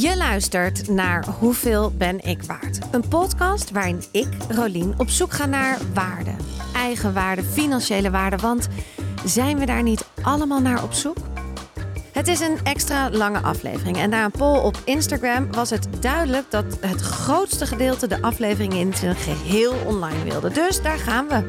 [0.00, 2.78] Je luistert naar Hoeveel ben ik waard?
[2.90, 6.30] Een podcast waarin ik, Rolien, op zoek ga naar waarde.
[6.74, 8.36] Eigen waarde, financiële waarde.
[8.36, 8.68] Want
[9.24, 11.16] zijn we daar niet allemaal naar op zoek?
[12.12, 13.96] Het is een extra lange aflevering.
[13.96, 18.74] En na een poll op Instagram was het duidelijk dat het grootste gedeelte de aflevering
[18.74, 20.50] in zijn geheel online wilde.
[20.50, 21.46] Dus daar gaan we.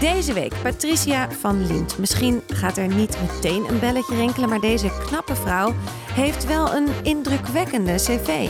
[0.00, 1.98] Deze week Patricia van Lient.
[1.98, 5.74] Misschien gaat er niet meteen een belletje rinkelen, maar deze knappe vrouw
[6.12, 8.48] heeft wel een indrukwekkende cv.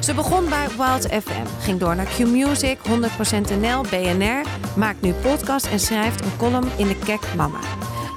[0.00, 5.66] Ze begon bij Wild FM, ging door naar Q-Music, 100% NL, BNR, maakt nu podcast
[5.66, 7.58] en schrijft een column in de Kek Mama.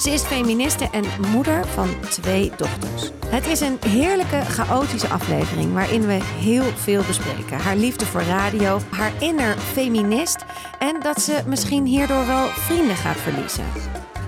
[0.06, 3.12] Ze is feministe en moeder van twee dochters.
[3.28, 7.58] Het is een heerlijke, chaotische aflevering waarin we heel veel bespreken.
[7.58, 10.46] Haar liefde voor radio, haar inner feminist
[10.80, 13.64] en dat ze misschien hierdoor wel vrienden gaat verliezen.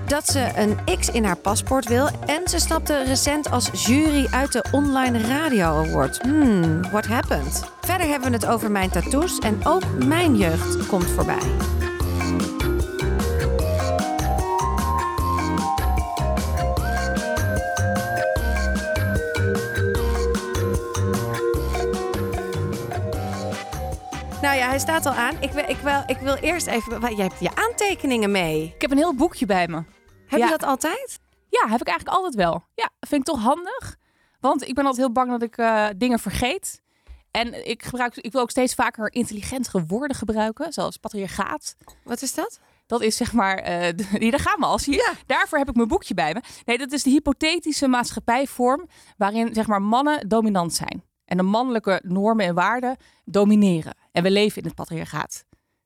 [0.06, 4.52] Dat ze een X in haar paspoort wil en ze stapte recent als jury uit
[4.52, 6.18] de Online Radio Award.
[6.22, 7.64] Hmm, what happened?
[7.80, 11.86] Verder hebben we het over mijn tattoos en ook mijn jeugd komt voorbij.
[24.68, 25.42] Ja, hij staat al aan.
[25.42, 27.00] Ik wil, ik wil, ik wil eerst even...
[27.16, 28.72] Jij hebt je aantekeningen mee.
[28.74, 29.76] Ik heb een heel boekje bij me.
[30.26, 30.44] Heb Ja.
[30.44, 31.18] je dat altijd?
[31.48, 32.64] Ja, heb ik eigenlijk altijd wel.
[32.74, 33.96] Ja, vind ik toch handig.
[34.40, 36.80] Want ik ben altijd heel bang dat ik eh, dingen vergeet.
[37.30, 41.76] En ik, gebruik, ik wil ook steeds vaker intelligentere woorden gebruiken, zoals patriarchaat.
[42.04, 42.60] Wat is dat?
[42.86, 43.62] Dat is zeg maar,
[44.18, 44.78] hier, daar gaan we al.
[44.78, 45.12] Zie je?
[45.26, 46.40] Daarvoor heb ik mijn boekje bij me.
[46.64, 51.02] Nee, dat is de hypothetische maatschappijvorm waarin zeg maar mannen dominant zijn.
[51.28, 53.94] En de mannelijke normen en waarden domineren.
[54.12, 55.44] En we leven in het patriarchaat.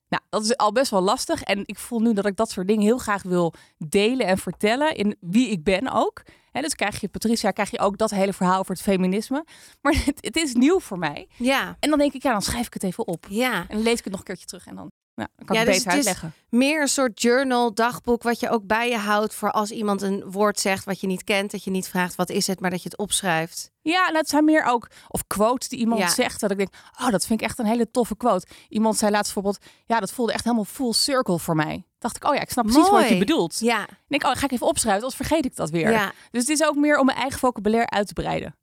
[0.09, 1.43] Nou, dat is al best wel lastig.
[1.43, 4.97] En ik voel nu dat ik dat soort dingen heel graag wil delen en vertellen
[4.97, 6.23] in wie ik ben ook.
[6.51, 9.45] Hè, dus krijg je, Patricia, krijg je ook dat hele verhaal over het feminisme.
[9.83, 11.29] Maar het, het is nieuw voor mij.
[11.37, 11.77] Ja.
[11.81, 13.27] En dan denk ik, ja, dan schrijf ik het even op.
[13.29, 13.61] Ja.
[13.61, 14.67] En dan lees ik het nog een keertje terug.
[14.67, 16.33] En dan, ja, dan kan Ja, ik dus beter het is- uitleggen.
[16.49, 20.25] Meer een soort journal, dagboek, wat je ook bij je houdt voor als iemand een
[20.31, 21.51] woord zegt wat je niet kent.
[21.51, 23.71] Dat je niet vraagt wat is het, maar dat je het opschrijft.
[23.83, 26.09] Ja, en het zijn meer ook, of quotes die iemand Ja.
[26.09, 28.47] zegt, dat ik denk, oh, dat vind ik echt een hele toffe quote.
[28.69, 31.87] Iemand zei laatst bijvoorbeeld, ja, dat voelde echt helemaal full circle voor mij.
[31.99, 33.59] Dacht ik, oh ja, ik snap precies wat je bedoelt.
[33.61, 33.79] Ja.
[33.89, 35.91] En ik, oh, ga ik even opschrijven, anders vergeet ik dat weer.
[35.91, 36.13] ja.
[36.31, 38.57] Dus het is ook meer om mijn eigen vocabulaire uit te breiden.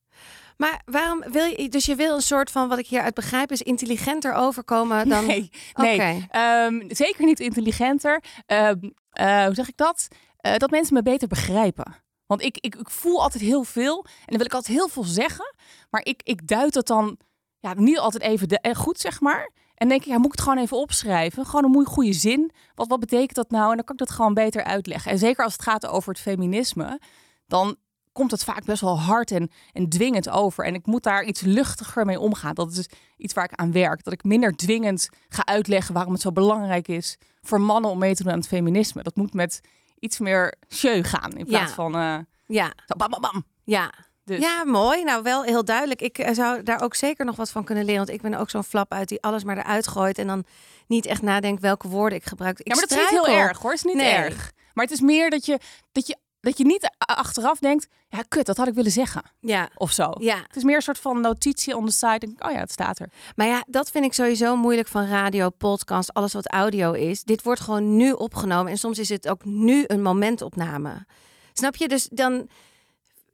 [0.60, 3.62] Maar waarom wil je, dus je wil een soort van, wat ik hieruit begrijp, is
[3.62, 5.26] intelligenter overkomen dan...
[5.26, 6.28] Nee, nee.
[6.30, 8.24] Ehm, zeker niet intelligenter.
[8.46, 10.08] Ehm, eh, hoe zeg ik dat?
[10.38, 11.96] Eh, dat mensen me beter begrijpen.
[12.26, 15.04] Want ik, ik, ik voel altijd heel veel en dan wil ik altijd heel veel
[15.04, 15.56] zeggen.
[15.90, 17.18] Maar ik, ik duid het dan
[17.60, 19.52] ja, niet altijd even de, eh, goed, zeg maar.
[19.76, 21.46] En denk ik, ja, moet ik het gewoon even opschrijven?
[21.46, 22.52] Gewoon een mooie goede zin.
[22.76, 23.70] Wat, wat betekent dat nou?
[23.70, 25.12] En dan kan ik dat gewoon beter uitleggen.
[25.12, 27.00] En zeker als het gaat over het feminisme,
[27.48, 27.78] dan
[28.20, 30.66] komt het vaak best wel hard en, en dwingend over.
[30.66, 32.54] En ik moet daar iets luchtiger mee omgaan.
[32.54, 32.88] Dat is
[33.18, 34.04] iets waar ik aan werk.
[34.04, 38.16] Dat ik minder dwingend ga uitleggen waarom het zo belangrijk is voor mannen om mee
[38.16, 39.04] te doen aan het feminisme.
[39.04, 39.62] Dat moet met
[40.00, 41.76] iets meer show gaan in plaats Ja.
[41.76, 43.44] van eh, Ja, zo bam, bam, bam.
[43.64, 43.94] ja.
[44.24, 45.04] Dus Ja, mooi.
[45.04, 46.02] Nou, wel heel duidelijk.
[46.02, 48.06] Ik eh, zou daar ook zeker nog wat van kunnen leren.
[48.06, 50.18] Want ik ben ook zo'n flap uit die alles maar eruit gooit.
[50.18, 50.44] En dan
[50.88, 52.60] niet echt nadenkt welke woorden ik gebruik.
[52.60, 53.72] Ik ja, maar dat is niet heel erg hoor.
[53.72, 54.14] Het is niet Nee.
[54.14, 54.52] erg.
[54.74, 55.60] Maar het is meer dat je,
[55.92, 59.22] dat je, dat je niet achteraf denkt, ja kut, dat had ik willen zeggen.
[59.40, 60.12] Ja, Of zo.
[60.18, 60.36] ja.
[60.48, 62.28] Het is meer een soort van notitie on the side.
[62.40, 63.10] Oh ja, het staat er.
[63.36, 67.24] Maar ja, dat vind ik sowieso moeilijk van radio, podcast, alles wat audio is.
[67.24, 71.06] Dit wordt gewoon nu opgenomen en soms is het ook nu een momentopname.
[71.54, 71.88] Snap je?
[71.88, 72.50] Dus dan,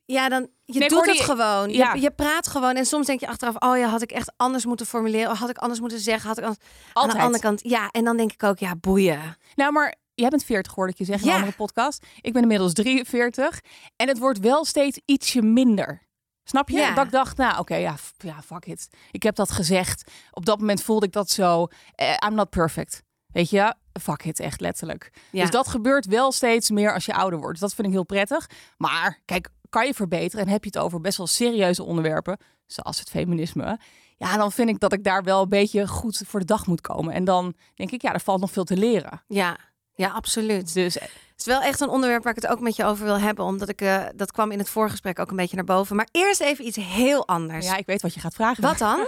[0.06, 1.70] ja, dan je Nee, doet het gewoon.
[1.70, 1.94] ja.
[1.94, 4.66] Je, je praat gewoon en soms denk je achteraf, oh ja, had ik echt anders
[4.66, 6.62] moeten formuleren, had ik anders moeten zeggen, had ik anders.
[6.64, 7.18] Aan Altijd.
[7.18, 9.38] de andere kant, ja, en dan denk ik ook, ja, boeien.
[9.56, 11.36] Nou, maar jij bent 40 hoorde ik je zeggen in Ja.
[11.36, 12.06] een andere podcast.
[12.22, 13.62] Ik ben inmiddels 43.
[13.96, 16.03] En het wordt wel steeds ietsje minder.
[16.44, 16.78] Snap je?
[16.78, 16.94] Ja.
[16.94, 18.88] Dat ik dacht, nou oké, ja, ja, fuck it.
[19.12, 20.12] Ik heb dat gezegd.
[20.31, 21.68] Op dat moment voelde ik dat zo.
[21.96, 23.04] Eh, I'm not perfect.
[23.28, 23.74] Weet je?
[24.02, 25.12] Fuck it, echt letterlijk.
[25.31, 25.42] Ja.
[25.42, 27.52] Dus dat gebeurt wel steeds meer als je ouder wordt.
[27.52, 28.50] Dus dat vind ik heel prettig.
[28.78, 33.00] Maar kijk, kan je verbeteren en heb je het over best wel serieuze onderwerpen, zoals
[33.00, 33.80] het feminisme.
[34.18, 36.81] Ja, dan vind ik dat ik daar wel een beetje goed voor de dag moet
[36.81, 37.13] komen.
[37.13, 39.24] En dan denk ik, ja, er valt nog veel te leren.
[39.28, 39.57] Ja,
[39.95, 40.74] ja, absoluut.
[40.74, 43.19] Dus Het is wel echt een onderwerp waar ik het ook met je over wil
[43.19, 45.95] hebben, omdat ik eh, dat kwam in het voorgesprek ook een beetje naar boven.
[45.95, 47.65] Maar eerst even iets heel anders.
[47.65, 48.63] ja, ik weet wat je gaat vragen.
[48.63, 49.07] Wat dan?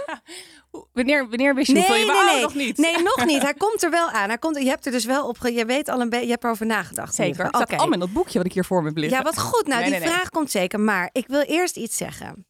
[0.92, 2.34] Wanneer, wanneer wist je hoeveel je wou?
[2.36, 2.76] Oh, nog niet.
[2.78, 3.42] Nee, nog niet.
[3.42, 4.28] Hij komt er wel aan.
[4.28, 5.38] Hij komt, je hebt er dus wel op.
[5.38, 6.24] ge- Je weet al een beetje.
[6.24, 7.14] Je hebt erover nagedacht.
[7.14, 7.30] Zeker.
[7.36, 7.60] Het geval.
[7.60, 7.76] staat Oké.
[7.76, 9.18] allemaal in dat boekje wat ik hier voor me heb liggen.
[9.18, 9.66] Ja, wat goed.
[9.66, 10.16] Nou, Nee, die nee, nee.
[10.16, 10.80] vraag komt zeker.
[10.80, 12.46] Maar ik wil eerst iets zeggen.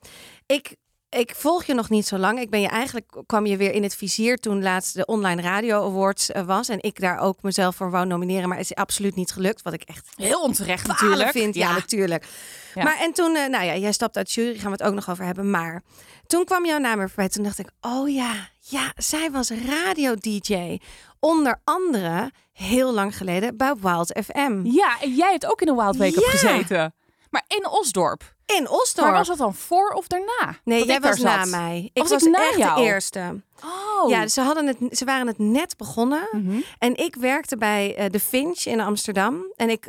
[0.47, 0.77] Ik
[1.11, 2.41] ik volg je nog niet zo lang.
[2.41, 5.85] Ik ben je eigenlijk kwam je weer in het vizier toen laatst de Online Radio
[5.87, 6.69] Awards eh, was.
[6.69, 8.49] En ik daar ook mezelf voor wou nomineren.
[8.49, 9.63] Maar het is absoluut niet gelukt.
[9.63, 11.31] Wat ik echt Heel onterecht natuurlijk.
[11.31, 11.55] vind.
[11.55, 12.27] Ja, natuurlijk.
[12.75, 12.83] Ja.
[12.85, 14.59] Maar en toen, eh, nou ja, jij stapt uit de jury.
[14.59, 15.51] Gaan we het ook nog over hebben.
[15.51, 15.83] Maar
[16.27, 17.29] toen kwam jouw naam er voorbij.
[17.29, 20.79] Toen dacht ik, oh ja, ja, zij was radio-dj.
[21.21, 24.61] Onder andere heel lang geleden bij Wild FM.
[24.65, 26.31] Ja, en jij hebt ook in een Wild Wake Up Ja.
[26.31, 26.95] gezeten.
[27.31, 28.37] Maar in Osdorp.
[28.57, 29.07] In Osdorp.
[29.09, 30.59] Maar was dat dan voor of daarna?
[30.65, 31.51] Nee, dat jij was na zat?
[31.51, 31.91] mij.
[31.93, 32.81] Ik Was was ik na echt jou?
[32.81, 33.41] de eerste.
[33.65, 34.11] Oh.
[34.11, 36.29] Ja, ze, hadden het, ze waren het net begonnen.
[36.33, 36.61] Mhm.
[36.79, 39.53] En ik werkte bij eh, de Finch in Amsterdam.
[39.57, 39.89] En ik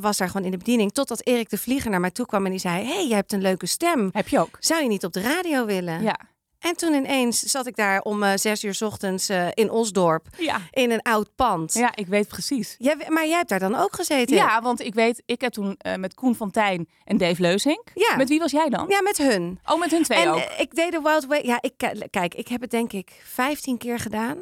[0.00, 0.92] was daar gewoon in de bediening.
[0.92, 2.84] Totdat Erik de Vlieger naar mij toe kwam en die zei...
[2.84, 4.10] hey, jij hebt een leuke stem.
[4.12, 4.56] Heb je ook?
[4.60, 6.02] Zou je niet op de radio willen?
[6.02, 6.18] Ja.
[6.62, 10.26] En toen ineens zat ik daar om eh, zes uur 's ochtends eh, in Osdorp.
[10.38, 10.60] Ja.
[10.70, 11.72] In een oud pand.
[11.72, 12.74] Ja, ik weet precies.
[12.78, 14.36] Jij, maar jij hebt daar dan ook gezeten?
[14.36, 17.82] Ja, want ik weet, ik heb toen eh, met Koen van Tijn en Dave Leuzink.
[17.94, 18.16] Ja.
[18.16, 18.86] Met wie was jij dan?
[18.88, 19.58] Ja, met hun.
[19.64, 20.40] Oh, met hun twee en ook.
[20.58, 21.40] ik deed de Wild Way.
[21.44, 24.38] Ja, ik, ki- kijk, ik heb het denk ik 15 keer gedaan.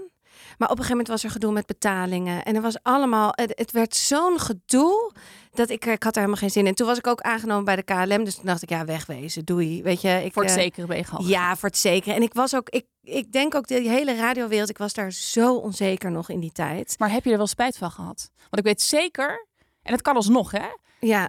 [0.61, 2.45] Maar op een gegeven moment was er gedoe met betalingen.
[2.45, 3.33] En er was allemaal.
[3.35, 5.13] Het, het werd zo'n gedoe.
[5.51, 6.75] Dat ik, ik had er helemaal geen zin in.
[6.75, 8.25] Toen was ik ook aangenomen bij de KLM.
[8.25, 9.45] Dus toen dacht ik, ja, wegwezen.
[9.45, 9.83] Doei.
[9.83, 11.27] Weet je, ik, Voor het zekere ben je gegaan.
[11.27, 12.15] Ja, voor het zeker.
[12.15, 12.69] En ik was ook.
[12.69, 14.69] Ik, ik denk ook de hele radiowereld.
[14.69, 16.95] Ik was daar zo onzeker nog in die tijd.
[16.99, 18.31] Maar heb je er wel spijt van gehad?
[18.37, 19.47] Want ik weet zeker,
[19.83, 20.67] en het kan alsnog hè,
[21.01, 21.29] Ja,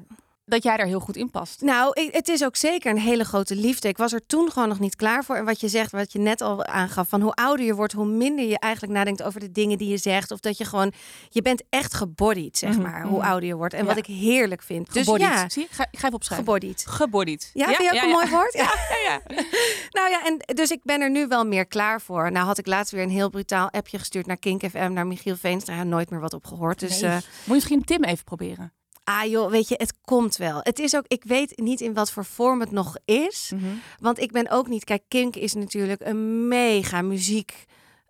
[0.51, 1.61] dat jij daar heel goed in past.
[1.61, 3.87] Nou, het is ook zeker een hele grote liefde.
[3.87, 5.35] Ik was er toen gewoon nog niet klaar voor.
[5.35, 8.05] En wat je zegt, wat je net al aangaf, van hoe ouder je wordt, hoe
[8.05, 10.31] minder je eigenlijk nadenkt over de dingen die je zegt.
[10.31, 10.91] Of dat je gewoon,
[11.29, 13.27] je bent echt gebodied, zeg Mhm, maar, hoe mhm.
[13.27, 13.73] ouder je wordt.
[13.73, 13.85] En Ja.
[13.85, 14.93] wat ik heerlijk vind.
[14.93, 15.27] Dus Gebodied.
[15.27, 15.63] ja, Zie?
[15.63, 16.45] Ik ga, ik ga even opschrijven.
[16.45, 16.85] gebodied.
[16.87, 17.49] Gebodied.
[17.53, 18.53] Ja, vind je ook een mooi woord?
[18.61, 18.73] Ja.
[18.89, 19.21] Ja, ja.
[19.97, 22.31] Nou ja, en dus ik ben er nu wel meer klaar voor.
[22.31, 25.35] Nou had ik laatst weer een heel brutaal appje gestuurd naar Kink FM, naar Michiel
[25.35, 25.75] Veenstra.
[25.75, 26.79] Ja, nooit meer wat op gehoord.
[26.79, 27.09] Dus Nee.
[27.11, 28.73] eh, Moet je misschien Tim even proberen?
[29.03, 30.59] Ah joh, weet je, het komt wel.
[30.63, 33.51] Het is ook, ik weet niet in wat voor vorm het nog is.
[33.99, 34.83] Want ik ben ook niet.
[34.83, 37.65] Kijk, Kink is natuurlijk een mega muziek.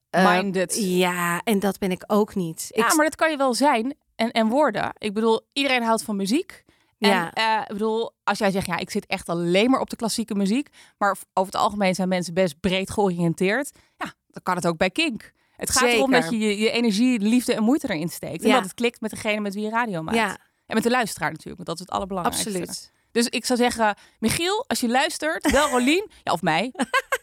[0.10, 0.76] eh, Minded.
[0.80, 2.66] ja, en dat ben ik ook niet.
[2.70, 4.92] Ja, ik, maar dat kan je wel zijn en, en worden.
[4.98, 6.64] Ik bedoel, iedereen houdt van muziek.
[7.00, 7.32] En Ja.
[7.34, 10.36] eh, ik bedoel, als jij zegt, ja, ik zit echt alleen maar op de klassieke
[10.36, 10.70] muziek.
[10.98, 13.72] Maar over het algemeen zijn mensen best breed georiënteerd.
[13.98, 15.32] Ja, dan kan het ook bij Kink.
[15.56, 18.42] Het gaat erom dat je, je je energie, liefde en moeite erin steekt.
[18.44, 18.54] En Ja.
[18.56, 20.18] dat het klikt met degene met wie je radio maakt.
[20.18, 20.38] Ja,
[20.72, 22.50] En met de luisteraar natuurlijk, want dat is het allerbelangrijkste.
[22.50, 22.92] absoluut.
[23.12, 26.10] Dus ik zou zeggen, Michiel, als je luistert, wel Rolien.
[26.24, 26.70] ja, of mij.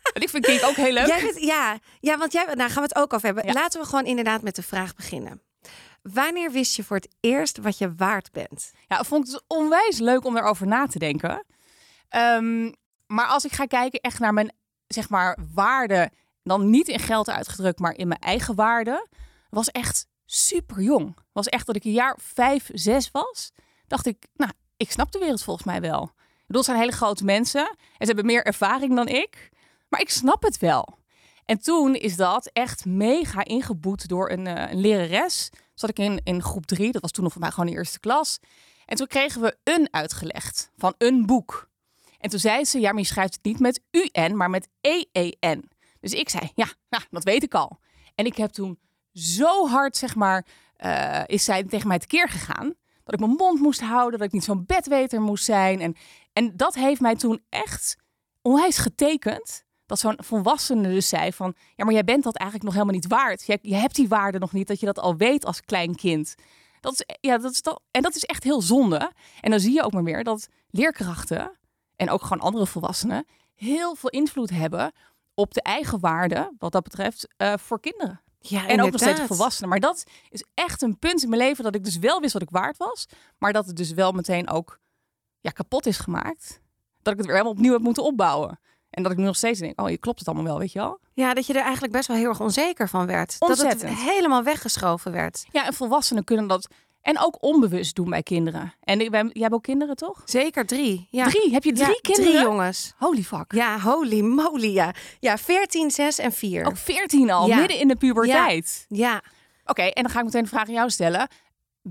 [0.03, 1.07] Want ik vind Kink ook heel leuk.
[1.07, 3.47] Jij ja, ja, want jij, daar gaan we het ook over hebben.
[3.47, 3.53] Ja.
[3.53, 5.43] Laten we gewoon inderdaad met de vraag beginnen.
[6.03, 8.73] Wanneer wist je voor het eerst wat je waard bent?
[8.87, 11.45] Ja, ik vond het dus onwijs leuk om daarover na te denken.
[12.09, 12.73] Ehm,
[13.07, 14.53] maar als ik ga kijken echt naar mijn,
[14.87, 16.11] zeg maar, waarde,
[16.43, 19.07] dan niet in geld uitgedrukt, maar in mijn eigen waarde,
[19.51, 21.17] was echt super jong.
[21.33, 23.53] Was echt dat ik een jaar vijf, zes was.
[23.87, 26.03] Dacht ik, nou, ik snap de wereld volgens mij wel.
[26.03, 29.51] Ik bedoel, zijn hele grote mensen en ze hebben meer ervaring dan ik,
[29.89, 30.99] maar ik snap het wel.
[31.45, 35.51] En toen is dat echt mega ingeboet door een, eh, een lerares.
[35.75, 38.01] Zat ik in, in groep drie, dat was toen nog voor mij gewoon de eerste
[38.01, 38.39] klas.
[38.87, 41.69] En toen kregen we een uitgelegd van een boek.
[42.19, 45.71] En toen zei ze, ja, maar je schrijft het niet met UN, maar met EEN.
[46.01, 47.81] Dus ik zei, ja, nou, dat weet ik al.
[48.15, 48.79] En ik heb toen
[49.19, 52.75] zo hard, zeg maar, eh, is zij tegen mij tekeer gegaan.
[53.05, 55.81] Dat ik mijn mond moest houden, dat ik niet zo'n bedweter moest zijn.
[55.81, 55.97] En,
[56.33, 57.97] en dat heeft mij toen echt
[58.43, 59.65] onwijs getekend.
[59.87, 61.55] Dat zo'n volwassene dus zei van...
[61.77, 63.47] ja, maar jij bent dat eigenlijk nog helemaal niet waard.
[63.47, 66.35] Je, je hebt die waarde nog niet, dat je dat al weet als klein kind.
[66.81, 69.13] Dat is, ja, dat is dat, en dat is echt heel zonde.
[69.41, 71.59] En dan zie je ook maar weer dat leerkrachten...
[71.97, 73.27] en ook gewoon andere volwassenen...
[73.55, 74.93] heel veel invloed hebben
[75.35, 76.55] op de eigen waarde...
[76.59, 78.21] wat dat betreft, eh, voor kinderen.
[78.39, 79.69] Ja, En ook nog steeds volwassenen.
[79.69, 81.65] Maar dat is echt een punt in mijn leven...
[81.65, 83.07] dat ik dus wel wist wat ik waard was...
[83.39, 84.79] maar dat het dus wel meteen ook
[85.41, 86.61] ja, kapot is gemaakt.
[87.03, 88.61] Dat ik het weer helemaal opnieuw heb moeten opbouwen.
[88.91, 90.79] En dat ik nu nog steeds denk, oh, je klopt het allemaal wel, weet je
[90.79, 91.01] wel?
[91.13, 93.39] Ja, dat je er eigenlijk best wel heel erg onzeker van werd.
[93.39, 95.45] Dat het helemaal weggeschoven werd.
[95.51, 96.69] Ja, en volwassenen kunnen dat
[97.09, 98.75] en ook onbewust doen bij kinderen.
[98.81, 100.23] En ik ben, jij hebt ook kinderen, toch?
[100.25, 101.09] Zeker drie.
[101.11, 101.29] Ja.
[101.29, 101.53] Drie?
[101.53, 102.31] Heb je drie Ja, kinderen?
[102.33, 102.93] Drie jongens.
[102.97, 103.53] Holy fuck.
[103.53, 104.95] Ja, holy moly, ja.
[105.21, 106.65] Ja, 14, 6 en 4.
[106.67, 107.57] Ook veertien al, Ja.
[107.59, 108.85] midden in de puberteit.
[108.89, 109.23] Ja.
[109.65, 111.29] Oké, en dan ga ik meteen de vraag aan jou stellen.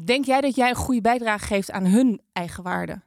[0.05, 3.01] Denk jij dat jij een goede bijdrage geeft aan hun eigen waarde?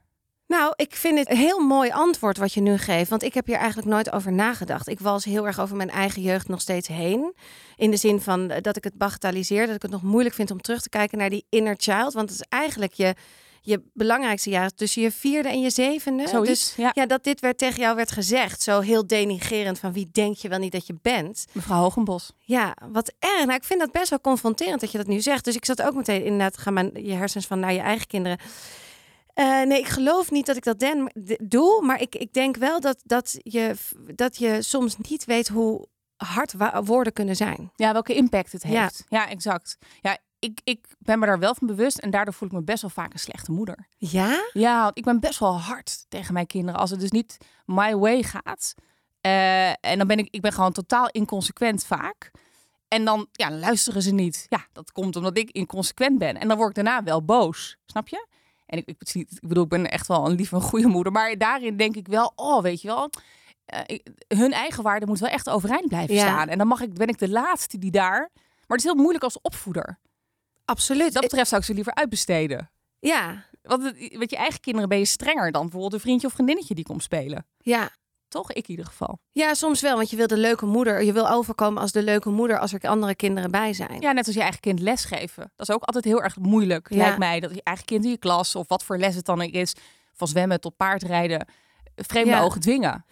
[0.51, 3.11] Nou, ik vind het een heel mooi antwoord wat je nu geeft.
[3.11, 4.89] Want ik heb hier eigenlijk nooit over nagedacht.
[4.89, 7.35] Ik was heel erg over mijn eigen jeugd nog steeds heen.
[7.77, 9.67] In de zin van eh, dat ik het bagatelliseer.
[9.67, 12.13] Dat ik het nog moeilijk vind om terug te kijken naar die inner child.
[12.13, 13.15] Want het is eigenlijk je,
[13.61, 16.29] je belangrijkste jaar tussen je vierde en je zevende.
[16.29, 16.91] Zoiets, dus ja.
[16.95, 18.63] ja, dat dit werd tegen jou werd gezegd.
[18.63, 21.45] Zo heel denigerend van wie denk je wel niet dat je bent.
[21.53, 22.33] Mevrouw Hogenbos.
[22.39, 23.45] Ja, wat erg.
[23.45, 25.45] Nou, ik vind dat best wel confronterend dat je dat nu zegt.
[25.45, 28.39] Dus ik zat ook meteen inderdaad, gaan mijn, je hersens van naar je eigen kinderen.
[29.41, 31.83] Eh, nee, ik geloof niet dat ik dat den, doe.
[31.83, 33.75] Maar ik, ik denk wel dat, dat, je,
[34.15, 36.55] dat je soms niet weet hoe hard
[36.85, 37.73] woorden kunnen zijn.
[37.77, 39.05] Ja, welke impact het heeft.
[39.09, 39.79] Ja, exact.
[40.01, 42.81] Ja, ik, ik ben me daar wel van bewust en daardoor voel ik me best
[42.81, 43.87] wel vaak een slechte moeder.
[43.97, 44.49] Ja?
[44.53, 47.97] Ja, want ik ben best wel hard tegen mijn kinderen als het dus niet my
[47.97, 48.75] way gaat.
[49.21, 52.31] Eh, en dan ben ik, ik ben gewoon totaal inconsequent vaak.
[52.89, 54.47] En dan ja, luisteren ze niet.
[54.49, 56.37] Ja, dat komt omdat ik inconsequent ben.
[56.37, 57.77] En dan word ik daarna wel boos.
[57.87, 58.27] Snap je?
[58.71, 61.13] En ik, ik, ik bedoel, ik ben echt wel een lieve, een goede moeder.
[61.13, 63.11] Maar daarin denk ik wel, oh, weet je wel.
[63.65, 63.99] eh,
[64.29, 66.21] hun eigen waarde moet wel echt overeind blijven Ja.
[66.21, 66.49] staan.
[66.49, 68.31] En dan mag ik, ben ik de laatste die daar.
[68.35, 69.99] Maar het is heel moeilijk als opvoeder.
[70.65, 71.13] Absoluut.
[71.13, 72.71] Dat betreft zou ik ze liever uitbesteden.
[72.99, 73.83] Ja, Want
[74.19, 77.03] met je eigen kinderen ben je strenger dan bijvoorbeeld een vriendje of vriendinnetje die komt
[77.03, 77.47] spelen.
[77.59, 77.91] ja.
[78.31, 78.51] Toch?
[78.53, 79.19] Ik in ieder geval.
[79.33, 81.03] Ja, soms wel, want je wil de leuke moeder.
[81.03, 84.01] Je wil overkomen als de leuke moeder als er andere kinderen bij zijn.
[84.01, 85.53] Ja, net als je eigen kind lesgeven.
[85.57, 86.97] Dat is ook altijd heel erg moeilijk, Ja.
[86.97, 87.41] lijkt mij.
[87.41, 89.75] Dat je eigen kind in je klas of wat voor les het dan ook is,
[90.15, 91.47] van zwemmen tot paardrijden,
[91.97, 92.43] vreemde Ja.
[92.43, 93.05] ogen dwingen.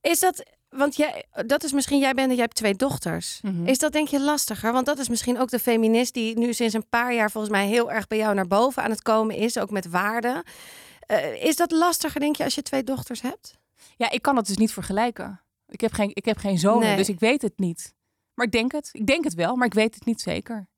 [0.00, 3.38] Is dat, want jij, dat is misschien, jij bent, jij hebt twee dochters.
[3.42, 3.66] Mhm.
[3.66, 4.72] Is dat denk je lastiger?
[4.72, 7.66] Want dat is misschien ook de feminist die nu sinds een paar jaar volgens mij
[7.66, 10.42] heel erg bij jou naar boven aan het komen is, ook met waarden.
[11.00, 13.58] Eh, is dat lastiger, denk je, als je twee dochters hebt?
[14.00, 15.40] Ja, ik kan het dus niet vergelijken.
[15.66, 16.96] Ik heb geen, ik heb geen zonen, Nee.
[16.96, 17.94] dus ik weet het niet.
[18.34, 18.88] Maar ik denk het.
[18.92, 20.68] Ik denk het wel, maar ik weet het niet zeker.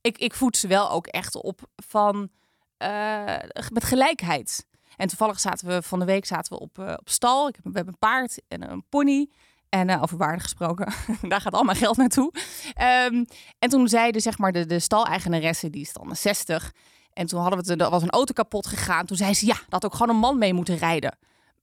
[0.00, 2.30] Ik, ik voed ze wel ook echt op van
[2.76, 3.38] eh,
[3.72, 4.66] met gelijkheid.
[4.96, 7.48] En toevallig zaten we van de week zaten we op, eh, op stal.
[7.48, 9.30] Ik heb, we hebben een paard en een pony.
[9.68, 10.92] En eh, over waarde gesproken,
[11.28, 12.32] daar gaat al mijn geld naartoe.
[12.74, 13.24] Ehm,
[13.58, 16.72] en toen zeiden zeg maar de, de staleigenaresse, die is dan 60.
[17.12, 19.06] En toen hadden we het, er was een auto kapot gegaan.
[19.06, 21.18] Toen zei ze, ja, dat had ook gewoon een man mee moeten rijden.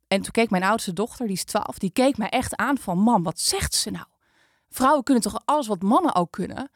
[0.10, 2.98] En toen keek mijn oudste dochter, die is 12, die keek mij echt aan van,
[2.98, 4.06] mam, wat zegt ze nou?
[4.70, 6.72] Vrouwen kunnen toch alles wat mannen ook kunnen?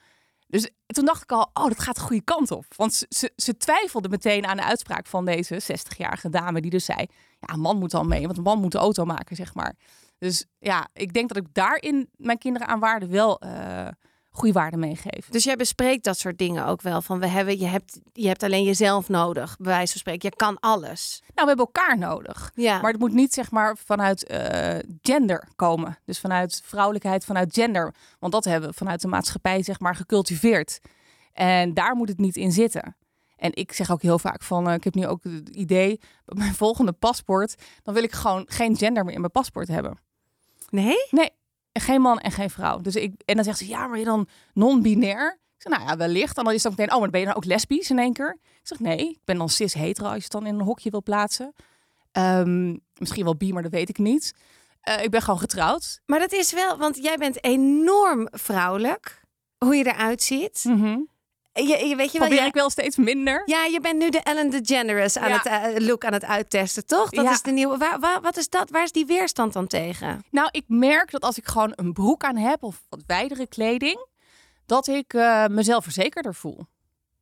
[0.47, 2.65] Dus toen dacht ik al, oh, dat gaat de goede kant op.
[2.75, 7.07] Want ze, ze, twijfelde meteen aan de uitspraak van deze 60-jarige dame, die dus zei,
[7.39, 9.75] ja, een man moet al mee, want een man moet de auto maken, zeg maar.
[10.17, 13.87] Dus ja, ik denk dat ik daarin mijn kinderen aan waarde wel eh
[14.33, 15.27] goede waarde meegeef.
[15.29, 17.01] Dus jij bespreekt dat soort dingen ook wel.
[17.01, 20.29] Van we hebben, je hebt, je hebt alleen jezelf nodig, bij wijze van spreken.
[20.29, 21.19] Je kan alles.
[21.21, 22.51] Nou, we hebben elkaar nodig.
[22.55, 22.81] Ja.
[22.81, 25.97] Maar het moet niet zeg maar vanuit eh, gender komen.
[26.05, 27.93] Dus vanuit vrouwelijkheid, vanuit gender.
[28.19, 30.79] Want dat hebben we vanuit de maatschappij zeg maar gecultiveerd.
[31.33, 32.95] En daar moet het niet in zitten.
[33.37, 36.37] En ik zeg ook heel vaak van, eh, ik heb nu ook het idee, bij
[36.37, 39.99] mijn volgende paspoort, dan wil ik gewoon geen gender meer in mijn paspoort hebben.
[40.69, 41.07] nee?
[41.09, 41.29] Nee,
[41.73, 42.81] geen man en geen vrouw.
[42.81, 45.39] Dus ik, en dan zegt ze, ja, maar je dan non-binair?
[45.55, 46.37] Ik zeg, nou ja, wellicht.
[46.37, 48.13] En dan is het ook meteen, oh, maar ben je dan ook lesbisch in één
[48.13, 48.37] keer?
[48.41, 51.03] Ik zeg, nee, ik ben dan cis-hetero als je het dan in een hokje wil
[51.03, 51.53] plaatsen.
[52.11, 54.33] Ehm, misschien wel bi, maar dat weet ik niet.
[54.81, 56.01] Eh, ik ben gewoon getrouwd.
[56.05, 59.21] Maar dat is wel, want jij bent enorm vrouwelijk.
[59.57, 60.63] Hoe je eruit ziet.
[61.53, 63.41] Je, je weet je wel, Probeer ik wel steeds minder.
[63.45, 65.37] ja, je bent nu de Ellen DeGeneres aan Ja.
[65.43, 67.09] het eh, look aan het uittesten, toch?
[67.09, 67.31] Dat Ja.
[67.31, 67.77] is de nieuwe.
[67.77, 68.69] Waar, waar, wat is dat?
[68.69, 70.23] Waar is die weerstand dan tegen?
[70.31, 74.07] Nou, ik merk dat als ik gewoon een broek aan heb of wat wijdere kleding,
[74.65, 76.65] dat ik eh, mezelf verzekerder voel.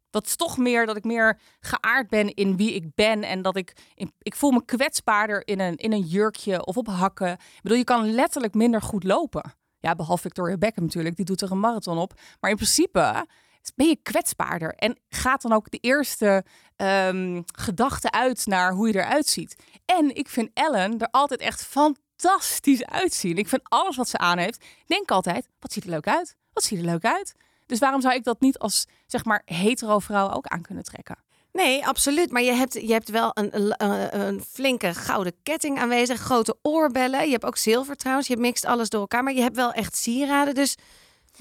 [0.09, 3.55] Dat is toch meer dat ik meer geaard ben in wie ik ben en dat
[3.55, 7.31] ik in, ik voel me kwetsbaarder in een, in een jurkje of op hakken.
[7.31, 9.53] Ik bedoel, je kan letterlijk minder goed lopen.
[9.79, 12.13] Ja, behalve Victoria Beckham natuurlijk, die doet er een marathon op.
[12.39, 13.25] Maar in principe
[13.75, 16.43] ben je kwetsbaarder en gaat dan ook de eerste
[16.75, 19.55] ehm, gedachte uit naar hoe je eruit ziet.
[19.85, 23.37] En ik vind Ellen er altijd echt fantastisch uitzien.
[23.37, 26.35] Ik vind alles wat ze aan heeft, denk altijd, wat ziet er leuk uit?
[26.53, 27.33] Wat ziet er leuk uit?
[27.65, 31.17] Dus waarom zou ik dat niet als, zeg maar, hetero vrouw ook aan kunnen trekken?
[31.53, 32.31] Nee, absoluut.
[32.31, 37.25] Maar je hebt, je hebt wel een, een- een flinke gouden ketting aanwezig, grote oorbellen.
[37.25, 38.27] Je hebt ook zilver trouwens.
[38.27, 40.55] Je mixt alles door elkaar, maar je hebt wel echt sieraden.
[40.55, 40.75] Dus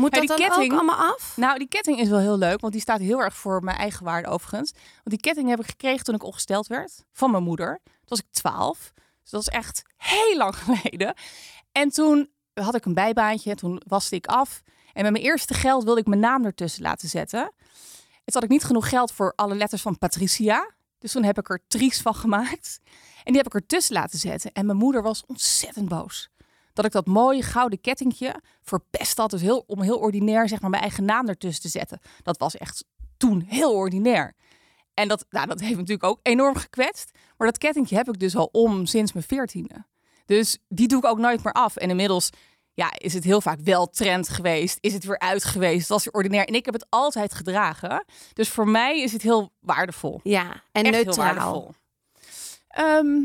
[0.01, 1.33] moet dat die dan ketting- ook allemaal af?
[1.37, 4.05] Nou, die ketting is wel heel leuk, want die staat heel erg voor mijn eigen
[4.05, 4.73] waarde overigens.
[4.73, 7.81] Want die ketting heb ik gekregen toen ik ongesteld werd van mijn moeder.
[7.85, 8.93] Toen was ik 12,
[9.23, 11.15] dus dat is echt heel lang geleden.
[11.73, 14.63] En toen had ik een bijbaantje, toen waste ik af.
[14.93, 17.53] En met mijn eerste geld wilde ik mijn naam ertussen laten zetten.
[18.25, 20.71] Het had ik niet genoeg geld voor alle letters van Patricia.
[20.99, 22.81] Dus toen heb ik er Tries van gemaakt.
[23.25, 24.53] En die heb ik ertussen laten zetten.
[24.53, 26.29] En mijn moeder was ontzettend boos.
[26.73, 29.31] Dat ik dat mooie gouden kettingje verpest had.
[29.31, 32.01] Dus heel, om heel ordinair zeg maar, mijn eigen naam ertussen te zetten.
[32.23, 32.85] Dat was echt
[33.17, 34.35] toen heel ordinair.
[34.95, 37.11] En dat, nou, dat heeft me natuurlijk ook enorm gekwetst.
[37.37, 39.85] Maar dat kettingje heb ik dus al om sinds mijn veertiende.
[40.27, 41.77] Dus die doe ik ook nooit meer af.
[41.77, 42.31] En inmiddels
[42.75, 44.79] ja, is het heel vaak wel trend geweest.
[44.81, 45.89] Is het weer uit geweest.
[45.89, 46.45] Dat is ordinair.
[46.47, 48.05] En ik heb het altijd gedragen.
[48.33, 50.21] Dus voor mij is het heel waardevol.
[50.23, 51.35] Ja, en Echt heel neutraal.
[51.35, 51.75] waardevol.
[52.69, 53.17] Ehm,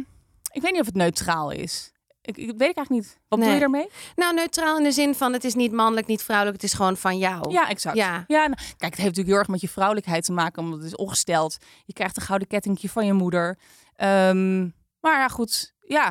[0.51, 1.91] ik weet niet of het neutraal is.
[2.25, 3.19] Ik, ik weet eigenlijk niet.
[3.27, 3.47] Wat Nee.
[3.47, 3.87] doe je daarmee?
[4.15, 6.61] Nou, neutraal in de zin van het is niet mannelijk, niet vrouwelijk.
[6.61, 7.51] Het is gewoon van jou.
[7.51, 7.95] Ja, exact.
[7.95, 8.23] Ja.
[8.27, 10.87] Ja, nou, kijk, het heeft natuurlijk heel erg met je vrouwelijkheid te maken, omdat het
[10.87, 11.57] is ongesteld.
[11.85, 13.59] Je krijgt een gouden kettingje van je moeder.
[13.95, 14.61] Ehm,
[14.99, 15.73] maar ja, goed.
[15.79, 16.03] Ja.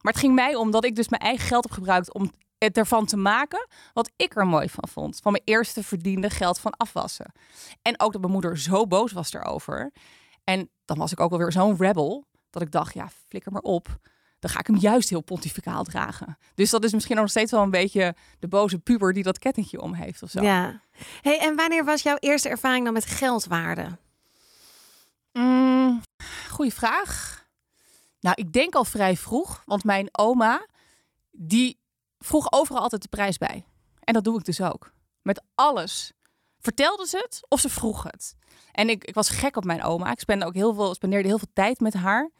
[0.00, 2.76] Maar het ging mij om dat ik dus mijn eigen geld heb gebruikt om het
[2.76, 5.18] ervan te maken wat ik er mooi van vond.
[5.22, 7.32] Van mijn eerste verdiende geld van afwassen.
[7.82, 9.92] En ook dat mijn moeder zo boos was erover.
[10.44, 13.88] En dan was ik ook alweer zo'n rebel dat ik dacht, ja, flikker maar op.
[14.38, 16.38] Dan ga ik hem juist heel pontificaal dragen.
[16.54, 19.80] Dus dat is misschien nog steeds wel een beetje de boze puber die dat kettingje
[19.80, 20.42] om heeft of zo.
[20.42, 20.82] Ja.
[21.22, 23.98] Hey, en wanneer was jouw eerste ervaring dan met geldwaarde?
[25.32, 26.02] Mm,
[26.48, 27.46] goeie vraag.
[28.20, 30.66] Nou, ik denk al vrij vroeg, want mijn oma
[31.30, 31.78] die
[32.18, 33.64] vroeg overal altijd de prijs bij.
[34.00, 34.92] En dat doe ik dus ook.
[35.22, 36.12] Met alles.
[36.60, 38.36] Vertelde ze het of ze vroeg het.
[38.72, 40.10] En ik, ik was gek op mijn oma.
[40.10, 42.30] Ik spende ook heel veel, spendeerde heel veel tijd met haar.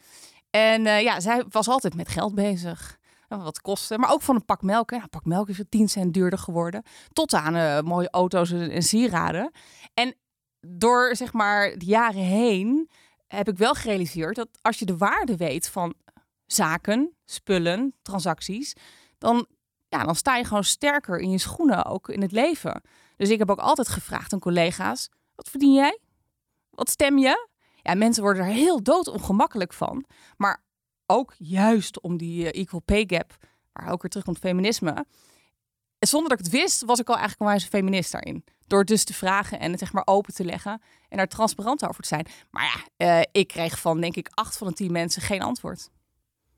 [0.50, 2.98] En uh, ja, zij was altijd met geld bezig.
[3.28, 4.90] Wat kosten, maar ook van een pak melk.
[4.90, 6.82] Nou, een pak melk is 10 cent duurder geworden.
[7.12, 9.50] Tot aan uh, mooie auto's en sieraden.
[9.94, 10.14] En
[10.60, 12.90] door zeg maar de jaren heen
[13.26, 15.94] heb ik wel gerealiseerd dat als je de waarde weet van
[16.46, 18.74] zaken, spullen, transacties,
[19.18, 19.46] dan,
[19.88, 22.82] ja, dan sta je gewoon sterker in je schoenen, ook in het leven.
[23.16, 25.98] Dus ik heb ook altijd gevraagd aan collega's: wat verdien jij?
[26.70, 27.48] Wat stem je?
[27.88, 30.04] Ja, mensen worden er heel dood ongemakkelijk van.
[30.36, 30.62] Maar
[31.06, 33.36] ook juist om die eh, equal pay gap,
[33.72, 35.06] waar ook weer terug komt feminisme.
[35.98, 38.44] Zonder dat ik het wist, was ik al eigenlijk een wijze feminist daarin.
[38.66, 42.02] Door dus te vragen en het zeg maar open te leggen en daar transparant over
[42.02, 42.26] te zijn.
[42.50, 45.90] Maar ja, uh, ik kreeg van denk ik acht van de tien mensen geen antwoord.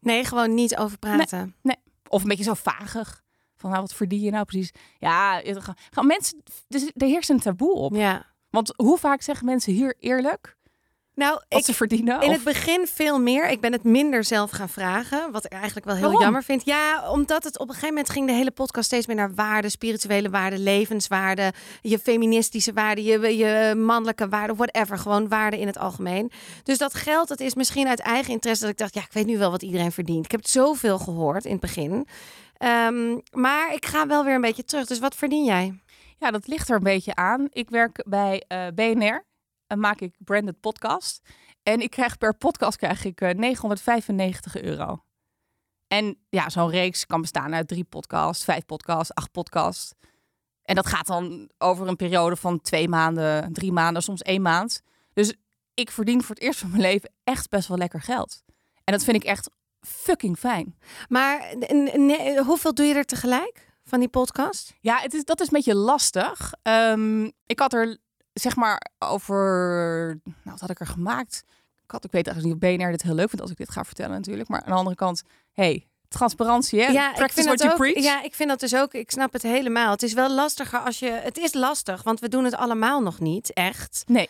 [0.01, 1.39] Nee, gewoon niet over praten.
[1.63, 1.95] Nee, nee.
[2.09, 3.23] Of een beetje zo vagig.
[3.57, 4.73] Van nou, wat verdien je nou precies?
[4.99, 5.43] Ja,
[5.91, 7.95] gaan mensen, dus er heerst een taboe op.
[7.95, 8.27] Ja.
[8.51, 10.59] Want hoe vaak zeggen mensen hier eerlijk?
[11.15, 12.21] Nou, wat ik, ze verdienen?
[12.21, 12.35] In of?
[12.35, 13.49] het begin veel meer.
[13.49, 15.33] Ik ben het minder zelf gaan vragen.
[15.33, 16.23] Wat ik eigenlijk wel heel Waarom?
[16.23, 16.65] jammer vind.
[16.65, 19.71] Ja, omdat het op een gegeven moment ging de hele podcast steeds meer naar waarden,
[19.71, 24.99] spirituele waarden, levenswaarden, je feministische waarden, je, je mannelijke waarden, whatever.
[24.99, 26.31] Gewoon waarden in het algemeen.
[26.63, 29.27] Dus dat geld, dat is misschien uit eigen interesse dat ik dacht, ja, ik weet
[29.27, 30.25] nu wel wat iedereen verdient.
[30.25, 32.07] Ik heb zoveel gehoord in het begin.
[32.59, 34.87] Um, maar ik ga wel weer een beetje terug.
[34.87, 35.81] Dus wat verdien jij?
[36.19, 37.49] Ja, dat ligt er een beetje aan.
[37.53, 39.29] Ik werk bij uh, BNR
[39.79, 41.21] maak ik branded podcast.
[41.63, 45.05] En ik krijg per podcast krijg ik uh, 995 euro.
[45.87, 49.93] En ja, zo'n reeks kan bestaan uit drie podcasts, vijf podcasts, acht podcasts.
[50.63, 54.83] En dat gaat dan over een periode van twee maanden, drie maanden, soms één maand.
[55.13, 55.35] Dus
[55.75, 58.43] ik verdien voor het eerst van mijn leven echt best wel lekker geld.
[58.85, 60.79] En dat vind ik echt fucking fijn.
[61.09, 61.55] Maar
[61.97, 64.75] nee, hoeveel doe je er tegelijk van die podcast?
[64.81, 66.53] Ja, het is, dat is een beetje lastig.
[66.63, 67.99] Um, ik had er
[68.41, 69.37] zeg maar over.
[70.25, 71.45] Nou, wat had ik er gemaakt?
[71.85, 73.71] Ik, had, ik weet eigenlijk niet of BNR dit heel leuk vindt als ik dit
[73.71, 74.49] ga vertellen, natuurlijk.
[74.49, 75.23] Maar aan de andere kant,
[75.53, 76.87] hey, transparantie, hè?
[76.87, 78.05] Ja, Practice ik vind what dat you ook, preach.
[78.05, 78.95] Ja, ik vind dat dus ook.
[78.95, 79.91] Ik snap het helemaal.
[79.91, 81.11] Het is wel lastiger als je.
[81.11, 84.05] Het is lastig, want we doen het allemaal nog niet echt.
[84.07, 84.29] Nee.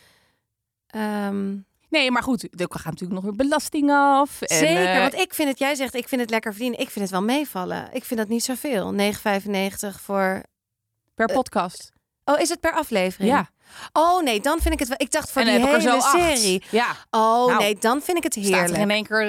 [0.95, 4.43] Um, Nee, maar goed, er gaat natuurlijk nog weer belasting af.
[4.43, 6.81] En, Zeker, uh, want ik vind het, jij zegt, ik vind het lekker verdienen.
[6.81, 7.89] Ik vind het wel meevallen.
[7.93, 8.95] Ik vind dat niet zoveel.
[8.95, 10.43] 9,95 voor...
[11.15, 11.93] per podcast.
[12.25, 13.31] Oh, is het per aflevering?
[13.31, 13.51] Ja.
[13.93, 14.97] Oh nee, dan vind ik het wel.
[15.01, 16.11] Ik dacht voor en die er hele acht.
[16.11, 16.63] serie.
[16.71, 16.87] Ja.
[17.11, 18.79] Oh Nou, nee, dan vind ik het Staat er heerlijk.
[18.83, 19.23] in één keer,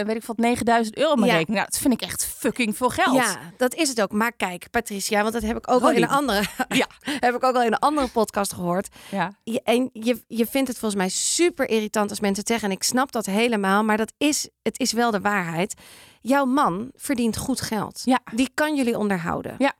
[0.00, 1.36] uh, weet ik wat, 9000 euro op mijn Ja.
[1.36, 1.58] rekening.
[1.60, 3.16] Nou, dat vind ik echt fucking veel geld.
[3.16, 4.12] Ja, dat is het ook.
[4.12, 6.86] Maar kijk, Patricia, want dat heb ik ook al in een andere, Ja.
[7.04, 8.88] heb ik ook al in een andere podcast gehoord.
[9.10, 9.32] ja.
[9.44, 12.68] Je, en je, je vindt het volgens mij super irritant als mensen zeggen.
[12.70, 15.74] En ik snap dat helemaal, maar dat is, het is wel de waarheid.
[16.20, 18.00] Jouw man verdient goed geld.
[18.04, 18.18] Ja.
[18.34, 19.54] Die kan jullie onderhouden.
[19.58, 19.72] Ja.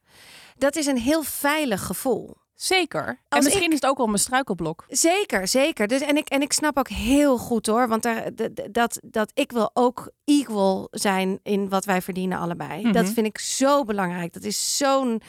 [0.56, 2.36] Dat is een heel veilig gevoel.
[2.56, 3.06] Zeker.
[3.08, 4.84] En Als misschien ik- is het ook wel mijn struikelblok.
[4.88, 5.86] Zeker, zeker.
[5.86, 7.88] Dus, en, ik, en ik snap ook heel goed hoor.
[7.88, 8.30] Want daar,
[8.70, 12.82] dat, dat ik wil ook equal zijn in wat wij verdienen allebei.
[12.82, 12.92] Mhm.
[12.92, 14.32] Dat vind ik zo belangrijk.
[14.32, 15.20] Dat is zo'n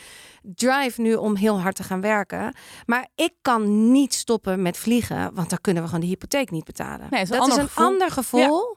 [0.41, 2.55] drive nu om heel hard te gaan werken.
[2.85, 5.33] Maar ik kan niet stoppen met vliegen.
[5.33, 7.07] Want dan kunnen we gewoon de hypotheek niet betalen.
[7.09, 7.85] Nee, is dat ander is een gevoel.
[7.85, 8.76] ander gevoel.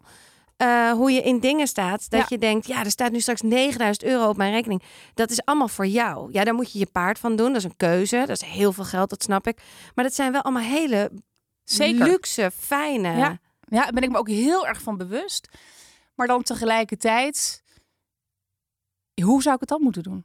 [0.61, 2.11] Eh, hoe je in dingen staat.
[2.11, 2.27] Dat Ja.
[2.29, 4.83] je denkt, ja, er staat nu straks 9000 euro op mijn rekening.
[5.14, 6.33] Dat is allemaal voor jou.
[6.33, 7.46] Ja, daar moet je je paard van doen.
[7.49, 8.16] Dat is een keuze.
[8.27, 9.62] Dat is heel veel geld, dat snap ik.
[9.94, 11.11] Maar dat zijn wel allemaal hele
[11.64, 12.07] Zeker.
[12.07, 13.09] luxe, fijne.
[13.16, 13.38] Ja.
[13.68, 15.49] Ja, daar ben ik me ook heel erg van bewust.
[16.14, 17.62] Maar dan tegelijkertijd,
[19.23, 20.25] hoe zou ik het dan moeten doen?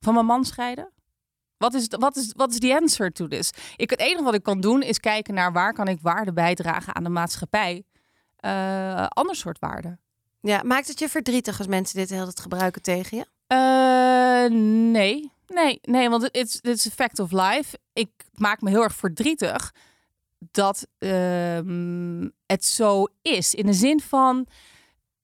[0.00, 0.92] Van mijn man scheiden?
[1.56, 3.50] Wat is, wat is, wat is the answer to this?
[3.76, 6.94] Ik, het enige wat ik kan doen is kijken naar waar kan ik waarde bijdragen
[6.94, 7.84] aan de maatschappij.
[8.40, 9.98] Eh ander soort waarde.
[10.40, 13.26] Ja, maakt het je verdrietig als mensen dit heel het gebruiken tegen je?
[13.46, 14.50] Eh,
[14.92, 15.32] nee.
[15.46, 17.78] Nee, nee, want it's, it's a fact of life.
[17.92, 19.74] Ik maak me heel erg verdrietig
[20.38, 23.54] dat ehm, het zo is.
[23.54, 24.46] In de zin van,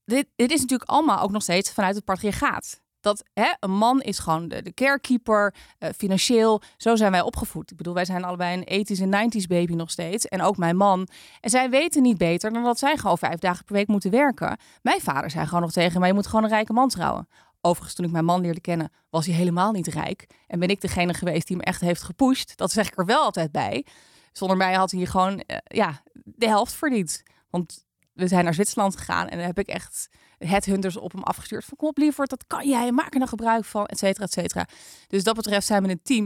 [0.04, 2.80] dit, dit is natuurlijk allemaal ook nog steeds vanuit het patriarchaat.
[3.04, 6.62] Dat hè, een man is gewoon de, de carekeeper, uh, financieel.
[6.76, 7.70] Zo zijn wij opgevoed.
[7.70, 10.28] Ik bedoel, wij zijn allebei een 80s en 90s baby nog steeds.
[10.28, 11.08] En ook mijn man.
[11.40, 14.56] En zij weten niet beter dan dat zij gewoon vijf dagen per week moeten werken.
[14.82, 17.28] Mijn vader zei gewoon nog tegen mij, je moet gewoon een rijke man trouwen.
[17.60, 20.26] Overigens, toen ik mijn man leerde kennen, was hij helemaal niet rijk.
[20.46, 22.56] En ben ik degene geweest die hem echt heeft gepusht.
[22.56, 23.86] Dat zeg ik er wel altijd bij.
[24.32, 27.22] Zonder mij had hij gewoon uh, ja, de helft verdiend.
[27.50, 27.84] Want
[28.14, 31.64] we zijn naar Zwitserland gegaan en dan heb ik echt headhunters op hem afgestuurd.
[31.64, 34.32] Van kom op liever, dat kan jij, maak er nou gebruik van, et cetera, et
[34.32, 34.68] cetera.
[35.08, 36.24] Dus dat betreft zijn we een team.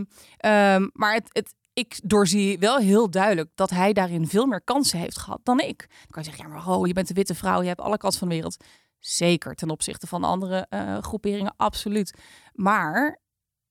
[0.79, 4.99] Um, maar het, het, ik doorzie wel heel duidelijk dat hij daarin veel meer kansen
[4.99, 5.79] heeft gehad dan ik.
[5.89, 7.97] Dan kan je zeggen, ja maar oh, je bent een witte vrouw, je hebt alle
[7.97, 8.65] kansen van de wereld.
[8.99, 12.19] Zeker ten opzichte van andere uh, groeperingen, absoluut.
[12.53, 13.21] Maar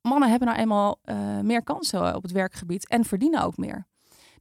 [0.01, 3.87] mannen hebben nou eenmaal uh, meer kansen op het werkgebied en verdienen ook meer.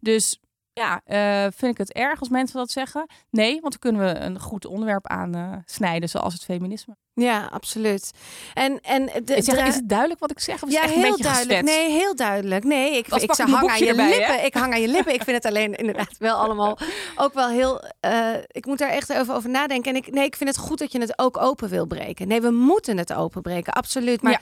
[0.01, 0.41] Dus
[0.77, 3.07] ja, uh, vind ik het erg als mensen dat zeggen?
[3.31, 6.97] Nee, want dan kunnen we een goed onderwerp aansnijden, uh, zoals het feminisme.
[7.15, 8.11] Ja, absoluut.
[8.55, 10.62] En, en de, is, is het duidelijk wat ik zeg?
[10.62, 11.62] Of is ja, echt heel een beetje duidelijk.
[11.62, 12.65] Nee, heel duidelijk.
[12.65, 14.17] Nee, ik, ik hangen aan je erbij, hè?
[14.19, 14.45] lippen.
[14.45, 15.15] Ik hang aan je lippen.
[15.15, 16.79] Ik vind het alleen inderdaad wel allemaal
[17.17, 17.85] ook wel heel.
[18.07, 19.91] Uh, ik moet daar echt even over nadenken.
[19.91, 22.29] En ik, nee, ik vind het goed dat je het ook open wil breken.
[22.29, 24.23] Nee, we moeten het openbreken, absoluut.
[24.23, 24.41] Maar Ja.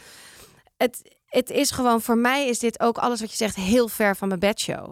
[0.77, 4.17] het, het is gewoon voor mij is dit ook alles wat je zegt heel ver
[4.17, 4.89] van mijn bedshow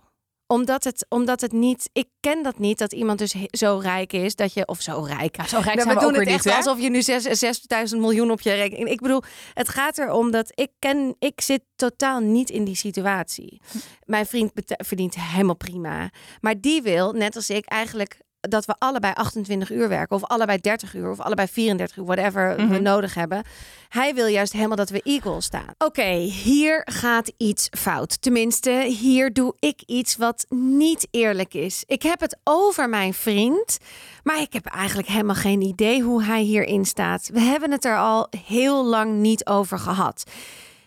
[0.52, 4.34] omdat het, omdat het niet, ik ken dat niet, dat iemand dus zo rijk is,
[4.34, 5.36] dat je, of zo rijk.
[5.36, 6.52] Ja, zo rijk Nou, zijn we doen het niet, echt hè?
[6.54, 8.88] alsof je nu zes- 6000 miljoen op je rekening.
[8.88, 9.22] Ik bedoel,
[9.54, 13.60] het gaat erom dat ik ken, ik zit totaal niet in die situatie.
[14.04, 16.10] Mijn vriend verdient helemaal prima,
[16.40, 20.58] maar die wil, net als ik, eigenlijk dat we allebei 28 uur werken, of allebei
[20.60, 22.82] 30 uur, of allebei 34 uur, whatever we Mhm.
[22.82, 23.42] nodig hebben.
[23.88, 25.74] Hij wil juist helemaal dat we equal staan.
[25.78, 26.12] Oké,
[26.44, 28.22] hier gaat iets fout.
[28.22, 31.82] Tenminste, hier doe ik iets wat niet eerlijk is.
[31.86, 33.78] Ik heb het over mijn vriend,
[34.22, 37.28] maar ik heb eigenlijk helemaal geen idee hoe hij hierin staat.
[37.32, 40.24] We hebben het er al heel lang niet over gehad.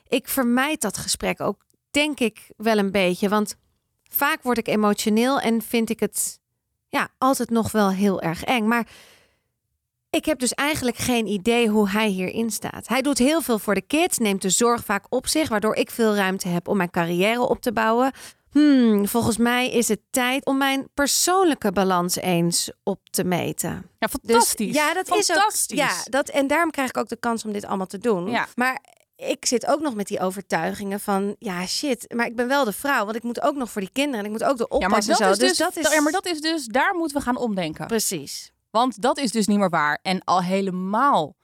[0.08, 3.30] Ik vermijd dat gesprek ook, denk ik, wel een beetje.
[3.30, 3.56] Want
[4.12, 6.40] vaak word ik emotioneel en vind ik het
[6.96, 8.68] ja, altijd nog wel heel erg eng.
[8.68, 8.88] Maar
[10.10, 12.88] ik heb dus eigenlijk geen idee hoe hij hierin staat.
[12.88, 15.92] Hij doet heel veel voor de kids, neemt de zorg vaak op zich, waardoor ik
[15.92, 18.12] veel ruimte heb om mijn carrière op te bouwen.
[18.52, 23.90] Hmm, volgens mij is het tijd om mijn persoonlijke balans eens op te meten.
[24.00, 24.68] Ja, fantastisch.
[24.68, 25.38] Dus, ja, dat is ook.
[25.38, 25.78] fantastisch.
[25.78, 28.30] Ja, dat, en daarom krijg ik ook de kans om dit allemaal te doen.
[28.30, 28.48] Ja.
[28.56, 28.82] Maar
[29.16, 32.72] ik zit ook nog met die overtuigingen van, ja, shit, maar ik ben wel de
[32.72, 34.88] vrouw, want ik moet ook nog voor die kinderen en ik moet ook de Ja,
[34.88, 35.12] maar zo.
[35.12, 37.88] is dus, dus dat is ja, maar dat is dus, daar moeten we gaan omdenken.
[37.88, 38.52] precies.
[38.70, 40.00] Want dat is dus niet meer waar.
[40.02, 41.36] En al helemaal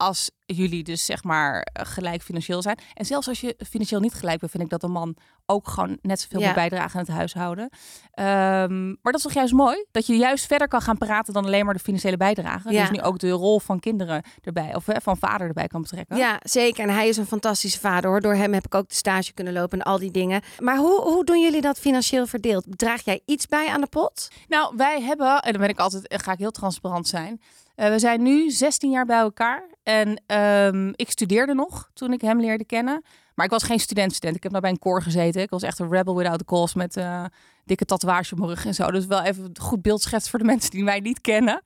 [0.00, 2.78] als jullie dus zeg maar eh, gelijk financieel zijn.
[2.94, 5.98] En zelfs als je financieel niet gelijk bent, vind ik dat een man ook gewoon
[6.02, 6.46] net zoveel Ja.
[6.46, 7.68] moet bijdragen aan het huishouden.
[8.10, 9.84] Ehm, maar dat is toch juist mooi?
[9.90, 12.72] Dat je juist verder kan gaan praten dan alleen maar de financiële bijdrage.
[12.72, 12.80] Ja.
[12.80, 16.16] Dus nu ook de rol van kinderen erbij, of van vader erbij kan betrekken.
[16.16, 16.88] Ja, zeker.
[16.88, 18.20] En hij is een fantastische vader hoor.
[18.20, 20.42] Door hem heb ik ook de stage kunnen lopen en al die dingen.
[20.58, 22.64] Maar hoe, hoe doen jullie dat financieel verdeeld?
[22.68, 24.28] Draag jij iets bij aan de pot?
[24.48, 27.40] Nou, wij hebben, en dan ben ik altijd, eh, ga ik heel transparant zijn.
[27.80, 29.68] Eh, we zijn nu 16 jaar bij elkaar.
[29.82, 33.04] En ehm, ik studeerde nog toen ik hem leerde kennen.
[33.34, 34.36] Maar ik was geen student-student.
[34.36, 35.42] Ik heb nou bij een koor gezeten.
[35.42, 37.24] Ik was echt een rebel without a cause met eh,
[37.64, 38.90] dikke tatoeage op mijn rug en zo.
[38.90, 41.62] Dus wel even goed beeld schets voor de mensen die mij niet kennen.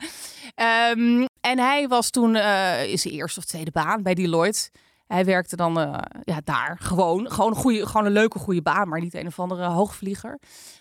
[0.55, 4.71] Ehm, en hij was toen eh in zijn eerste of tweede baan bij Deloitte.
[5.07, 7.31] Hij werkte dan eh, ja, daar gewoon.
[7.31, 10.39] Gewoon een, goede, gewoon een leuke, goede baan, maar niet een of andere hoogvlieger.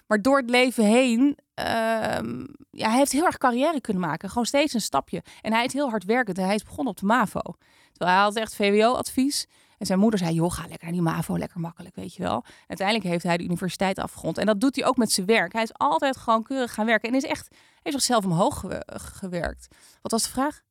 [0.07, 4.29] Maar door het leven heen, ehm, ja, hij heeft heel erg carrière kunnen maken.
[4.29, 5.23] Gewoon steeds een stapje.
[5.41, 6.38] En hij is heel hard werkend.
[6.38, 7.41] En hij is begonnen op de MAVO.
[7.91, 9.47] Terwijl hij had echt VWO-advies.
[9.77, 12.43] En zijn moeder zei, joh, ga lekker naar die MAVO, lekker makkelijk, weet je wel.
[12.67, 14.38] Uiteindelijk heeft hij de universiteit afgerond.
[14.38, 15.53] En dat doet hij ook met zijn werk.
[15.53, 17.09] Hij is altijd gewoon keurig gaan werken.
[17.09, 17.47] En is echt,
[17.81, 19.67] heeft zichzelf omhoog gewe- gewerkt.
[20.01, 20.62] Wat was de vraag?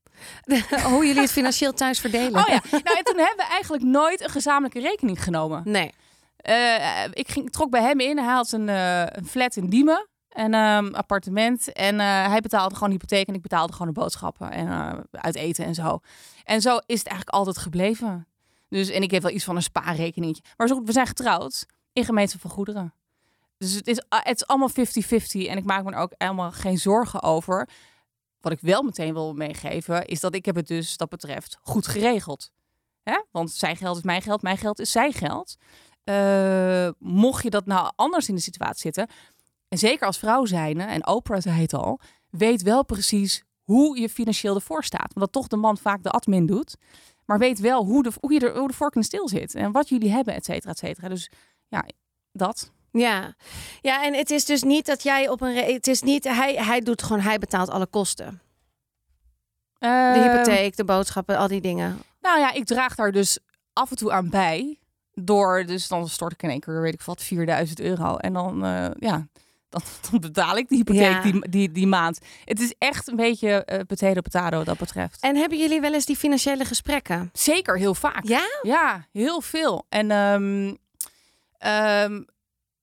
[0.93, 2.41] hoe jullie het financieel thuis verdelen?
[2.41, 5.63] Oh ja, nou, en toen hebben we eigenlijk nooit een gezamenlijke rekening genomen.
[5.65, 5.93] Nee.
[6.37, 8.19] Eh, ik ging, trok bij hem in.
[8.19, 10.09] Hij had een, eh, een flat in Diemen.
[10.29, 11.73] Een ehm, appartement.
[11.73, 13.29] En eh, hij betaalde gewoon hypotheek.
[13.29, 14.51] En ik betaalde gewoon de boodschappen.
[14.51, 14.69] En
[15.11, 16.01] uit eten en zo.
[16.45, 18.27] En zo is het eigenlijk altijd gebleven.
[18.69, 20.45] Dus, en ik heb wel iets van een spaarrekening.
[20.57, 22.95] Maar zo, we zijn getrouwd in gemeenschap van goederen.
[23.59, 25.49] Dus het is, het is allemaal 50-50.
[25.49, 27.69] En ik maak me er ook helemaal geen zorgen over.
[28.43, 31.87] Wat ik wel meteen wil meegeven, is dat ik heb het dus dat betreft goed
[31.87, 32.51] geregeld.
[33.03, 33.23] Hè?
[33.31, 35.57] Want zijn geld is mijn geld, mijn geld is zijn geld.
[36.05, 39.07] Eh, mocht je dat nou anders in de situatie zitten,
[39.69, 42.01] en zeker als vrouw zijnde, en Oprah zei het al,
[42.31, 45.15] weet wel precies hoe je financieel ervoor staat.
[45.15, 46.77] Omdat toch de man vaak de admin doet.
[47.25, 49.55] Maar weet wel hoe de, hoe je er, hoe de vork stil zit.
[49.55, 51.09] En wat jullie hebben, et cetera, et cetera.
[51.09, 51.31] Dus
[51.69, 51.87] ja,
[52.33, 52.73] dat.
[52.93, 53.35] Ja.
[53.81, 55.55] ja, en het is dus niet dat jij op een.
[55.57, 56.25] Het is niet.
[56.25, 57.21] Hij, hij doet gewoon.
[57.23, 58.41] Hij betaalt alle kosten.
[59.79, 61.99] De Ehm, hypotheek, de boodschappen, al die dingen.
[62.21, 63.39] Nou ja, ik draag daar dus
[63.73, 64.79] af en toe aan bij.
[65.15, 68.17] Door, dus dan stort ik in één keer, weet ik wat, 4000 euro.
[68.17, 69.27] En dan, eh, ja,
[69.69, 71.21] dan, dan betaal ik die hypotheek Ja.
[71.23, 72.19] die, die, die maand.
[72.45, 75.21] Het is echt een beetje eh potato potato wat dat betreft.
[75.23, 77.31] En hebben jullie wel eens die financiële gesprekken?
[77.33, 78.25] Zeker, heel vaak.
[78.25, 78.43] Ja?
[78.63, 79.87] Ja, heel veel.
[79.89, 80.11] En
[81.59, 82.23] ehm,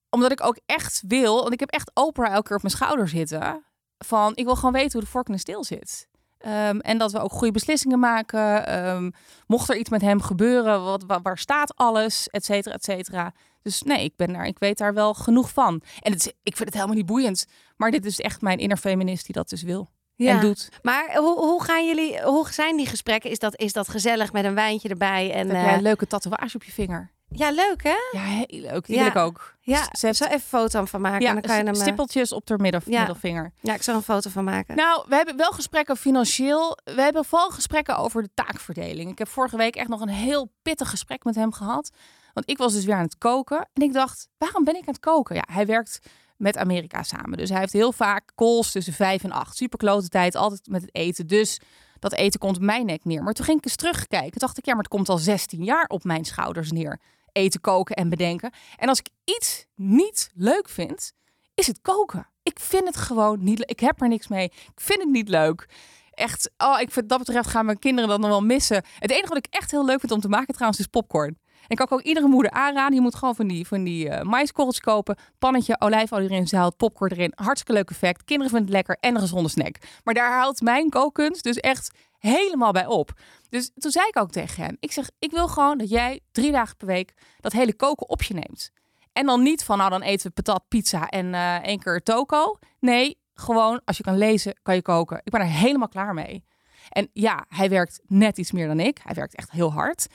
[0.10, 3.08] omdat ik ook echt wil, want ik heb echt Oprah elke keer op mijn schouder
[3.08, 3.64] zitten.
[3.98, 6.08] Van ik wil gewoon weten hoe de vork in de steel zit.
[6.38, 8.66] Ehm, en dat we ook goede beslissingen maken.
[8.68, 9.10] Ehm,
[9.48, 13.34] mocht er iets met hem gebeuren, wat, wa- waar staat alles, et cetera, et cetera.
[13.62, 15.82] Dus nee, ik ben daar, ik weet daar wel genoeg van.
[16.00, 17.46] En het is, ik vind het helemaal niet boeiend.
[17.78, 20.70] Maar dit is echt mijn innerfeminist die dat dus wil en doet.
[20.82, 23.30] Maar hoe, hoe gaan jullie, hoe zijn die gesprekken?
[23.30, 25.34] Is dat, is dat gezellig met een wijntje erbij?
[25.34, 27.12] En, Heb eh, jij een leuke tatoeage op je vinger?
[27.32, 27.96] Ja, leuk hè?
[28.12, 28.86] Ja, heel leuk.
[28.86, 29.02] Die Ja.
[29.02, 29.56] wil ik ook.
[29.62, 31.22] Ja, Ze heeft zo even een foto van maken.
[31.22, 32.98] Ja, en dan kan je hem, eh, stippeltjes op de midden, Ja.
[32.98, 33.52] middelvinger.
[33.62, 34.76] ja, ik zal een foto van maken.
[34.76, 36.78] Nou, we hebben wel gesprekken financieel.
[36.84, 39.12] We hebben vooral gesprekken over de taakverdeling.
[39.12, 41.92] Ik heb vorige week echt nog een heel pittig gesprek met hem gehad.
[42.34, 43.70] Want ik was dus weer aan het koken.
[43.74, 45.36] En ik dacht, waarom ben ik aan het koken?
[45.36, 46.00] Ja, hij werkt
[46.38, 47.38] met Amerika samen.
[47.38, 49.56] Dus hij heeft heel vaak calls tussen vijf en acht.
[49.58, 51.28] Super klote tijd, altijd met het eten.
[51.28, 51.60] Dus
[52.00, 53.24] dat eten komt op mijn nek neer.
[53.24, 54.30] Maar toen ging ik eens terugkijken.
[54.32, 57.00] Toen dacht ik, ja, maar het komt al 16 jaar op mijn schouders neer.
[57.40, 58.52] Eten, koken en bedenken.
[58.78, 61.14] En als ik iets niet leuk vind,
[61.54, 62.28] is het koken.
[62.44, 63.70] Ik vind het gewoon niet leuk.
[63.70, 64.46] Ik heb er niks mee.
[64.46, 65.70] Ik vind het niet leuk.
[66.12, 68.84] Echt, oh, ik vind dat betreft gaan mijn kinderen dat nog wel missen.
[69.00, 71.38] Het enige wat ik echt heel leuk vind om te maken trouwens is popcorn.
[71.60, 72.96] En ik kan ook iedere moeder aanraden.
[72.96, 75.18] Je moet gewoon van die, van die eh maiskorrels kopen.
[75.40, 77.32] Pannetje, olijfolie erin, zout, popcorn erin.
[77.36, 78.24] Hartstikke leuk effect.
[78.24, 79.76] Kinderen vinden het lekker en een gezonde snack.
[80.04, 83.12] Maar daar haalt mijn kookkunst dus echt helemaal bij op.
[83.50, 84.78] Dus toen zei ik ook tegen hem.
[84.80, 88.24] Ik zeg, ik wil gewoon dat jij drie dagen per week dat hele koken op
[88.24, 88.72] je neemt.
[89.14, 92.58] En dan niet van, nou dan eten we patat, pizza en eh één keer toko.
[92.80, 95.22] Nee, gewoon als je kan lezen, kan je koken.
[95.24, 96.46] Ik ben er helemaal klaar mee.
[96.90, 99.00] En ja, hij werkt net iets meer dan ik.
[99.04, 100.08] Hij werkt echt heel hard.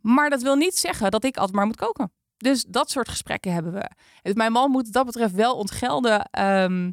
[0.00, 2.12] Maar dat wil niet zeggen dat ik altijd maar moet koken.
[2.36, 3.90] Dus dat soort gesprekken hebben we.
[4.34, 6.24] Mijn man moet dat betreft wel ontgelden.
[6.30, 6.90] Ehm,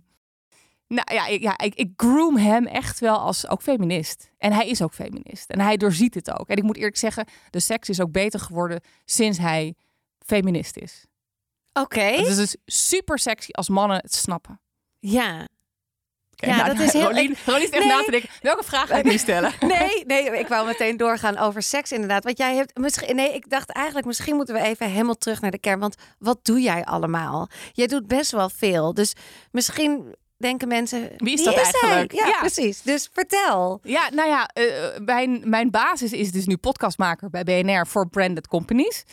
[0.90, 4.30] nou ja, ik, ja ik, ik groom hem echt wel als ook feminist.
[4.38, 5.50] En hij is ook feminist.
[5.50, 6.48] En hij doorziet het ook.
[6.48, 9.76] En ik moet eerlijk zeggen, de seks is ook beter geworden sinds hij
[10.26, 11.06] feminist is.
[11.74, 12.02] Oké.
[12.02, 14.60] Het is dus super sexy als mannen het snappen.
[15.00, 15.48] Ja.
[16.32, 17.94] Oké, Ja, nou, dat nou, is heel- Rolien, Rolien is echt Nee.
[17.94, 18.30] na te denken.
[18.42, 19.52] Welke vraag ga ik nu stellen?
[19.68, 22.24] Nee, nee, ik wou meteen doorgaan over seks inderdaad.
[22.24, 25.52] Want jij hebt misschien, nee, ik dacht eigenlijk misschien moeten we even helemaal terug naar
[25.52, 25.80] de kern.
[25.80, 27.50] Want wat doe jij allemaal?
[27.74, 28.94] Jij doet best wel veel.
[28.94, 29.14] Dus
[29.52, 31.10] misschien denken mensen.
[31.18, 32.12] Wie is dat eigenlijk?
[32.14, 32.40] Ja, Ja.
[32.40, 32.82] precies.
[32.82, 33.80] Dus vertel.
[33.84, 34.64] Ja, nou ja, eh,
[35.06, 39.04] mijn, mijn basis is dus nu podcastmaker bij BNR voor branded companies.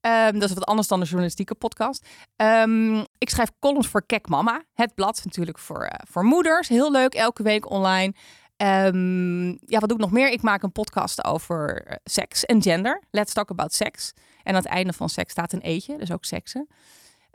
[0.00, 2.06] Ehm, dat is wat anders dan de journalistieke podcast.
[2.36, 6.68] Ehm, ik schrijf columns voor Kek Mama, het blad natuurlijk voor, eh, voor moeders.
[6.68, 8.14] Heel leuk, elke week online.
[8.56, 10.28] Ehm, ja, wat doe ik nog meer?
[10.30, 13.02] Ik maak een podcast over eh, seks en gender.
[13.10, 14.12] Let's talk about sex.
[14.42, 16.68] En aan het einde van seks staat een eetje, dus ook seksen.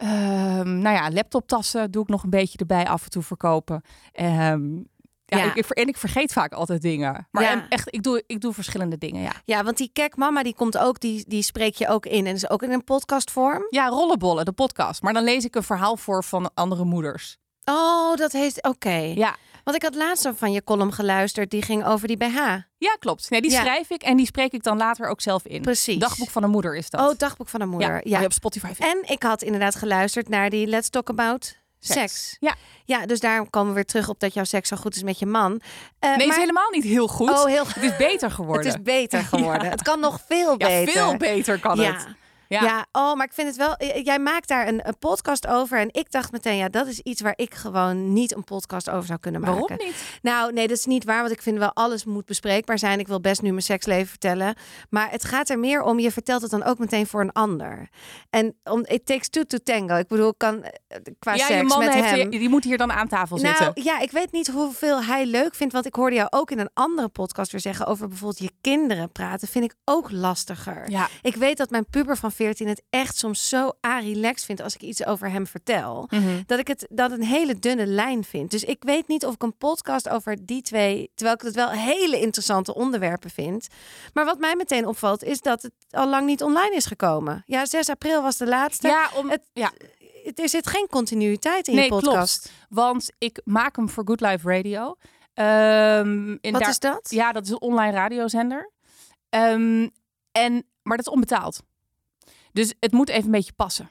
[0.02, 3.82] Ehm, nou ja, laptoptassen doe ik nog een beetje erbij af en toe verkopen.
[4.12, 4.76] Ehm,
[5.26, 5.56] ja, Ja.
[5.56, 7.28] Ik, en ik vergeet vaak altijd dingen.
[7.32, 7.66] Maar Ja.
[7.70, 9.32] echt, ik doe, ik doe verschillende dingen, ja.
[9.46, 12.28] Ja, want die kek mama die komt ook, die, die spreek je ook in.
[12.28, 13.66] En is ook in een podcastvorm.
[13.70, 15.02] Ja, Rollenbollen, de podcast.
[15.02, 17.38] Maar dan lees ik een verhaal voor van andere moeders.
[17.64, 18.64] Oh, dat heet.
[18.64, 18.96] Oké.
[19.16, 21.50] Ja, Want ik had laatst van je column geluisterd.
[21.50, 22.36] Die ging over die BH.
[22.78, 23.30] ja klopt.
[23.30, 23.60] Nee, die Ja.
[23.62, 25.62] schrijf ik en die spreek ik dan later ook zelf in.
[25.62, 25.98] Precies.
[25.98, 27.02] Dagboek van een moeder is dat.
[27.12, 28.08] Oh, dagboek van een moeder.
[28.08, 28.26] ja, Ja.
[28.26, 28.72] op Spotify.
[28.80, 32.00] En ik had inderdaad geluisterd naar die Let's Talk About Seks.
[32.00, 32.38] Seks.
[32.40, 32.56] Ja.
[32.86, 35.20] Ja, dus daarom komen we weer terug op dat jouw seks zo goed is met
[35.20, 35.52] je man.
[35.52, 35.60] Eh,
[36.00, 37.30] Nee, het maar- is helemaal niet heel goed.
[37.30, 38.66] Oh, heel Het is beter geworden.
[38.72, 39.64] Het is beter geworden.
[39.66, 39.70] Ja.
[39.70, 40.94] Het kan nog veel ja, beter.
[40.94, 41.92] veel beter kan ja.
[41.94, 42.08] het.
[42.52, 42.62] Ja.
[42.64, 42.86] Ja.
[42.92, 43.76] oh, maar ik vind het wel.
[44.04, 45.80] Jij maakt daar een, een podcast over.
[45.80, 49.06] En ik dacht meteen, ja, dat is iets waar ik gewoon niet een podcast over
[49.06, 49.68] zou kunnen maken.
[49.68, 50.04] Waarom niet?
[50.22, 51.22] Nou, nee, dat is niet waar.
[51.22, 53.00] Want ik vind wel alles moet bespreekbaar zijn.
[53.00, 54.56] Ik wil best nu mijn seksleven vertellen.
[54.90, 57.90] Maar het gaat er meer om, je vertelt het dan ook meteen voor een ander.
[58.30, 59.96] En om, it takes two to tango.
[59.96, 62.30] Ik bedoel, ik kan eh, qua Ja, seks je man met heeft, hem.
[62.30, 63.84] die moet hier dan aan tafel Nou zitten.
[63.84, 65.74] ja, ik weet niet hoeveel hij leuk vindt.
[65.74, 69.12] Want ik hoorde jou ook in een andere podcast weer zeggen over bijvoorbeeld je kinderen
[69.12, 69.48] praten.
[69.48, 70.90] Vind ik ook lastiger.
[70.90, 71.08] Ja.
[71.22, 74.82] Ik weet dat mijn puber van 14 het echt soms zo relaxed vindt als ik
[74.82, 76.08] iets over hem vertel.
[76.10, 76.42] Mhm.
[76.46, 78.52] Dat ik het dat een hele dunne lijn vind.
[78.52, 81.70] Dus ik weet niet of ik een podcast over die twee, terwijl ik het wel
[81.70, 83.68] hele interessante onderwerpen vind.
[84.14, 87.44] Maar wat mij meteen opvalt is dat het al lang niet online is gekomen.
[87.46, 88.88] Ja, 6 april was de laatste.
[88.88, 89.72] Ja, om, Het- ja.
[90.24, 92.42] Het- Er zit geen continuïteit in Nee, je podcast.
[92.42, 92.56] klopt.
[92.70, 94.96] Want ik maak hem voor Good Life Radio.
[95.34, 97.08] En Wat daar- is dat?
[97.10, 98.72] Ja, dat is een online radiozender.
[99.30, 99.88] Ehm,
[100.32, 101.60] en, maar dat is onbetaald.
[102.54, 103.90] Dus het moet even een beetje passen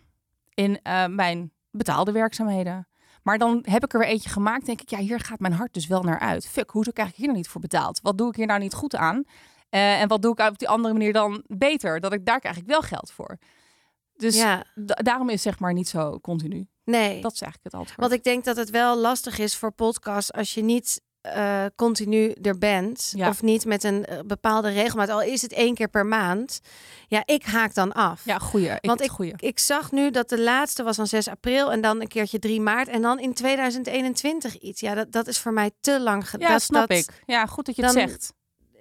[0.54, 2.88] in eh, mijn betaalde werkzaamheden.
[3.22, 4.66] Maar dan heb ik er weer eentje gemaakt.
[4.66, 6.46] Denk ik, ja, hier gaat mijn hart dus wel naar uit.
[6.46, 8.00] Fuck, hoezo krijg ik hier nou niet voor betaald?
[8.02, 9.24] Wat doe ik hier nou niet goed aan?
[9.68, 12.00] Eh, en wat doe ik op die andere manier dan beter?
[12.00, 13.38] Dat ik daar krijg ik wel geld voor.
[14.16, 16.66] Dus ja, da- daarom is zeg maar niet zo continu.
[16.84, 17.20] nee.
[17.20, 18.00] Dat is eigenlijk het antwoord.
[18.00, 22.32] Want ik denk dat het wel lastig is voor podcasts als je niet eh, continu
[22.42, 23.12] er bent.
[23.16, 23.28] Ja.
[23.28, 25.08] Of niet met een eh, bepaalde regelmaat.
[25.08, 26.60] Al is het één keer per maand.
[27.08, 28.24] Ja, ik haak dan af.
[28.24, 28.70] ja, goeie.
[28.70, 29.32] Ik, Want goeie.
[29.36, 32.60] Ik zag nu dat de laatste was aan 6 april en dan een keertje 3
[32.60, 34.80] maart en dan in 2021 iets.
[34.80, 36.60] Ja, dat, dat is voor mij te lang Ja, gedaan.
[36.60, 37.22] snap ik.
[37.26, 38.32] Ja, goed dat je het zegt.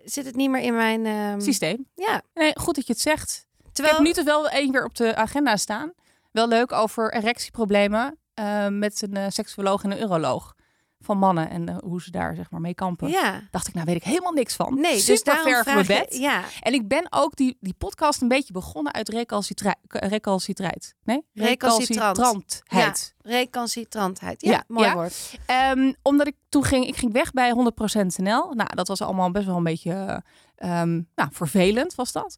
[0.06, 1.86] Zit het niet meer in mijn ehm, Systeem.
[1.96, 3.46] Ja, Nee, goed dat je het zegt.
[3.72, 5.94] terwijl Ik heb nu toch wel één weer op de agenda staan.
[6.32, 10.54] Wel leuk over erectieproblemen eh, met een seksuoloog en een uroloog
[11.02, 13.10] van mannen en eh, hoe ze daar zeg maar mee kampen.
[13.10, 13.42] ja.
[13.52, 14.74] Dacht ik, nou weet ik helemaal niks van.
[14.80, 16.14] Nee, Super dus daarom ver van mijn bed.
[16.14, 19.78] je, ja, En ik ben ook die, die podcast een beetje begonnen uit recalcitreit.
[19.88, 20.96] recalcitreit.
[21.04, 21.26] Nee?
[21.34, 22.18] Recalcitrant.
[22.18, 23.16] Recalcitrantheid.
[23.22, 24.42] recalcitrantheid.
[24.42, 24.94] Ja, Ja, mooi ja.
[24.94, 25.40] woord.
[25.46, 28.54] Ehm, omdat ik toen ging, ik ging weg bij 100% NL.
[28.54, 30.24] Nou, dat was allemaal best wel een beetje
[30.56, 32.36] ehm, nou, vervelend was dat.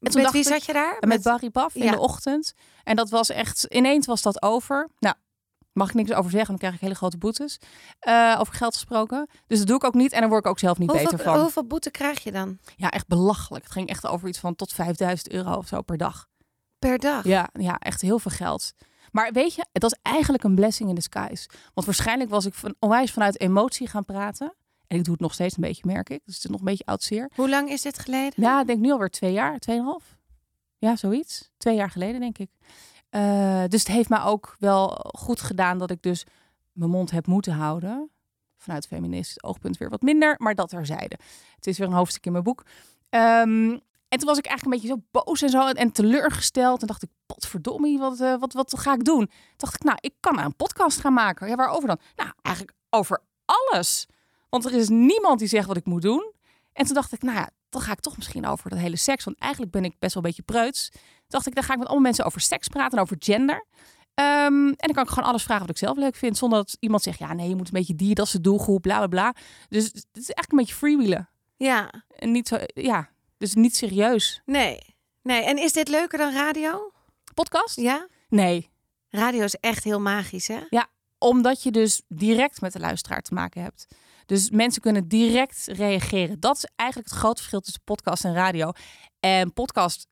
[0.00, 0.96] En toen Met wie dacht zat je daar?
[1.06, 2.54] met Barry Baf in de ochtend.
[2.84, 4.88] En dat was echt, ineens was dat over.
[4.98, 5.14] Nou,
[5.78, 7.58] mag ik niks over zeggen, dan krijg ik hele grote boetes.
[7.98, 9.28] Eh, over geld gesproken.
[9.46, 11.40] Dus dat doe ik ook niet en daar word ik ook zelf niet beter van.
[11.40, 13.64] hoeveel boete krijg je dan Ja, echt belachelijk.
[13.64, 16.26] Het ging echt over iets van tot 5000 euro of zo per dag.
[16.78, 17.24] per dag?
[17.24, 18.72] Ja, ja, echt heel veel geld.
[19.12, 21.48] Maar weet je, dat is eigenlijk een blessing in disguise.
[21.74, 24.54] Want waarschijnlijk was ik van, onwijs vanuit emotie gaan praten.
[24.86, 26.20] En ik doe het nog steeds een beetje, merk ik.
[26.24, 27.30] Dus het is nog een beetje oud zeer.
[27.34, 28.32] Hoe lang is dit geleden?
[28.36, 30.16] Ja, ik denk nu alweer twee jaar, tweeënhalf.
[30.78, 31.50] Ja, zoiets.
[31.56, 32.50] Twee jaar geleden, denk ik.
[33.10, 36.26] Eh, dus het heeft mij ook wel goed gedaan dat ik dus
[36.72, 38.10] mijn mond heb moeten houden.
[38.56, 41.18] Vanuit feministisch oogpunt weer wat minder, maar dat terzijde.
[41.54, 42.64] Het is weer een hoofdstuk in mijn boek.
[43.08, 46.80] Ehm, en toen was ik eigenlijk een beetje zo boos en zo en teleurgesteld.
[46.80, 49.30] En dacht ik, potverdomme, wat, eh, wat, wat ga ik doen?
[49.56, 51.48] Dacht ik, nou, ik kan een podcast gaan maken.
[51.48, 51.98] Ja, waarover dan?
[52.16, 54.06] Nou, eigenlijk over alles.
[54.48, 56.32] Want er is niemand die zegt wat ik moet doen.
[56.72, 59.24] En toen dacht ik, nou ja, dan ga ik toch misschien over dat hele seks.
[59.24, 60.88] Want eigenlijk ben ik best wel een beetje preuts.
[60.90, 63.66] Toen dacht ik, dan ga ik met allemaal mensen over seks praten en over gender.
[64.14, 66.36] Ehm, en dan kan ik gewoon alles vragen wat ik zelf leuk vind.
[66.36, 68.82] Zonder dat iemand zegt, ja nee, je moet een beetje die, dat is de doelgroep,
[68.82, 69.34] bla bla bla.
[69.68, 71.28] Dus het is eigenlijk een beetje freewheelen.
[71.56, 74.42] Ja, En niet zo, ja, dus niet serieus.
[74.44, 74.96] nee.
[75.22, 76.92] Nee, en is dit leuker dan radio?
[77.34, 77.76] Podcast?
[77.76, 78.06] Ja?
[78.28, 78.70] Nee.
[79.08, 80.60] Radio is echt heel magisch, hè?
[81.18, 83.86] Omdat je dus direct met de luisteraar te maken hebt.
[84.28, 86.40] Dus mensen kunnen direct reageren.
[86.40, 88.72] Dat is eigenlijk het grote verschil tussen podcast en radio.
[89.20, 90.06] En podcast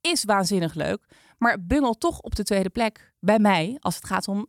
[0.00, 1.06] is waanzinnig leuk,
[1.38, 4.46] maar bungelt toch op de tweede plek bij mij als het gaat om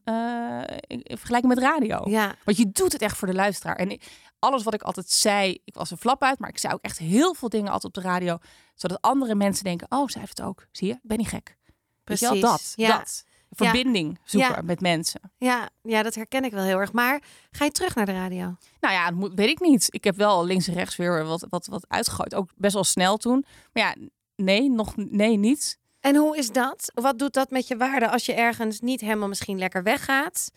[0.88, 2.10] in in vergelijking met radio.
[2.10, 3.76] Ja, Want je doet het echt voor de luisteraar.
[3.76, 4.00] En
[4.40, 6.98] alles wat ik altijd zei, ik was een flap uit, maar ik zei ook echt
[6.98, 8.38] heel veel dingen altijd op de radio,
[8.76, 10.68] zodat andere mensen denken: oh, zij heeft het ook.
[10.72, 11.58] Zie je, ik ben niet gek.
[12.04, 12.40] Weet je wel?
[12.40, 12.74] precies.
[12.76, 12.98] dat, ja.
[12.98, 13.24] dat.
[13.56, 14.62] Verbinding zoeken Ja.
[14.62, 15.22] met mensen.
[15.38, 16.92] Ja, ja, dat herken ik wel heel erg.
[16.92, 18.56] Maar ga je terug naar de radio?
[18.80, 19.88] Nou ja, dat weet ik niet.
[19.90, 22.36] Ik heb wel links en rechts weer wat, wat, wat uitgegooid.
[22.36, 23.46] Ook best wel snel toen.
[23.74, 23.96] Maar ja,
[24.36, 25.80] nee, nog nee, niet.
[26.00, 26.92] En hoe is dat?
[26.94, 30.52] Wat doet dat met je waarde als je ergens niet helemaal misschien lekker weggaat?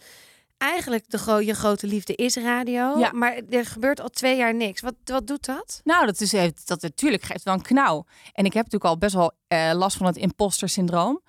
[0.59, 3.11] Eigenlijk de gro je grote liefde is radio, Ja.
[3.13, 4.81] maar er gebeurt al twee jaar niks.
[4.81, 5.81] Wat, wat doet dat?
[5.85, 6.31] Nou, dat is
[6.65, 8.05] dat natuurlijk geeft wel een knauw.
[8.33, 11.21] En ik heb natuurlijk al best wel eh, last van het imposter syndroom.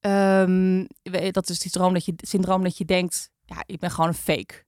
[0.00, 0.84] Ehm,
[1.30, 4.14] dat is die syndroom dat je syndroom dat je denkt, ja, ik ben gewoon een
[4.14, 4.66] fake.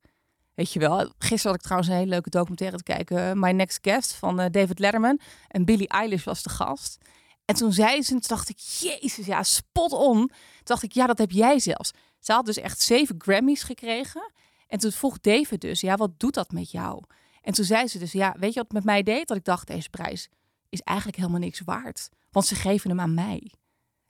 [0.54, 1.12] Weet je wel.
[1.18, 4.50] Gisteren had ik trouwens een hele leuke documentaire te kijken, My Next Guest van eh,
[4.50, 6.98] David Letterman en Billie Eilish was de gast.
[7.44, 10.16] En toen zei ze, toen dacht ik, jezus, ja, spot on.
[10.16, 10.30] Toen
[10.64, 11.90] dacht ik, ja, dat heb jij zelfs.
[12.18, 14.32] Ze had dus echt zeven Grammys gekregen.
[14.68, 17.02] En toen vroeg David dus, ja, wat doet dat met jou?
[17.42, 19.28] En toen zei ze dus, ja, weet je wat het met mij deed?
[19.28, 20.28] Dat ik dacht, deze prijs
[20.68, 22.08] is eigenlijk helemaal niks waard.
[22.30, 23.52] Want ze geven hem aan mij.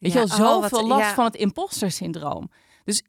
[0.01, 1.15] Weet Ja, je wel, oh, wat- zoveel last ja.
[1.15, 2.51] van het imposter syndroom.
[2.85, 3.03] Dus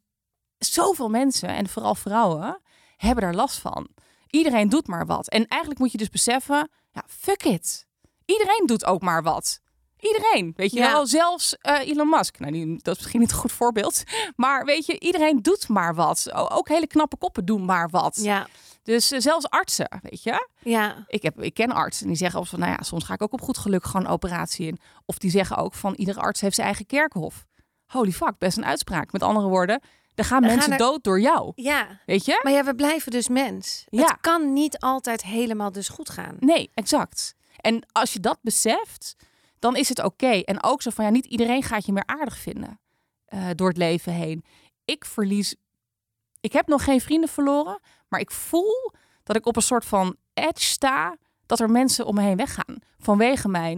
[0.57, 2.61] zoveel mensen, en vooral vrouwen,
[2.97, 3.87] hebben daar last van.
[4.27, 5.29] Iedereen doet maar wat.
[5.29, 7.85] En eigenlijk moet je dus beseffen, ja, fuck it.
[8.25, 9.59] Iedereen doet ook maar wat.
[9.99, 10.91] Iedereen, weet je Ja.
[10.91, 11.07] wel.
[11.07, 12.39] Zelfs eh, Elon Musk.
[12.39, 14.03] Nou, die, dat is misschien niet een goed voorbeeld.
[14.35, 16.31] Maar weet je, iedereen doet maar wat.
[16.33, 18.15] Ook hele knappe koppen doen maar wat.
[18.21, 18.47] Ja,
[18.83, 20.47] Dus eh, zelfs artsen, weet je.
[20.61, 23.13] ja, Ik, heb, ik ken artsen en die zeggen of van, nou ja, soms ga
[23.13, 24.79] ik ook op goed geluk gewoon een operatie in.
[25.05, 27.45] Of die zeggen ook van, iedere arts heeft zijn eigen kerkhof.
[27.85, 29.11] Holy fuck, best een uitspraak.
[29.11, 29.81] Met andere woorden,
[30.15, 31.51] er gaan mensen gaan er- dood door jou.
[31.55, 31.99] ja.
[32.05, 32.39] Weet je?
[32.43, 33.85] Maar ja, we blijven dus mens.
[33.89, 34.01] Ja.
[34.05, 36.35] Het kan niet altijd helemaal dus goed gaan.
[36.39, 37.35] Nee, exact.
[37.57, 39.15] En als je dat beseft,
[39.59, 40.27] dan is het oké.
[40.31, 42.79] En ook zo van, ja, niet iedereen gaat je meer aardig vinden
[43.25, 44.43] eh, door het leven heen.
[44.85, 45.55] Ik verlies...
[46.39, 47.79] Ik heb nog geen vrienden verloren,
[48.11, 48.91] maar ik voel
[49.23, 52.75] dat ik op een soort van edge sta, dat er mensen om me heen weggaan.
[52.99, 53.77] Vanwege mijn,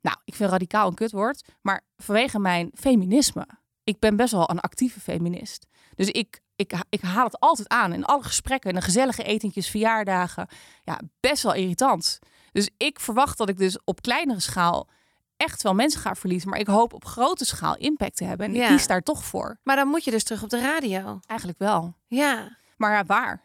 [0.00, 3.46] nou, ik vind radicaal een kutwoord, maar vanwege mijn feminisme.
[3.84, 5.66] Ik ben best wel een actieve feminist.
[5.94, 9.68] Dus ik, ik, ik haal het altijd aan in alle gesprekken, in de gezellige etentjes,
[9.70, 10.48] verjaardagen.
[10.84, 12.18] Ja, best wel irritant.
[12.52, 14.88] Dus ik verwacht dat ik dus op kleinere schaal
[15.36, 16.48] echt wel mensen ga verliezen.
[16.50, 18.46] Maar ik hoop op grote schaal impact te hebben.
[18.46, 18.62] En Ja.
[18.62, 19.58] ik kies daar toch voor.
[19.62, 21.20] Maar dan moet je dus terug op de radio.
[21.26, 21.94] Eigenlijk wel.
[22.06, 22.56] Ja.
[22.76, 23.42] Maar ja, waar?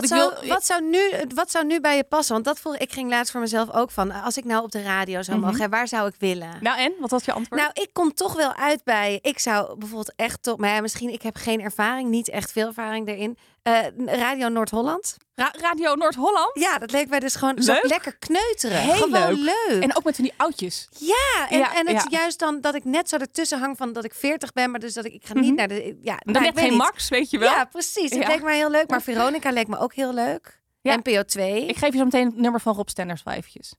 [0.00, 2.32] Wat zou, wil- wat, zou nu, wat zou nu bij je passen?
[2.32, 4.10] Want dat vroeg ik ging laatst voor mezelf ook van.
[4.10, 5.46] Als ik nou op de radio zou Mhm.
[5.46, 6.50] mogen, waar zou ik willen?
[6.60, 6.92] Nou en?
[7.00, 7.60] Wat was je antwoord?
[7.60, 9.18] Nou, ik kom toch wel uit bij.
[9.22, 10.56] Ik zou bijvoorbeeld echt toch.
[10.58, 13.38] Maar ja, misschien ik heb geen ervaring, niet echt veel ervaring erin.
[13.64, 15.16] Eh, Radio Noord-Holland.
[15.34, 16.50] Ra- Radio Noord-Holland?
[16.58, 18.78] Ja, dat leek mij dus gewoon zo lekker kneuteren.
[18.80, 19.54] Heel gewoon leuk.
[19.68, 19.82] leuk.
[19.82, 20.88] En ook met van die oudjes.
[20.98, 22.04] ja, en, Ja, en het ja.
[22.04, 24.80] is juist dan dat ik net zo ertution hang van dat ik 40 ben, maar
[24.80, 25.54] dus dat ik, ik ga niet Mhm.
[25.54, 25.98] naar de.
[26.02, 26.78] Ja, Dan nou, ik geen niet.
[26.78, 27.50] Max, weet je wel.
[27.52, 28.10] Ja, precies.
[28.14, 28.88] Het leek mij heel leuk.
[28.90, 30.62] Maar Veronica leek me ook heel leuk.
[30.80, 30.96] Ja.
[30.96, 31.66] NPO 2.
[31.66, 33.74] Ik geef je zo meteen het nummer van Rob Stenders wel eventjes.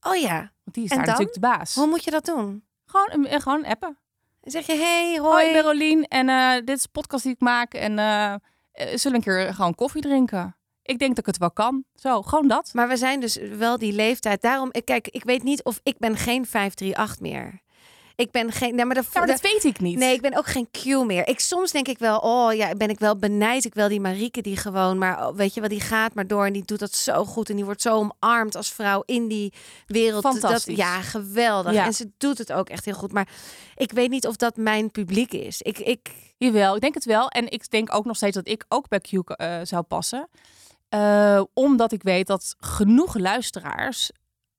[0.00, 0.36] Oh ja.
[0.38, 1.14] Want die is En daar dan?
[1.14, 1.74] natuurlijk de baas.
[1.74, 2.64] Hoe moet je dat doen?
[2.86, 3.98] Gewoon, eh, gewoon appen.
[4.40, 5.46] Dan zeg je hey, Hoi, hoi.
[5.46, 7.74] ik ben Rolien en eh, dit is de podcast die ik maak.
[7.74, 8.40] En eh, eh,
[8.94, 10.54] zullen we een keer gewoon koffie drinken?
[10.82, 11.84] Ik denk dat ik het wel kan.
[11.94, 12.70] Zo, gewoon dat.
[12.72, 14.42] Maar we zijn dus wel die leeftijd.
[14.42, 17.60] Daarom, ik- kijk, ik weet niet of ik ben geen 538 meer.
[18.20, 18.74] Ik ben geen.
[18.74, 19.98] Nee, maar de, Ja, maar dat de- weet ik niet.
[19.98, 21.28] Nee, ik ben ook geen Q meer.
[21.28, 23.64] Ik, soms denk ik wel, oh ja, ben ik wel benijd.
[23.64, 26.46] Ik wel die Marieke die gewoon, maar oh, weet je wel, die gaat maar door
[26.46, 27.50] en die doet dat zo goed.
[27.50, 29.52] En die wordt zo omarmd als vrouw in die
[29.86, 30.22] wereld.
[30.22, 30.76] Fantastisch.
[30.76, 31.72] Dat, ja, geweldig.
[31.72, 31.84] Ja.
[31.84, 33.12] En ze doet het ook echt heel goed.
[33.12, 33.28] Maar
[33.76, 35.62] ik weet niet of dat mijn publiek is.
[35.62, 37.28] Ik, ik, Jawel, ik denk het wel.
[37.28, 40.28] En ik denk ook nog steeds dat ik ook bij Q eh, zou passen.
[40.88, 44.10] Eh, omdat ik weet dat genoeg luisteraars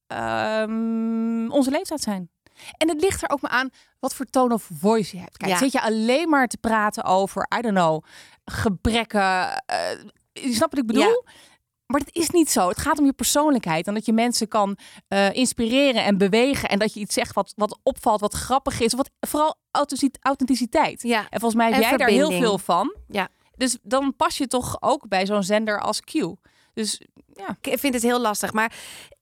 [0.07, 2.30] ehm, onze leeftijd zijn.
[2.78, 5.38] En het ligt er ook maar aan wat voor tone of voice je hebt.
[5.38, 5.57] Kijk, Ja.
[5.57, 8.03] zit je alleen maar te praten over, I don't know,
[8.45, 9.64] gebrekken.
[9.66, 9.89] eh,
[10.34, 11.24] je snapt wat ik bedoel?
[11.86, 12.68] Maar dat is niet zo.
[12.68, 13.88] Het gaat om je persoonlijkheid.
[13.88, 16.70] En dat je mensen kan eh, inspireren en bewegen.
[16.70, 18.93] En dat je iets zegt wat, wat opvalt, wat grappig is.
[18.93, 21.01] Wat, vooral authentic- authenticiteit.
[21.01, 21.20] ja.
[21.30, 22.95] En volgens mij heb En jij daar heel veel van.
[23.07, 23.28] Ja.
[23.55, 26.14] Dus dan pas je toch ook bij zo'n zender als Q.
[26.74, 27.01] Dus
[27.61, 28.53] Ik vind het heel lastig.
[28.53, 28.74] Maar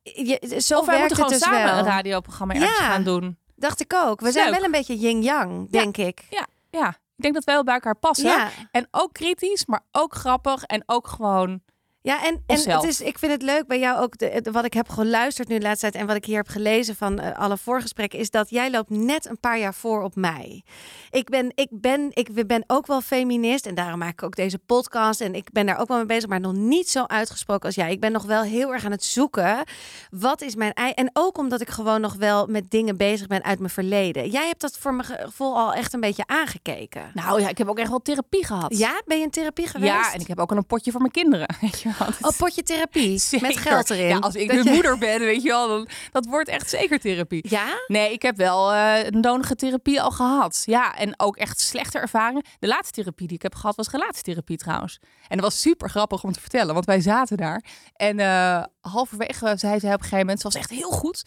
[0.03, 1.77] je, zo of wij moeten gewoon dus samen wel.
[1.77, 2.85] een radioprogramma ergens Ja.
[2.85, 3.37] gaan doen.
[3.55, 4.21] Dacht ik ook.
[4.21, 6.21] We zijn wel een beetje yin-yang, denk ik.
[6.71, 8.27] Ja, ik denk dat wij wel bij elkaar passen.
[8.29, 8.49] Ja.
[8.71, 10.63] En ook kritisch, maar ook grappig.
[10.63, 11.61] En ook gewoon...
[12.09, 14.65] Ja, en, en het is, ik vind het leuk bij jou ook, de, de- wat
[14.65, 17.37] ik heb geluisterd nu de laatste tijd en wat ik hier heb gelezen van eh,
[17.39, 20.63] alle voorgesprekken, is dat jij loopt net een paar jaar voor op mij.
[21.09, 24.57] Ik ben, ik ben, ik ben ook wel feminist en daarom maak ik ook deze
[24.57, 27.75] podcast en ik ben daar ook wel mee bezig, maar nog niet zo uitgesproken als
[27.75, 27.91] jij.
[27.91, 29.63] Ik ben nog wel heel erg aan het zoeken,
[30.09, 33.43] wat is mijn ei En ook omdat ik gewoon nog wel met dingen bezig ben
[33.43, 34.29] uit mijn verleden.
[34.29, 37.11] Jij hebt dat voor mijn gevoel al echt een beetje aangekeken.
[37.13, 38.77] Nou ja, ik heb ook echt wel therapie gehad.
[38.77, 39.91] Ja, ben je in therapie geweest?
[39.91, 41.47] Ja, en ik heb ook al een potje voor mijn kinderen.
[41.61, 43.21] Weet je Dat Oh, potje therapie.
[43.41, 44.07] Met geld erin.
[44.07, 46.99] Ja, als ik de je- moeder ben, weet je wel, dan, dat wordt echt zeker
[46.99, 47.45] therapie.
[47.49, 47.65] Ja?
[47.87, 50.61] Nee, ik heb wel eh, een nodige therapie al gehad.
[50.65, 52.43] Ja, en ook echt slechte ervaringen.
[52.59, 54.99] De laatste therapie die ik heb gehad was relatietherapie trouwens.
[55.27, 57.63] En dat was super grappig om te vertellen, want wij zaten daar.
[57.93, 61.23] En eh, halverwege zei zij op een gegeven moment, ze was echt heel goed.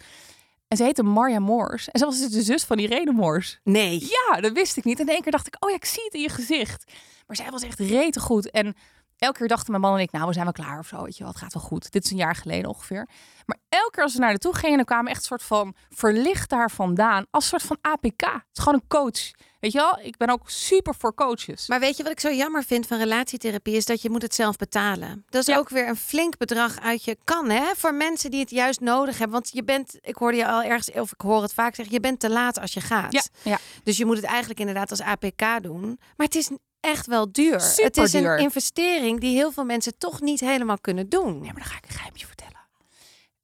[0.69, 1.89] En ze heette Marja Moors.
[1.91, 3.59] En ze was dus de zus van Irene Moors.
[3.65, 4.01] Nee.
[4.01, 5.01] Ja, dat wist ik niet.
[5.01, 6.93] En in één keer dacht ik, oh ja, ik zie het in je gezicht.
[7.27, 8.51] Maar zij was echt rete goed.
[8.51, 8.75] En
[9.23, 11.03] elke keer dachten mijn man en ik, nou, we zijn wel klaar of zo.
[11.03, 11.93] Weet je wel, het gaat wel goed.
[11.93, 13.09] Dit is een jaar geleden ongeveer.
[13.47, 16.51] Maar elke keer als we naar naartoe gingen, dan kwamen echt een soort van verlicht
[16.51, 17.25] daar vandaan.
[17.31, 18.21] Als een soort van APK.
[18.21, 19.31] Het is gewoon een coach.
[19.61, 21.69] Weet je wel, ik ben ook super voor coaches.
[21.69, 24.35] Maar weet je wat ik zo jammer vind van relatietherapie is dat je moet het
[24.35, 25.25] zelf betalen.
[25.29, 25.59] Dat is Ja.
[25.59, 29.19] ook weer een flink bedrag uit je kan hè voor mensen die het juist nodig
[29.19, 29.33] hebben.
[29.41, 32.01] Want je bent, ik hoorde je al ergens of ik hoor het vaak zeggen, je
[32.01, 33.13] bent te laat als je gaat.
[33.13, 33.59] ja, ja.
[33.83, 35.99] Dus je moet het eigenlijk inderdaad als APK doen.
[36.17, 36.51] Maar het is
[36.83, 37.73] echt wel duur.
[37.77, 41.33] het is een investering die heel veel mensen toch niet helemaal kunnen doen.
[41.33, 42.61] Nee, maar dan ga ik een geheimje vertellen.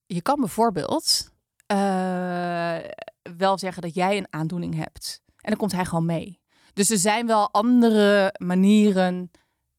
[0.07, 1.31] Je kan bijvoorbeeld
[1.67, 2.77] eh,
[3.37, 5.21] wel zeggen dat jij een aandoening hebt.
[5.25, 6.41] En dan komt hij gewoon mee.
[6.73, 9.31] Dus er zijn wel andere manieren.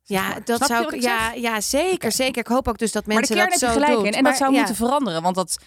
[0.03, 1.01] Ja, dat Snap je zou wat ik.
[1.01, 1.41] Ja, zeg?
[1.41, 2.41] ja, zeker, zeker.
[2.41, 4.07] Ik hoop ook dus dat Maar de mensen kern dat heb je zo gelijk doen.
[4.07, 4.13] in.
[4.13, 5.21] En Maar dat zou ja, moeten veranderen.
[5.21, 5.57] Want dat,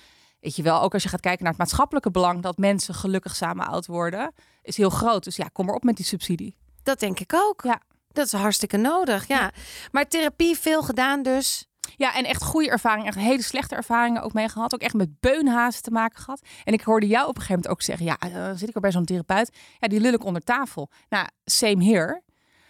[0.40, 3.36] weet je wel, ook als je gaat kijken naar het maatschappelijke belang dat mensen gelukkig
[3.36, 4.32] samen oud worden,
[4.62, 5.24] is heel groot.
[5.24, 6.56] Dus ja, kom maar op met die subsidie.
[6.82, 7.60] Dat denk ik ook.
[7.64, 7.80] Ja.
[8.12, 9.26] Dat is hartstikke nodig.
[9.26, 9.50] Ja.
[9.92, 11.66] Maar therapie veel gedaan dus.
[11.96, 14.74] Ja, en echt goede ervaringen, echt hele slechte ervaringen ook mee gehad.
[14.74, 16.40] Ook echt met beunhazen te maken gehad.
[16.64, 18.74] En ik hoorde jou op een gegeven moment ook zeggen, ja, eh, dan zit ik
[18.74, 19.56] er bij zo'n therapeut.
[19.78, 20.90] Ja, die lul ik onder tafel.
[21.08, 22.22] Nou, same here.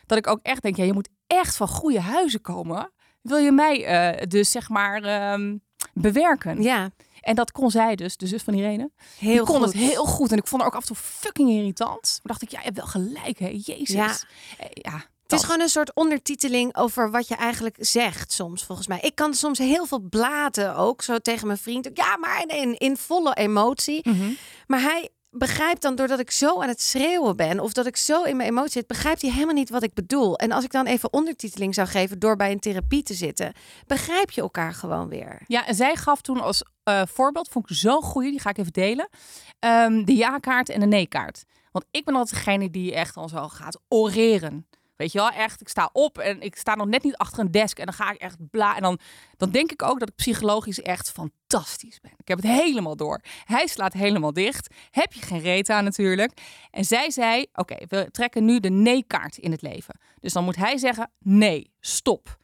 [0.07, 2.93] Dat ik ook echt denk, ja, je moet echt van goede huizen komen.
[3.23, 5.57] Wil je mij eh, dus zeg maar ehm,
[5.95, 6.63] bewerken?
[6.63, 6.91] Ja,
[7.23, 8.91] En dat kon zij dus, de zus van Irene.
[9.19, 9.65] heel die kon goed.
[9.65, 10.33] het heel goed.
[10.33, 12.21] En ik vond haar ook af en toe fucking irritant.
[12.23, 13.49] Maar dacht ik, ja, je hebt wel gelijk, hè.
[13.65, 13.89] Jezus.
[13.89, 14.17] Ja.
[14.59, 18.87] Eh, ja Het is gewoon een soort ondertiteling over wat je eigenlijk zegt soms, volgens
[18.87, 19.01] mij.
[19.01, 21.91] Ik kan soms heel veel blaten ook, zo tegen mijn vriend.
[21.95, 24.09] Ja, maar in, in volle emotie.
[24.09, 24.33] Mhm.
[24.67, 28.23] Maar hij begrijpt dan doordat ik zo aan het schreeuwen ben of dat ik zo
[28.23, 30.37] in mijn emotie zit, begrijpt hij helemaal niet wat ik bedoel.
[30.37, 33.53] En als ik dan even ondertiteling zou geven door bij een therapie te zitten,
[33.87, 35.43] begrijp je elkaar gewoon weer.
[35.47, 38.59] Ja, en zij gaf toen als eh, voorbeeld, vond ik zo'n goeie, die ga ik
[38.59, 39.09] even delen,
[39.59, 41.45] ehm, de ja-kaart en de nee-kaart.
[41.71, 44.67] Want ik ben altijd degene die echt al zo gaat oreren.
[45.03, 47.51] Weet je wel, echt, ik sta op en ik sta nog net niet achter een
[47.51, 48.77] desk en dan ga ik echt bla.
[48.77, 48.99] En dan,
[49.37, 52.11] dan denk ik ook dat ik psychologisch echt fantastisch ben.
[52.17, 53.21] Ik heb het helemaal door.
[53.45, 54.75] Hij slaat helemaal dicht.
[54.91, 56.33] Heb je geen reet aan natuurlijk.
[56.71, 59.99] En zij zei, oké, we trekken nu de nee-kaart in het leven.
[60.21, 62.39] Dus dan moet hij zeggen, nee, stop.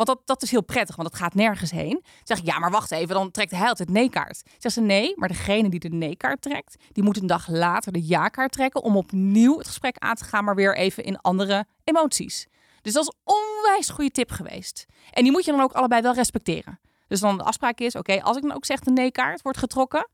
[0.00, 2.04] Want dat, dat is heel prettig, want dat gaat nergens heen.
[2.22, 4.42] Zeg ik, ja, maar wacht even, dan trekt hij altijd nee-kaart.
[4.58, 8.06] Zegt ze, nee, maar degene die de nee-kaart trekt, die moet een dag later de
[8.06, 12.46] ja-kaart trekken om opnieuw het gesprek aan te gaan, maar weer even in andere emoties.
[12.82, 14.86] Dus dat is onwijs goede tip geweest.
[15.10, 16.80] En die moet je dan ook allebei wel respecteren.
[17.08, 20.08] Dus dan de afspraak is, oké, als ik dan ook zeg de nee-kaart wordt getrokken,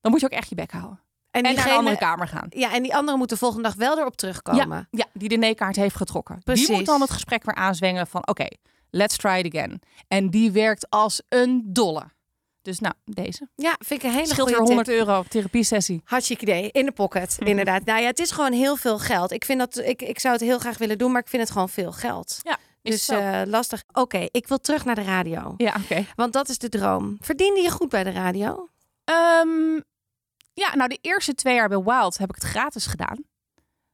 [0.00, 1.00] dan moet je ook echt je bek houden.
[1.30, 2.46] En, naar een andere kamer gaan.
[2.48, 4.68] Ja, en die andere moet de volgende dag wel erop terugkomen.
[4.68, 6.42] Ja, ja die de nee-kaart heeft getrokken.
[6.44, 6.66] Precies.
[6.66, 8.46] Die moet dan het gesprek weer aanzwengelen van, oké,
[8.90, 9.80] Let's try it again.
[10.08, 12.10] En die werkt als een dolle.
[12.62, 13.48] Dus nou, deze.
[13.54, 16.00] Ja, vind ik een hele Scheelt goede 100 euro therapie sessie.
[16.04, 16.70] Hartstikke idee.
[16.70, 17.84] In de pocket, inderdaad.
[17.84, 19.30] Nou ja, het is gewoon heel veel geld.
[19.32, 21.52] Ik, vind dat, ik, ik zou het heel graag willen doen, maar ik vind het
[21.52, 22.38] gewoon veel geld.
[22.42, 22.58] Ja.
[22.82, 23.82] Dus uh, lastig.
[23.92, 25.54] Oké, ik wil terug naar de radio.
[25.56, 26.06] Ja, oké.
[26.14, 27.16] Want dat is de droom.
[27.20, 28.68] Verdiende je goed bij de radio?
[29.04, 29.84] Um,
[30.52, 33.24] ja, nou de eerste twee jaar bij Wild heb ik het gratis gedaan.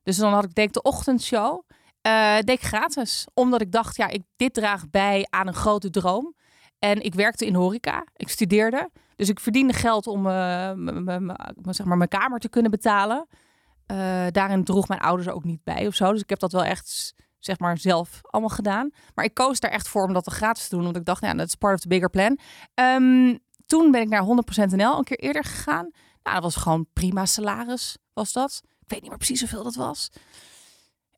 [0.02, 1.62] Dus dan had ik denk de ochtendshow.
[2.06, 3.26] Uh, deed ik gratis.
[3.34, 6.34] Omdat ik dacht, ja, ik, dit draagt bij aan een grote droom.
[6.78, 8.04] En ik werkte in horeca.
[8.16, 8.90] Ik studeerde.
[9.16, 10.70] Dus ik verdiende geld om uh,
[11.70, 13.26] zeg maar, mijn kamer te kunnen betalen.
[13.92, 16.12] Uh, daarin droeg mijn ouders ook niet bij of zo.
[16.12, 18.90] Dus ik heb dat wel echt zeg maar zelf allemaal gedaan.
[19.14, 20.84] Maar ik koos daar echt voor om dat gratis te doen.
[20.84, 22.38] Want ik dacht, ja, dat is part of the bigger plan.
[22.74, 24.24] Um, toen ben ik naar
[24.70, 25.90] 100% NL een keer eerder gegaan.
[26.22, 28.60] Nou, dat was gewoon prima salaris, was dat.
[28.64, 30.10] Ik weet niet meer precies hoeveel dat was.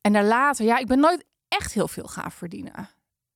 [0.00, 2.88] En daar later, ja, ik ben nooit echt heel veel gaan verdienen.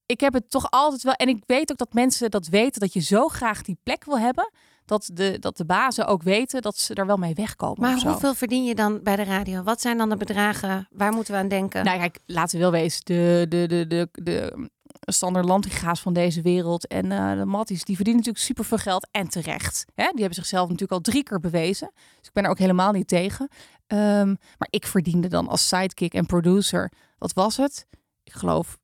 [0.06, 1.12] Ik heb het toch altijd wel.
[1.12, 4.18] En ik weet ook dat mensen dat weten, dat je zo graag die plek wil
[4.18, 4.50] hebben.
[4.84, 7.80] Dat de, dat de bazen ook weten dat ze er wel mee wegkomen.
[7.80, 9.62] Maar hoeveel verdien je dan bij de radio?
[9.62, 10.88] Wat zijn dan de bedragen?
[10.90, 11.84] Waar moeten we aan denken?
[11.84, 13.00] Nou, kijk, laten we wel wezen.
[13.04, 14.68] De, de, de, de, de
[15.00, 19.28] Sander Lantinga's van deze wereld en uh, de Matties, die verdienen natuurlijk superveel geld en
[19.28, 19.84] terecht.
[19.94, 20.04] Hè?
[20.04, 21.90] Die hebben zichzelf natuurlijk al drie keer bewezen.
[21.94, 23.48] Dus ik ben er ook helemaal niet tegen.
[23.92, 27.86] Um, maar ik verdiende dan als sidekick en producer, wat was het?
[28.22, 28.78] Ik geloof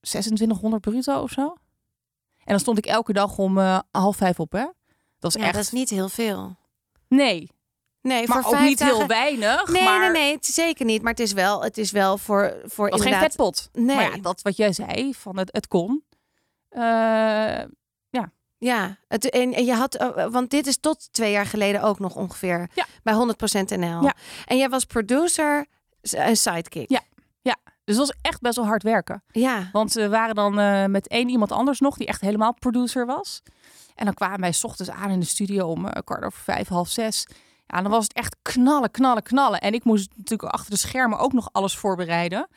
[0.00, 1.46] 2600 bruto of zo.
[2.38, 4.66] En dan stond ik elke dag om uh, half vijf op, hè?
[5.18, 5.54] Dat is ja, echt...
[5.54, 6.56] dat is niet heel veel.
[7.08, 7.50] Nee,
[8.00, 8.96] Nee, maar voor ook niet dagen...
[8.96, 9.68] heel weinig.
[9.68, 10.12] Nee, maar...
[10.12, 11.02] nee, nee, zeker niet.
[11.02, 13.20] Maar het is wel, het is wel voor, voor was inderdaad...
[13.20, 13.68] geen vetpot.
[13.72, 13.96] Nee.
[13.96, 16.04] Maar ja, dat wat jij zei, van het, het kon.
[16.70, 17.62] Uh,
[18.64, 18.96] ja.
[19.08, 22.16] Het, en, en je had, uh, want dit is tot twee jaar geleden ook nog
[22.16, 22.86] ongeveer ja.
[23.02, 24.02] bij 100% NL.
[24.02, 24.14] Ja.
[24.44, 25.66] En jij was producer
[26.00, 26.90] en sidekick.
[26.90, 27.00] Ja,
[27.42, 27.56] ja.
[27.84, 29.22] Dus dat was echt best wel hard werken.
[29.30, 29.68] Ja.
[29.72, 33.42] Want we waren dan uh, met één iemand anders nog, die echt helemaal producer was.
[33.94, 36.68] En dan kwamen wij s ochtends aan in de studio om uh, kwart over vijf,
[36.68, 37.26] half zes.
[37.66, 39.60] Ja, dan was het echt knallen, knallen, knallen.
[39.60, 42.48] En ik moest natuurlijk achter de schermen ook nog alles voorbereiden.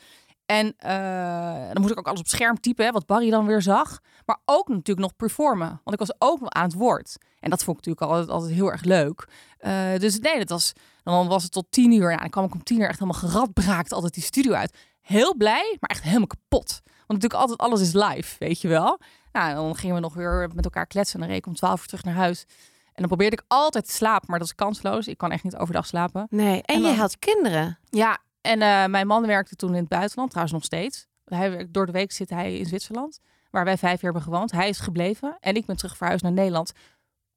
[0.47, 3.61] En uh, dan moest ik ook alles op scherm typen, hè, wat Barry dan weer
[3.61, 3.99] zag.
[4.25, 5.67] Maar ook natuurlijk nog performen.
[5.67, 7.17] Want ik was ook aan het woord.
[7.39, 9.27] En dat vond ik natuurlijk altijd, altijd heel erg leuk.
[9.59, 10.73] Uh, dus nee, dat was,
[11.03, 12.11] dan was het tot tien uur.
[12.11, 14.77] Ja, dan kwam ik om tien uur echt helemaal geradbraakt altijd die studio uit.
[15.01, 16.81] Heel blij, maar echt helemaal kapot.
[16.85, 18.99] Want natuurlijk altijd alles is live, weet je wel.
[19.31, 21.15] Nou, dan gingen we nog weer met elkaar kletsen.
[21.15, 22.45] En dan reed ik om twaalf uur terug naar huis.
[22.85, 25.07] En dan probeerde ik altijd te slapen, maar dat is kansloos.
[25.07, 26.27] Ik kan echt niet overdag slapen.
[26.29, 27.79] Nee, en, en dan, je had kinderen.
[27.89, 28.17] Ja,
[28.47, 31.07] en uh, mijn man werkte toen in het buitenland, trouwens nog steeds.
[31.25, 33.19] Hij door de week zit hij in Zwitserland,
[33.51, 34.51] waar wij vijf jaar hebben gewoond.
[34.51, 36.71] Hij is gebleven en ik ben terug verhuisd naar Nederland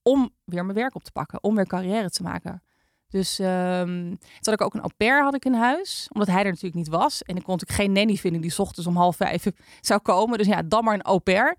[0.03, 2.63] om weer mijn werk op te pakken, om weer carrière te maken.
[3.09, 6.39] Dus um, toen had ik ook een au pair had ik in huis, omdat hij
[6.39, 7.23] er natuurlijk niet was.
[7.23, 9.47] En ik kon natuurlijk geen nanny vinden die ochtends om half vijf
[9.81, 10.39] zou komen.
[10.39, 11.57] Dus ja, dan maar een au pair.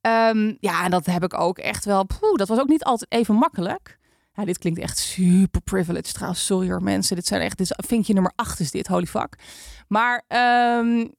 [0.00, 2.04] Um, ja, en dat heb ik ook echt wel.
[2.04, 3.98] Poeh, dat was ook niet altijd even makkelijk.
[4.36, 6.46] Ja, dit klinkt echt super privileged trouwens.
[6.46, 7.16] Sorry hoor mensen.
[7.16, 9.38] Dit zijn echt, dit is vinkje nummer 8 is dit, holy fuck.
[9.88, 10.24] Maar
[10.78, 11.14] um,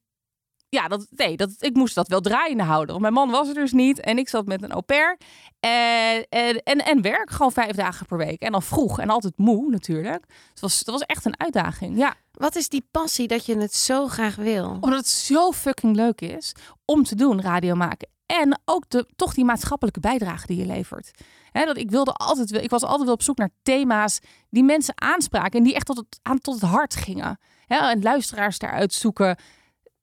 [0.69, 2.87] ja, dat, nee, dat, ik moest dat wel draaiende houden.
[2.87, 3.99] Want mijn man was er dus niet.
[3.99, 5.17] En ik zat met een au pair.
[5.59, 8.41] En, en, en, en werk gewoon vijf dagen per week.
[8.41, 8.99] En dan vroeg.
[8.99, 10.25] En altijd moe natuurlijk.
[10.27, 11.97] Dus het was, dat was echt een uitdaging.
[11.97, 12.15] Ja.
[12.31, 14.77] Wat is die passie dat je het zo graag wil?
[14.81, 16.53] Omdat het zo fucking leuk is
[16.85, 18.09] om te doen, radio maken.
[18.25, 21.11] En ook de, toch die maatschappelijke bijdrage die je levert.
[21.57, 25.01] He, dat ik, wilde altijd, ik was altijd wel op zoek naar thema's die mensen
[25.01, 25.57] aanspraken.
[25.57, 27.39] En die echt tot het, aan tot het hart gingen.
[27.65, 29.37] He, en luisteraars daaruit zoeken.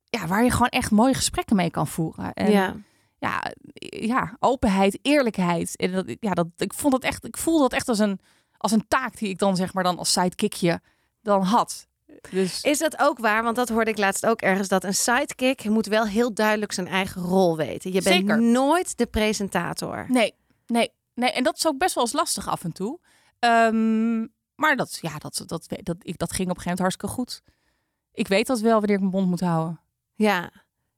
[0.04, 2.32] Ja, waar je gewoon echt mooie gesprekken mee kan voeren.
[2.32, 2.74] En, ja.
[3.18, 3.52] Ja,
[3.88, 5.76] ja, openheid, eerlijkheid.
[5.76, 8.20] En dat, ja, dat, ik vond dat echt, ik voelde dat echt als een,
[8.56, 10.80] als een taak die ik dan zeg maar dan als sidekickje
[11.22, 11.86] dan had.
[12.30, 13.42] Dus Is dat ook waar?
[13.42, 14.68] Want dat hoorde ik laatst ook ergens.
[14.68, 17.92] Dat een sidekick moet wel heel duidelijk zijn eigen rol weten.
[17.92, 18.42] Je bent Zeker.
[18.42, 20.04] nooit de presentator.
[20.08, 20.34] nee,
[20.66, 21.32] nee, nee.
[21.32, 23.00] En dat is ook best wel eens lastig af en toe.
[23.38, 24.20] Ehm,
[24.54, 27.42] maar dat, ja, dat, dat, dat, ik, dat ging op een gegeven moment hartstikke goed.
[28.12, 29.80] Ik weet dat wel wanneer ik mijn mond moet houden.
[30.14, 30.50] Ja.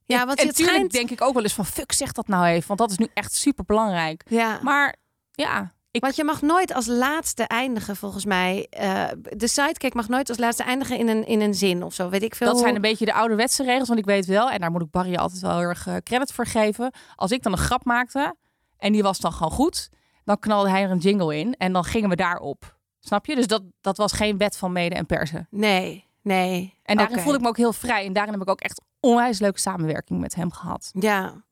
[0.04, 0.92] Ja, want en het tuurlijk schijnt...
[0.92, 3.08] denk ik ook wel eens van fuck, zeg dat nou even, want dat is nu
[3.14, 4.22] echt super belangrijk.
[4.28, 4.58] Ja.
[4.62, 4.96] Maar
[5.32, 8.66] ja, ik, Want je mag nooit als laatste eindigen, volgens mij.
[8.70, 9.04] Eh,
[9.36, 12.08] de sidekick mag nooit als laatste eindigen in een, in een zin of zo.
[12.08, 12.46] Weet ik veel.
[12.46, 14.90] dat zijn een beetje de ouderwetse regels, want ik weet wel, en daar moet ik
[14.90, 16.92] Barry altijd wel heel erg eh, credit voor geven.
[17.14, 18.36] Als ik dan een grap maakte
[18.78, 19.88] en die was dan gewoon goed,
[20.26, 22.78] dan knalde hij er een jingle in en dan gingen we daarop.
[23.00, 23.34] Snap je?
[23.34, 25.46] Dus dat, dat was geen wet van mede en persen.
[25.50, 26.74] Nee, nee.
[26.82, 27.22] En daarin Oké.
[27.22, 28.06] voelde ik me ook heel vrij.
[28.06, 30.90] En daarin heb ik ook echt onwijs leuke samenwerking met hem gehad.
[30.92, 31.44] Ja.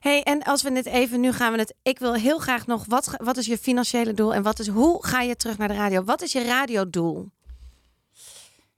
[0.00, 1.74] Hey, en als we het even, nu gaan we het.
[1.82, 5.06] Ik wil heel graag nog, wat, wat is je financiële doel en wat is, hoe
[5.06, 6.04] ga je terug naar de radio?
[6.04, 7.30] Wat is je radiodoel?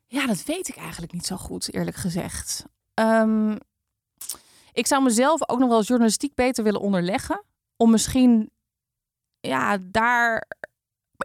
[0.07, 2.65] Ja, dat weet ik eigenlijk niet zo goed, eerlijk gezegd.
[2.95, 3.57] Ehm,
[4.73, 7.45] ik zou mezelf ook nog wel journalistiek beter willen onderleggen.
[7.77, 8.51] Om misschien,
[9.43, 10.47] ja, daar...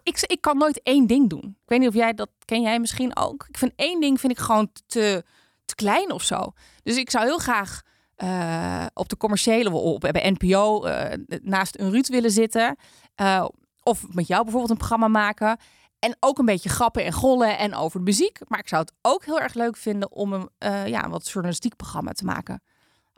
[0.03, 1.43] Ik, ik kan nooit één ding doen.
[1.43, 3.45] Ik weet niet of jij dat, ken jij misschien ook?
[3.49, 5.23] Ik vind één ding vind ik gewoon te,
[5.65, 6.53] te klein of zo.
[6.83, 7.81] Dus ik zou heel graag
[8.15, 12.75] eh, op de commerciële, op, bij NPO, eh, naast een Ruud willen zitten.
[13.15, 13.45] Eh,
[13.83, 15.57] of met jou bijvoorbeeld een programma maken.
[15.99, 18.39] En ook een beetje grappen en gollen en over de muziek.
[18.47, 20.49] Maar ik zou het ook heel erg leuk vinden om een,
[20.89, 22.61] ja, een wat journalistiek programma te maken.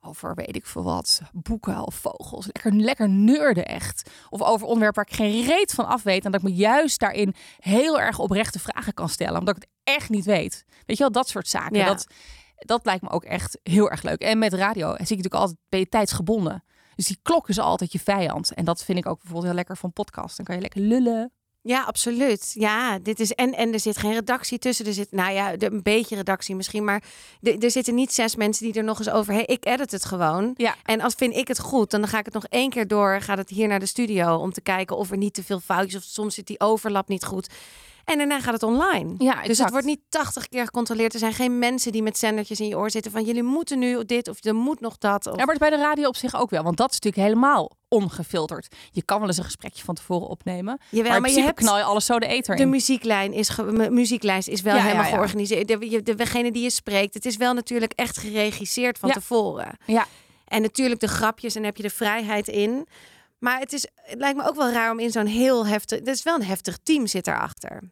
[0.02, 2.46] Over weet ik veel wat, boeken of vogels.
[2.46, 4.10] Lekker, lekker neurden echt.
[4.30, 6.26] Of over onderwerpen waar ik geen reet van af weet.
[6.26, 9.40] En dat ik me juist daarin heel erg oprechte vragen kan stellen.
[9.40, 10.66] Omdat ik het echt niet weet.
[10.86, 11.78] Weet je wel, dat soort zaken.
[11.78, 11.86] Ja.
[11.86, 12.08] Dat,
[12.56, 14.22] dat lijkt me ook echt heel erg leuk.
[14.22, 16.64] En met radio zie je natuurlijk altijd, ben je tijdsgebonden.
[16.96, 18.54] Dus die klok is altijd je vijand.
[18.54, 20.38] En dat vind ik ook bijvoorbeeld heel lekker van podcast.
[20.38, 21.34] Dan kan je lekker lullen.
[21.70, 22.52] Ja, absoluut.
[22.54, 24.86] Ja, dit is en en er zit geen redactie tussen.
[24.86, 27.04] Er zit, nou ja, een beetje redactie misschien, maar
[27.40, 29.34] de- er zitten niet zes mensen die er nog eens over.
[29.34, 30.54] Hey, ik edit het gewoon.
[30.58, 30.76] Ja.
[30.86, 33.22] En als vind ik het goed, dan ga ik het nog één keer door.
[33.22, 35.96] Gaat het hier naar de studio om te kijken of er niet te veel foutjes
[35.96, 37.50] of soms zit die overlap niet goed.
[38.10, 39.16] En daarna gaat het online.
[39.18, 41.14] Ja, Dus het wordt niet 80 keer gecontroleerd.
[41.14, 44.06] Er zijn geen mensen die met zendertjes in je oor zitten van jullie moeten nu
[44.06, 45.28] dit of er moet nog dat.
[45.28, 45.38] Of...
[45.38, 46.64] Ja, maar bij de radio op zich ook wel.
[46.64, 48.76] Want dat is natuurlijk helemaal ongefilterd.
[48.92, 50.80] Je kan wel eens een gesprekje van tevoren opnemen.
[50.90, 52.70] Jawel, maar je hebt knal je alles zo de eter de in.
[52.70, 53.56] muzieklijn is
[53.90, 55.16] muzieklijst is wel Ja, helemaal ja, ja.
[55.16, 55.68] georganiseerd.
[55.68, 59.78] De, de, degene die je spreekt, het is wel natuurlijk echt geregisseerd van tevoren.
[59.86, 60.06] Ja.
[60.48, 62.88] En natuurlijk de grapjes en heb je de vrijheid in.
[63.40, 66.00] Maar het, is, het lijkt me ook wel raar om in zo'n heel heftig...
[66.00, 67.92] Het is wel een heftig team zit erachter.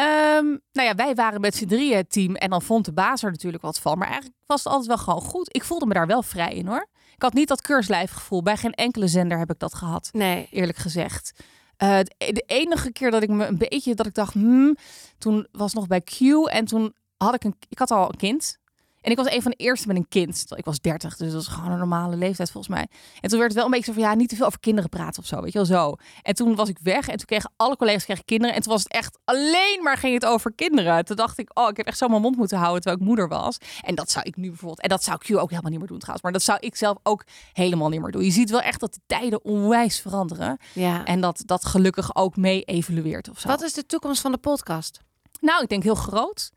[0.00, 2.34] Ehm, nou ja, wij waren met z'n drieën het team.
[2.34, 3.98] En dan vond de baas er natuurlijk wat van.
[3.98, 5.54] Maar eigenlijk was het altijd wel gewoon goed.
[5.54, 6.86] Ik voelde me daar wel vrij in hoor.
[7.14, 8.42] Ik had niet dat keurslijfgevoel.
[8.42, 10.08] Bij geen enkele zender heb ik dat gehad.
[10.12, 10.48] Nee.
[10.50, 11.32] eerlijk gezegd.
[11.76, 14.76] Eh, de, de enige keer dat ik me een beetje dat ik dacht, hmm,
[15.18, 16.20] toen was nog bij Q
[16.50, 18.58] en toen had ik een, ik had al een kind.
[19.00, 20.44] En ik was een van de eerste met een kind.
[20.56, 22.88] Ik was 30, dus dat is gewoon een normale leeftijd volgens mij.
[23.20, 24.90] En toen werd het wel een beetje zo van ja, niet te veel over kinderen
[24.90, 25.94] praten of zo, weet je wel zo.
[26.22, 28.54] En toen was ik weg en toen kregen alle collega's kregen kinderen.
[28.54, 31.04] En toen was het echt alleen maar ging het over kinderen.
[31.04, 33.28] Toen dacht ik, oh, ik heb echt zo mijn mond moeten houden terwijl ik moeder
[33.28, 33.58] was.
[33.82, 35.98] En dat zou ik nu bijvoorbeeld, en dat zou Q ook helemaal niet meer doen
[35.98, 36.22] trouwens.
[36.22, 38.24] Maar dat zou ik zelf ook helemaal niet meer doen.
[38.24, 40.58] Je ziet wel echt dat de tijden onwijs veranderen.
[40.72, 41.04] Ja.
[41.04, 43.48] En dat dat gelukkig ook mee evalueert of zo.
[43.48, 45.00] Wat is de toekomst van de podcast?
[45.40, 46.50] Nou, ik denk heel groot.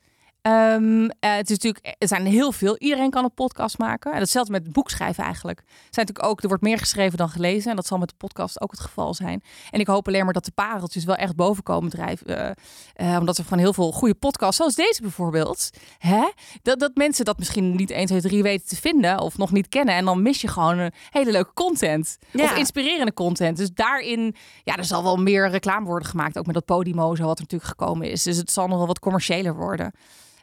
[0.43, 2.77] Ehm, eh, het is natuurlijk, er zijn heel veel.
[2.77, 4.11] Iedereen kan een podcast maken.
[4.11, 5.59] En hetzelfde met boekschrijven eigenlijk.
[5.59, 7.69] Er, zijn natuurlijk ook, er wordt meer geschreven dan gelezen.
[7.69, 9.43] En dat zal met de podcast ook het geval zijn.
[9.71, 12.27] En ik hoop alleen maar dat de pareltjes wel echt boven komen drijven.
[12.27, 15.69] eh, eh, omdat er van heel veel goede podcasts, zoals deze bijvoorbeeld.
[15.97, 16.29] Hè?
[16.61, 19.19] Dat, dat mensen dat misschien niet 1, 2, 3 weten te vinden.
[19.19, 19.95] Of nog niet kennen.
[19.95, 22.17] En dan mis je gewoon een hele leuke content.
[22.31, 22.43] Ja.
[22.43, 23.57] Of inspirerende content.
[23.57, 26.37] Dus daarin, ja, er zal wel meer reclame worden gemaakt.
[26.37, 28.23] Ook met dat Podimo, zo wat er natuurlijk gekomen is.
[28.23, 29.93] Dus het zal nog wel wat commerciëler worden.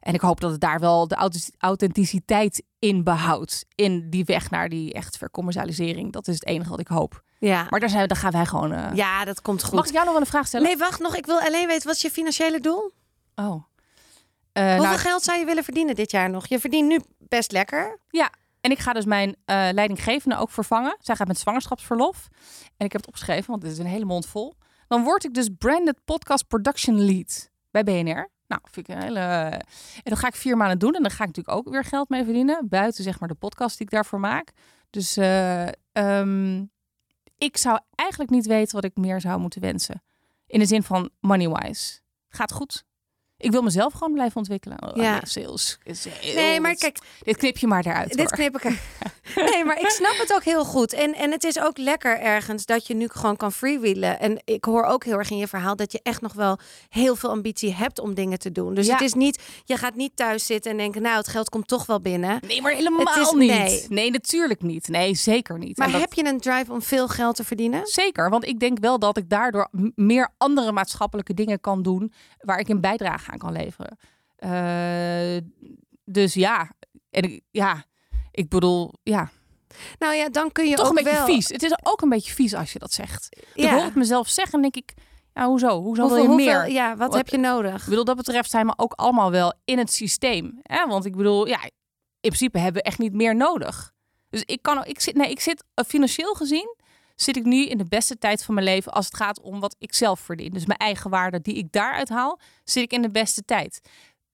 [0.00, 3.64] En ik hoop dat het daar wel de auth- authenticiteit in behoudt.
[3.74, 6.12] In die weg naar die echt vercommercialisering.
[6.12, 7.22] Dat is het enige wat ik hoop.
[7.38, 7.66] Ja.
[7.70, 8.72] Maar daar, zijn, daar gaan wij gewoon...
[8.72, 9.72] eh, ja, dat komt goed.
[9.72, 10.66] Mag ik jou nog wel een vraag stellen?
[10.66, 11.16] Nee, wacht nog.
[11.16, 12.90] Ik wil alleen weten, wat is je financiële doel?
[13.34, 13.64] Oh.
[14.52, 16.46] Eh, Hoeveel nou, geld zou je willen verdienen dit jaar nog?
[16.46, 17.98] Je verdient nu best lekker.
[18.10, 18.30] ja,
[18.60, 20.96] en ik ga dus mijn eh, leidinggevende ook vervangen.
[21.00, 22.28] Zij gaat met zwangerschapsverlof.
[22.76, 24.54] En ik heb het opgeschreven, want dit is een hele mond vol.
[24.88, 28.30] Dan word ik dus Branded Podcast Production Lead bij BNR.
[28.50, 29.20] Nou, vind ik een hele...
[30.02, 30.94] En dat ga ik vier maanden doen.
[30.94, 32.68] En dan ga ik natuurlijk ook weer geld mee verdienen.
[32.68, 34.52] Buiten zeg maar de podcast die ik daarvoor maak.
[34.90, 36.64] Dus eh, ehm,
[37.38, 40.02] ik zou eigenlijk niet weten wat ik meer zou moeten wensen.
[40.46, 42.00] In de zin van money-wise.
[42.28, 42.84] Gaat goed.
[43.40, 44.82] Ik wil mezelf gewoon blijven ontwikkelen.
[44.82, 45.10] Oh, Ja.
[45.12, 45.78] nee, sales
[46.34, 48.08] Nee, maar kijk, Dit knip je maar eruit.
[48.08, 48.28] Dit hoor.
[48.28, 48.78] knip ik er.
[49.34, 50.92] Nee, maar ik snap het ook heel goed.
[50.92, 54.20] En, en het is ook lekker ergens dat je nu gewoon kan freewheelen.
[54.20, 57.16] En ik hoor ook heel erg in je verhaal dat je echt nog wel heel
[57.16, 58.74] veel ambitie hebt om dingen te doen.
[58.74, 58.92] Dus Ja.
[58.92, 61.86] het is niet, je gaat niet thuis zitten en denken, nou, het geld komt toch
[61.86, 62.40] wel binnen.
[62.46, 63.48] Nee, maar helemaal is- niet.
[63.50, 63.86] nee.
[63.88, 64.10] Nee.
[64.10, 64.88] natuurlijk niet.
[64.88, 65.76] Nee, zeker niet.
[65.78, 67.86] Maar dat- heb je een drive om veel geld te verdienen?
[67.86, 72.58] Zeker, want ik denk wel dat ik daardoor meer andere maatschappelijke dingen kan doen waar
[72.58, 73.98] ik een bijdrage aan kan leveren.
[74.36, 75.42] Eh,
[76.04, 76.70] dus ja,
[77.10, 77.84] en ik, ja,
[78.30, 79.30] ik bedoel, ja,
[79.98, 81.26] Nou ja, dan kun je toch ook een beetje wel.
[81.26, 81.48] vies.
[81.48, 83.28] Het is ook een beetje vies als je dat zegt.
[83.54, 83.74] Ik Ja.
[83.74, 84.94] hoor het mezelf zeggen en denk ik,
[85.34, 85.80] ja, hoezo?
[85.82, 86.70] Hoezo Hoeveel, wil je hoeveel- meer?
[86.72, 87.82] ja, wat, Wat- heb je nodig?
[87.82, 90.58] Ik bedoel, dat betreft zijn we ook allemaal wel in het systeem.
[90.62, 90.86] Hè?
[90.86, 91.70] Want ik bedoel, ja, in
[92.20, 93.92] principe hebben we echt niet meer nodig.
[94.30, 96.76] Dus ik kan, ik zit, nee, ik zit eh, financieel gezien
[97.22, 99.76] zit ik nu in de beste tijd van mijn leven als het gaat om wat
[99.78, 100.50] ik zelf verdien.
[100.52, 103.80] Dus mijn eigen waarde die ik daaruit haal, zit ik in de beste tijd.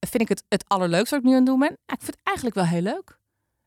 [0.01, 1.78] Vind ik het het allerleukste wat ik nu aan het doen ben?
[1.87, 3.18] Ja, ik vind het eigenlijk wel heel leuk.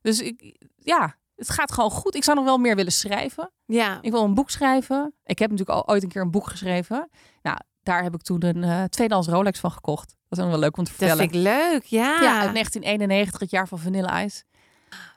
[0.02, 2.16] Dus ik, ja, het gaat gewoon goed.
[2.16, 3.52] Ik zou nog wel meer willen schrijven.
[3.66, 3.98] Ja.
[4.02, 5.14] Ik wil een boek schrijven.
[5.24, 7.10] Ik heb natuurlijk al ooit een keer een book geschreven.
[7.42, 10.16] Nou, daar heb ik toen een eh tweedehands Rolex van gekocht.
[10.30, 11.30] Dat is wel leuk om te Dat vertellen.
[11.30, 12.22] vind ik leuk, ja.
[12.22, 14.44] Ja, uit 1991, het jaar van Vanilla Ice.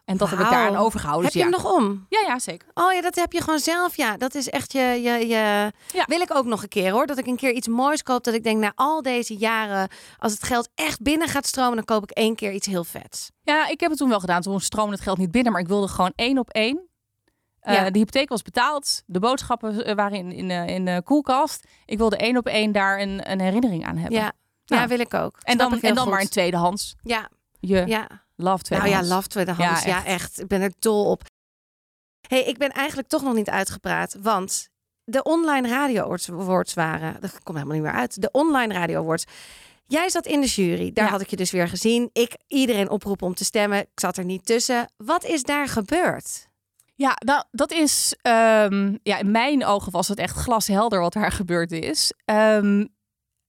[0.04, 0.56] En dat heb ik Wauw.
[0.56, 1.24] daaraan overgehouden.
[1.24, 1.54] Heb Dus je ja.
[1.54, 2.06] hem nog om?
[2.08, 2.68] Ja, ja, zeker.
[2.74, 3.96] Oh ja, dat heb je gewoon zelf.
[3.96, 5.72] Ja, dat is echt je, je, je...
[5.92, 6.04] Ja.
[6.06, 7.06] Wil ik ook nog een keer hoor.
[7.06, 8.24] Dat ik een keer iets moois koop.
[8.24, 9.88] Dat ik denk, na al deze jaren,
[10.18, 13.30] als het geld echt binnen gaat stromen, dan koop ik één keer iets heel vets.
[13.42, 14.42] Ja, ik heb het toen wel gedaan.
[14.42, 16.86] Toen stroomde het geld niet binnen, maar ik wilde gewoon één op één.
[17.60, 17.90] Eh, Ja.
[17.90, 19.02] De hypotheek was betaald.
[19.06, 21.66] De boodschappen eh, waren in, in, eh, in de koelkast.
[21.86, 24.18] Ik wilde één op één daar een, een herinnering aan hebben.
[24.18, 24.32] Ja.
[24.64, 24.86] Ja, Ja.
[24.86, 25.36] wil ik ook.
[25.42, 26.12] En dan, en dan goed.
[26.12, 26.94] maar in tweedehands.
[27.02, 27.28] Ja,
[27.60, 28.06] Je ja.
[28.36, 29.08] Love Nou tweedehands.
[29.08, 29.82] ja, love tweedehands.
[29.82, 30.06] Ja, Ja, echt.
[30.06, 30.40] echt.
[30.40, 31.22] Ik ben er dol op.
[32.28, 34.16] hey, ik ben eigenlijk toch nog niet uitgepraat.
[34.20, 34.68] Want
[35.04, 37.20] de online radio awards- waren...
[37.20, 38.20] Dat komt helemaal niet meer uit.
[38.22, 39.24] De online radio awards.
[39.86, 40.92] Jij zat in de jury.
[40.92, 41.10] Daar Ja.
[41.10, 42.10] had ik je dus weer gezien.
[42.12, 43.78] Ik iedereen oproepen om te stemmen.
[43.78, 44.92] Ik zat er niet tussen.
[44.96, 46.48] Wat is daar gebeurd?
[46.94, 48.14] Ja, nou, dat is.
[48.22, 52.12] ehm, ja, in mijn ogen was het echt glashelder wat daar gebeurd is.
[52.24, 52.86] Ehm,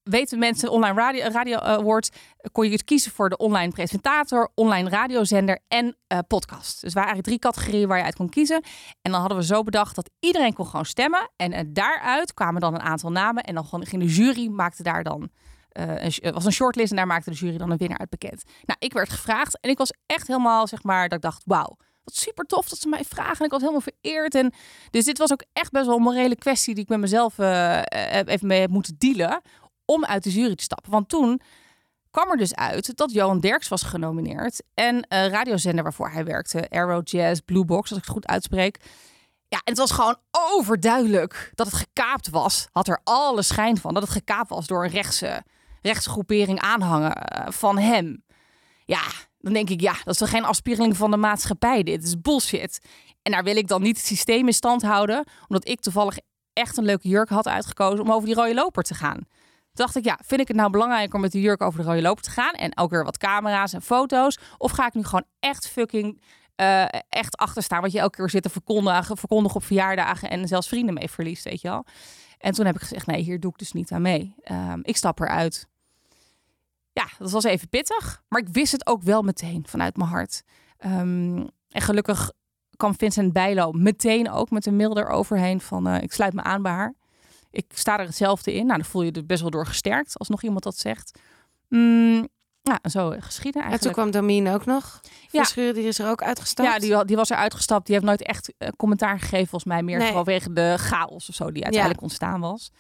[0.03, 2.09] weten mensen, online radio, radio awards,
[2.51, 6.81] kon je dus kiezen voor de online presentator, online radiozender en eh, podcast.
[6.81, 8.63] Dus waren eigenlijk drie categorieën waar je uit kon kiezen.
[9.01, 11.29] En dan hadden we zo bedacht dat iedereen kon gewoon stemmen.
[11.35, 13.43] En eh, daaruit kwamen dan een aantal namen.
[13.43, 15.29] En dan ging de jury, maakte daar dan.
[15.69, 18.43] eh, het was een shortlist en daar maakte de jury dan een winnaar uit bekend.
[18.65, 21.77] Nou, ik werd gevraagd en ik was echt helemaal, zeg maar, dat ik dacht, wauw,
[22.03, 23.37] wat super tof dat ze mij vragen.
[23.37, 24.35] En ik was helemaal vereerd.
[24.35, 24.53] En
[24.89, 27.79] dus dit was ook echt best wel een morele kwestie die ik met mezelf eh,
[27.79, 29.41] eh, even mee heb moeten dealen
[29.85, 30.91] om uit de jury te stappen.
[30.91, 31.41] Want toen
[32.11, 36.69] kwam er dus uit dat Johan Derks was genomineerd en een radiozender waarvoor hij werkte,
[36.69, 38.77] Arrow Jazz, Blue Box, als ik het goed uitspreek.
[39.47, 42.67] Ja, en het was gewoon overduidelijk dat het gekaapt was.
[42.71, 45.43] Had er alle schijn van dat het gekaapt was door een rechtse,
[45.81, 48.23] rechtsgroepering aanhangen eh, van hem.
[48.85, 49.01] Ja,
[49.39, 51.83] dan denk ik, ja, dat is toch geen afspiegeling van de maatschappij.
[51.83, 52.79] Dit is bullshit.
[53.21, 56.17] En daar wil ik dan niet het systeem in stand houden, omdat ik toevallig
[56.53, 59.27] echt een leuke jurk had uitgekozen om over die rode loper te gaan.
[59.73, 61.85] Toen dacht ik, ja, vind ik het nou belangrijker om met die jurk over de
[61.85, 64.37] rode loper te gaan en ook weer wat camera's en foto's?
[64.57, 66.21] Of ga ik nu gewoon echt fucking
[66.55, 70.47] eh, echt achter staan, wat je elke keer zit te verkondigen, verkondigen op verjaardagen en
[70.47, 71.85] zelfs vrienden mee verliest, weet je wel?
[72.37, 74.35] En toen heb ik gezegd, nee, hier doe ik dus niet aan mee.
[74.43, 75.67] Ehm, ik stap eruit.
[76.91, 80.43] Ja, dat was even pittig, maar ik wist het ook wel meteen vanuit mijn hart.
[80.77, 82.31] Ehm, en gelukkig
[82.77, 86.61] kwam Vincent Bijlo meteen ook met een mail eroverheen van eh, ik sluit me aan
[86.61, 86.93] bij haar.
[87.53, 88.65] Ik sta er hetzelfde in.
[88.65, 91.19] Nou, dan voel je er best wel door gesterkt als nog iemand dat zegt.
[91.69, 92.27] Mm,
[92.63, 93.93] nou, zo geschieden En toen eigenlijk.
[93.93, 94.99] kwam Domien ook nog.
[95.03, 95.43] Ja.
[95.43, 96.69] Verschuren, die is er ook uitgestapt.
[96.69, 97.85] Ja, die, die was er uitgestapt.
[97.85, 99.83] Die heeft nooit echt eh, commentaar gegeven, volgens mij.
[99.83, 100.11] Meer Nee.
[100.11, 102.71] vanwege de chaos of zo die uiteindelijk ontstaan was.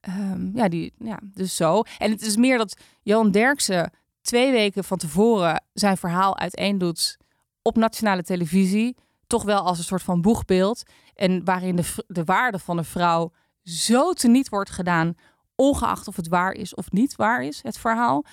[0.00, 1.82] Ehm, ja, die, ja, dus zo.
[1.98, 7.16] En het is meer dat Johan Derksen twee weken van tevoren zijn verhaal uiteen doet
[7.62, 8.96] op nationale televisie.
[9.26, 10.82] Toch wel als een soort van boegbeeld.
[11.14, 13.32] En waarin de, de waarde van een vrouw
[13.62, 15.14] zo teniet wordt gedaan.
[15.54, 18.24] Ongeacht of het waar is of niet waar is, het verhaal.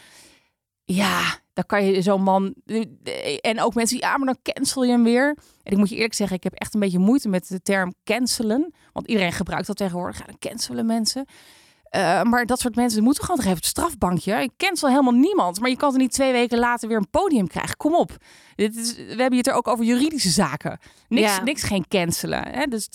[0.83, 1.21] Ja,
[1.53, 2.53] dan kan je zo'n man.
[3.41, 5.27] En ook mensen, ja, maar dan cancel je hem weer.
[5.63, 7.93] En ik moet je eerlijk zeggen, ik heb echt een beetje moeite met de term
[8.03, 8.73] cancelen.
[8.93, 10.17] Want iedereen gebruikt dat tegenwoordig.
[10.19, 11.25] Ja, dan cancelen mensen.
[11.83, 14.33] Eh, maar dat soort mensen moeten gewoon toch even het strafbankje.
[14.41, 15.59] Ik cancel helemaal niemand.
[15.59, 17.77] Maar je kan er niet twee weken later weer een podium krijgen.
[17.77, 18.17] Kom op.
[18.55, 20.79] Dit is, we hebben het er ook over juridische zaken.
[21.07, 21.43] Niks, Ja.
[21.43, 22.47] niks geen cancelen.
[22.47, 22.65] Hè?
[22.65, 22.89] Dus,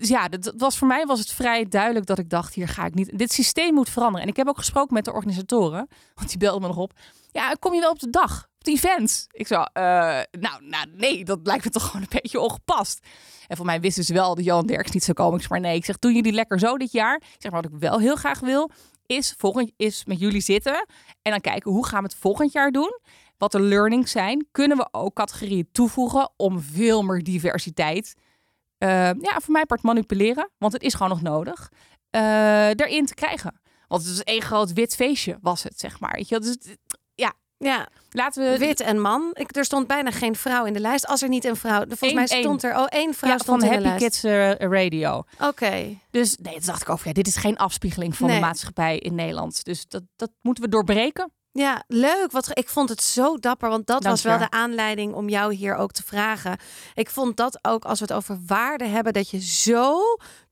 [0.00, 2.84] dus ja, dat was, voor mij was het vrij duidelijk dat ik dacht, hier ga
[2.84, 3.18] ik niet.
[3.18, 4.22] Dit systeem moet veranderen.
[4.22, 5.88] En ik heb ook gesproken met de organisatoren.
[6.14, 6.92] Want die belden me nog op.
[7.30, 8.48] Ja, kom je wel op de dag?
[8.58, 9.26] Op de event?
[9.30, 9.82] Ik zo, eh,
[10.30, 13.06] nou, nou, nee, dat lijkt me toch gewoon een beetje ongepast.
[13.46, 15.34] En voor mij wisten ze wel dat Johan Derks niet zou komen.
[15.34, 17.16] Ik zeg maar nee, ik zeg, doen jullie lekker zo dit jaar?
[17.16, 18.70] Ik zeg maar wat ik wel heel graag wil,
[19.06, 20.86] is, volgend, is met jullie zitten
[21.22, 22.98] en dan kijken hoe gaan we het volgend jaar doen.
[23.38, 24.48] Wat de learnings zijn.
[24.52, 28.14] Kunnen we ook categorieën toevoegen om veel meer diversiteit.
[28.82, 28.88] Uh,
[29.20, 31.70] ja, voor mij part manipuleren, want het is gewoon nog nodig.
[32.16, 33.60] Uh, erin te krijgen.
[33.88, 36.12] Want het is één groot wit feestje, was het, zeg maar.
[36.14, 36.40] Weet je?
[36.40, 36.56] Dus,
[37.14, 38.58] ja, ja, laten we.
[38.58, 39.30] Wit en man.
[39.32, 41.06] Ik, er stond bijna geen vrouw in de lijst.
[41.06, 41.84] Als er niet een vrouw.
[41.88, 42.76] Volgens mij stond er.
[42.78, 44.04] Oh, één vrouw ja, stond van in Happy de.
[44.04, 45.22] Kids uh, Radio.
[45.40, 45.98] Oké.
[46.10, 47.06] Dus nee, toen dacht ik over.
[47.06, 48.36] Ja, dit is geen afspiegeling van Nee.
[48.36, 49.64] de maatschappij in Nederland.
[49.64, 51.32] Dus dat, dat moeten we doorbreken.
[51.52, 52.30] Ja, leuk.
[52.30, 55.54] Wat, ik vond het zo dapper, want dat Dank was wel de aanleiding om jou
[55.54, 56.58] hier ook te vragen.
[56.94, 60.00] Ik vond dat ook als we het over waarde hebben, dat je zo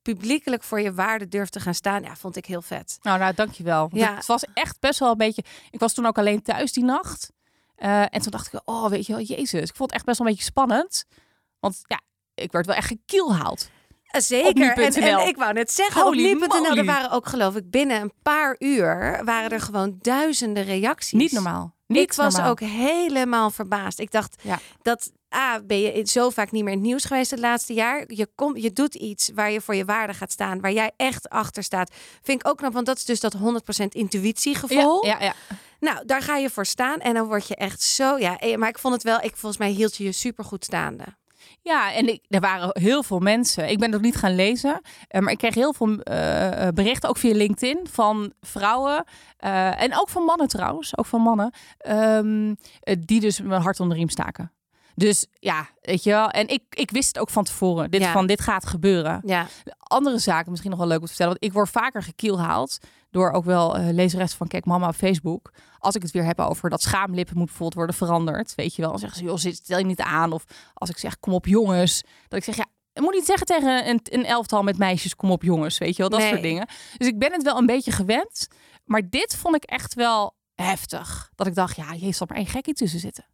[0.01, 2.03] publiekelijk voor je waarde durft te gaan staan.
[2.03, 2.97] Ja, vond ik heel vet.
[3.01, 3.89] Nou, nou, dankjewel.
[3.93, 4.15] Ja.
[4.15, 5.43] Het was echt best wel een beetje.
[5.69, 7.31] Ik was toen ook alleen thuis die nacht.
[7.75, 9.69] Eh, en toen dacht ik, oh, weet je wel, Jezus.
[9.69, 11.05] Ik vond het echt best wel een beetje spannend.
[11.59, 12.01] Want ja,
[12.33, 13.69] ik werd wel echt gekielhaald.
[14.17, 14.77] Zeker.
[14.77, 18.13] En, ik wou net zeggen, Holy op nu.nl, er waren ook geloof ik binnen een
[18.23, 21.19] paar uur waren er gewoon duizenden reacties.
[21.19, 21.77] Niet normaal.
[21.87, 22.51] Niet ik was normaal.
[22.51, 23.99] ook helemaal verbaasd.
[23.99, 24.59] Ik dacht Ja.
[24.81, 28.03] dat A, ben je zo vaak niet meer in het nieuws geweest het laatste jaar.
[28.07, 31.29] Je, kom, je doet iets waar je voor je waarde gaat staan, waar jij echt
[31.29, 31.91] achter staat.
[32.21, 33.37] Vind ik ook knap, want dat is dus dat 100%
[33.89, 35.05] intuïtiegevoel.
[35.05, 35.33] Ja, ja, ja.
[35.79, 38.17] Nou, daar ga je voor staan en dan word je echt zo.
[38.17, 40.63] Ja, eh, maar ik vond het wel, ik, volgens mij hield je je super goed
[40.63, 41.03] staande.
[41.69, 43.69] Ja, en er waren heel veel mensen.
[43.69, 47.09] Ik ben nog niet gaan lezen, eh, maar ik kreeg heel veel eh, eh, berichten,
[47.09, 49.03] ook via LinkedIn, van vrouwen
[49.77, 53.95] en ook van mannen trouwens, ook van mannen, ehm, eh, die dus mijn hart onder
[53.95, 54.51] de riem staken.
[54.99, 56.29] Dus ja, weet je wel.
[56.29, 57.91] En ik, ik wist het ook van tevoren.
[57.91, 58.11] Dit, Ja.
[58.11, 59.21] van, dit gaat gebeuren.
[59.25, 59.47] Ja,
[59.77, 61.33] Andere zaken misschien nog wel leuk om te vertellen.
[61.39, 62.77] Want ik word vaker gekielhaald
[63.11, 65.51] door ook wel eh lezeressen van Kijk Mama op Facebook.
[65.79, 68.55] Als ik het weer heb over dat schaamlippen moet bijvoorbeeld worden veranderd.
[68.55, 68.91] Weet je wel.
[68.91, 70.31] Dan zeggen ze, joh, zit- stel je niet aan.
[70.31, 70.43] Of
[70.73, 72.03] als ik zeg, kom op jongens.
[72.27, 72.65] Dat ik zeg, ja,
[73.01, 75.77] moet niet zeggen tegen een, een elftal met meisjes, kom op jongens.
[75.77, 76.29] Weet je wel, dat Nee.
[76.29, 76.67] soort dingen.
[76.97, 78.47] Dus ik ben het wel een beetje gewend.
[78.85, 81.31] Maar dit vond ik echt wel heftig.
[81.35, 83.25] Dat ik dacht, ja, je zal maar één gekkie tussen zitten.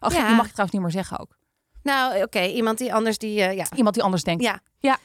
[0.00, 0.16] Oh, Ja.
[0.18, 1.36] gekkie mag je trouwens niet meer zeggen ook.
[1.82, 3.66] nou oké, iemand die anders die, eh, ja.
[3.76, 4.42] Iemand die anders denkt.
[4.42, 4.60] Ja.
[4.78, 4.98] Ja.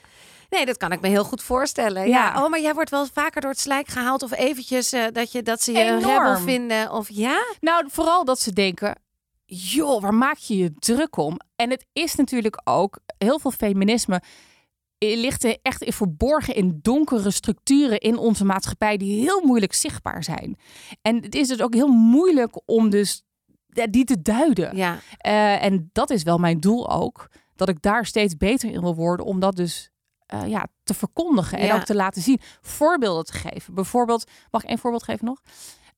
[0.50, 2.08] Nee, dat kan ik me heel goed voorstellen.
[2.08, 2.34] Ja.
[2.34, 2.44] Ja.
[2.44, 5.42] Oh, maar jij wordt wel vaker door het slijk gehaald of eventjes eh, dat, je,
[5.44, 6.04] dat ze je Enorm.
[6.04, 6.92] rebel vinden.
[6.92, 7.44] Of ja?
[7.60, 8.96] Nou, vooral dat ze denken,
[9.46, 11.40] joh, waar maak je je druk om?
[11.56, 14.22] En het is natuurlijk ook, heel veel feminisme
[15.00, 20.24] ligt er echt in verborgen in donkere structuren in onze maatschappij die heel moeilijk zichtbaar
[20.24, 20.58] zijn.
[21.02, 23.24] En het is dus ook heel moeilijk om dus
[23.90, 24.76] die te duiden.
[24.76, 24.98] Ja.
[25.18, 28.96] Eh, en dat is wel mijn doel ook, dat ik daar steeds beter in wil
[28.96, 29.90] worden om dat dus
[30.26, 31.76] eh, ja, te verkondigen en Ja.
[31.76, 32.40] ook te laten zien.
[32.62, 33.74] Voorbeelden te geven.
[33.74, 35.42] Bijvoorbeeld, mag ik één voorbeeld geven nog?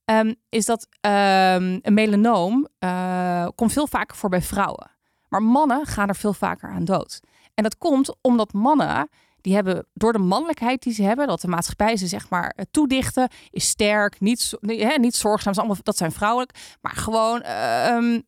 [0.04, 4.90] Ehm, is dat ehm, een melanoom eh, komt veel vaker voor bij vrouwen.
[5.28, 7.20] Maar mannen gaan er veel vaker aan dood.
[7.54, 9.08] En dat komt omdat mannen,
[9.46, 12.64] die hebben door de mannelijkheid die ze hebben, dat de maatschappij ze zeg maar eh,
[12.70, 16.76] toedichten, is sterk, niet, hè, niet zorgzaam, allemaal, dat zijn vrouwelijk.
[16.80, 18.20] Maar gewoon, ehm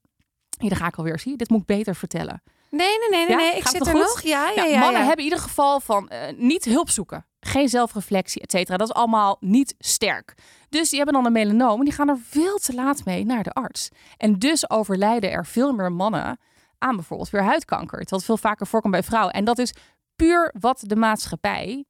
[0.59, 2.43] hier daar ga ik alweer, zie je, dit moet ik beter vertellen.
[2.71, 3.47] Nee, nee, nee, nee.
[3.47, 3.55] Ja?
[3.55, 4.01] Ik Gaat zit er goed?
[4.01, 4.21] nog.
[4.23, 7.27] Ja, ja, Ja, mannen hebben in ieder geval van eh, niet hulp zoeken.
[7.41, 8.77] Geen zelfreflectie, et cetera.
[8.77, 10.35] Dat is allemaal niet sterk.
[10.69, 13.43] Dus die hebben dan een melanoom en die gaan er veel te laat mee naar
[13.43, 13.89] de arts.
[14.16, 16.39] En dus overlijden er veel meer mannen
[16.79, 18.07] aan bijvoorbeeld weer huidkanker.
[18.09, 19.33] Wat veel vaker voorkomt bij vrouwen.
[19.35, 19.75] En dat is
[20.19, 21.85] puur wat de maatschappij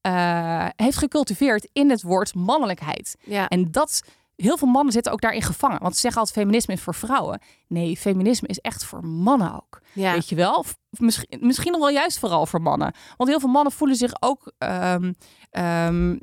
[0.00, 3.16] eh, heeft gecultiveerd in het woord mannelijkheid.
[3.24, 3.48] Ja.
[3.48, 4.02] En dat,
[4.36, 5.80] heel veel mannen zitten ook daarin gevangen.
[5.82, 7.40] Want ze zeggen altijd feminisme is voor vrouwen.
[7.66, 9.80] Nee, feminisme is echt voor mannen ook.
[9.92, 10.12] ja.
[10.12, 10.54] Weet je wel?
[10.54, 12.94] Of misschien, misschien nog wel juist vooral voor mannen.
[13.16, 15.12] Want heel veel mannen voelen zich ook ehm,
[15.50, 16.16] ehm,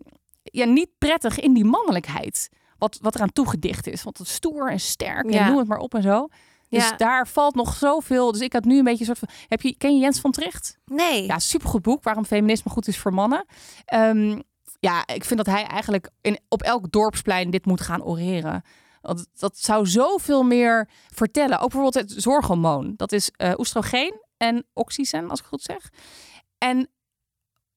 [0.43, 2.49] ja, niet prettig in die mannelijkheid.
[2.77, 4.03] Wat, wat eraan toegedicht is.
[4.03, 5.39] Want het is stoer en sterk Ja.
[5.39, 6.27] en noem het maar op en zo.
[6.73, 6.95] Dus Ja.
[6.97, 8.31] daar valt nog zoveel.
[8.31, 9.45] Dus ik had nu een beetje een soort van.
[9.47, 10.77] Heb je, ken je Jens van Tricht?
[10.85, 11.25] Nee.
[11.25, 12.03] Ja, supergoed boek.
[12.03, 13.45] Waarom feminisme goed is voor mannen.
[13.85, 14.39] Ehm,
[14.79, 18.61] ja, ik vind dat hij eigenlijk in, op elk dorpsplein dit moet gaan oreren.
[19.01, 21.55] Want dat zou zoveel meer vertellen.
[21.59, 22.93] Ook bijvoorbeeld het zorghormoon.
[22.97, 25.89] Dat is eh, oestrogeen en oxycen, als ik goed zeg.
[26.57, 26.89] En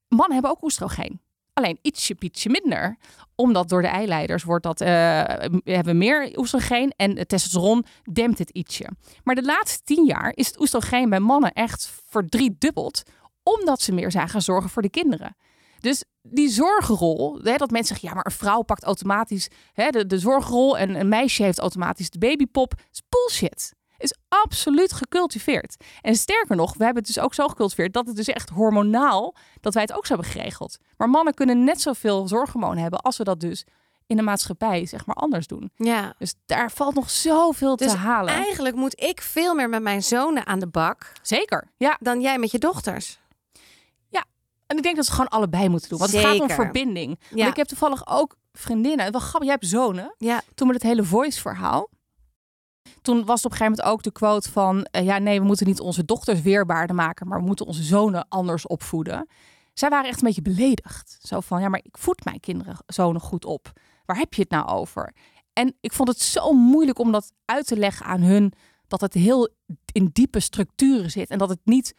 [0.08, 1.20] mannen hebben ook oestrogeen.
[1.58, 2.96] Alleen ietsje, pietje minder.
[3.34, 4.88] Omdat door de eileiders wordt dat, eh,
[5.64, 6.92] hebben we meer oestrogeen.
[6.96, 8.88] En het testosteron dempt het ietsje.
[9.24, 13.02] Maar de laatste tien jaar is het oestrogeen bij mannen echt verdriedubbeld.
[13.42, 15.36] Omdat ze meer zijn gaan zorgen voor de kinderen.
[15.80, 20.06] Dus die zorgrol, hè, dat mensen zeggen, ja, maar een vrouw pakt automatisch hè, de,
[20.06, 23.74] de zorgrol en een meisje heeft automatisch de babypop, is bullshit.
[23.98, 25.76] Is absoluut gecultiveerd.
[26.00, 29.34] En sterker nog, we hebben het dus ook zo gecultiveerd dat het dus echt hormonaal,
[29.60, 30.78] dat wij het ook zo hebben geregeld.
[30.96, 33.64] Maar mannen kunnen net zoveel zorghormoon hebben als we dat dus
[34.06, 35.70] in de maatschappij zeg maar anders doen.
[35.76, 36.14] Ja.
[36.18, 38.34] Dus daar valt nog zoveel Dus te halen.
[38.34, 41.96] Eigenlijk moet ik veel meer met mijn zonen aan de bak Zeker, ja.
[42.00, 43.18] dan jij met je dochters.
[44.66, 45.98] En ik denk dat ze gewoon allebei moeten doen.
[45.98, 47.18] Want het gaat om verbinding.
[47.28, 47.46] Want Ja.
[47.48, 49.12] ik heb toevallig ook vriendinnen.
[49.12, 50.14] Wel grappig, jij hebt zonen.
[50.18, 50.42] Ja.
[50.54, 51.88] Toen met het hele voice verhaal.
[53.02, 54.84] Toen was het op een gegeven moment ook de quote van...
[54.84, 57.28] eh, ja, nee, we moeten niet onze dochters weerbaarder maken...
[57.28, 59.28] maar we moeten onze zonen anders opvoeden.
[59.74, 61.18] Zij waren echt een beetje beledigd.
[61.20, 63.72] Zo van, ja, maar ik voed mijn kinderen zonen goed op.
[64.04, 65.14] Waar heb je het nou over?
[65.52, 68.52] En ik vond het zo moeilijk om dat uit te leggen aan hun...
[68.88, 69.48] dat het heel
[69.92, 71.30] in diepe structuren zit...
[71.30, 71.94] en dat het niet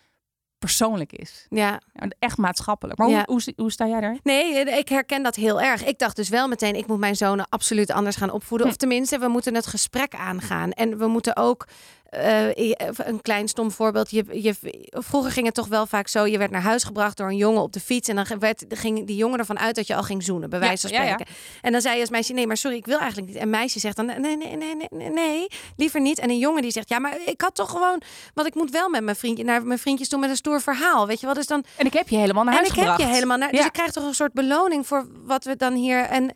[0.59, 1.45] persoonlijk is.
[1.49, 1.81] ja.
[2.19, 2.99] Echt maatschappelijk.
[2.99, 3.23] Maar Ja.
[3.25, 4.17] hoe, hoe, hoe sta jij daar?
[4.23, 5.85] Nee, ik herken dat heel erg.
[5.85, 8.67] Ik dacht dus wel meteen, ik moet mijn zonen absoluut anders gaan opvoeden.
[8.67, 8.73] Hm.
[8.73, 10.71] Of tenminste, we moeten het gesprek aangaan.
[10.71, 11.67] En we moeten ook,
[12.09, 14.11] eh, een klein stom voorbeeld.
[14.11, 14.55] Je, je,
[14.91, 17.61] vroeger ging het toch wel vaak zo, je werd naar huis gebracht door een jongen
[17.61, 18.09] op de fiets.
[18.09, 20.87] En dan werd, ging die jongen ervan uit dat je al ging zoenen, bij wijze
[20.87, 21.13] van ja, ja.
[21.13, 21.33] spreken.
[21.61, 23.37] En dan zei je als meisje, nee, maar sorry, ik wil eigenlijk niet.
[23.41, 26.19] En meisje zegt dan, nee, nee, nee, nee, nee, nee, liever niet.
[26.19, 28.01] En een jongen die zegt, ja, maar ik had toch gewoon,
[28.33, 31.07] want ik moet wel met mijn vriendje, naar mijn vriendjes toe met een stoer verhaal.
[31.07, 32.97] Weet je wel, dus dan En ik heb je helemaal naar en huis ik gebracht.
[32.97, 33.49] heb je helemaal naar.
[33.51, 33.65] Dus Ja.
[33.65, 36.03] ik krijg toch een soort beloning voor wat we dan hier.
[36.03, 36.31] En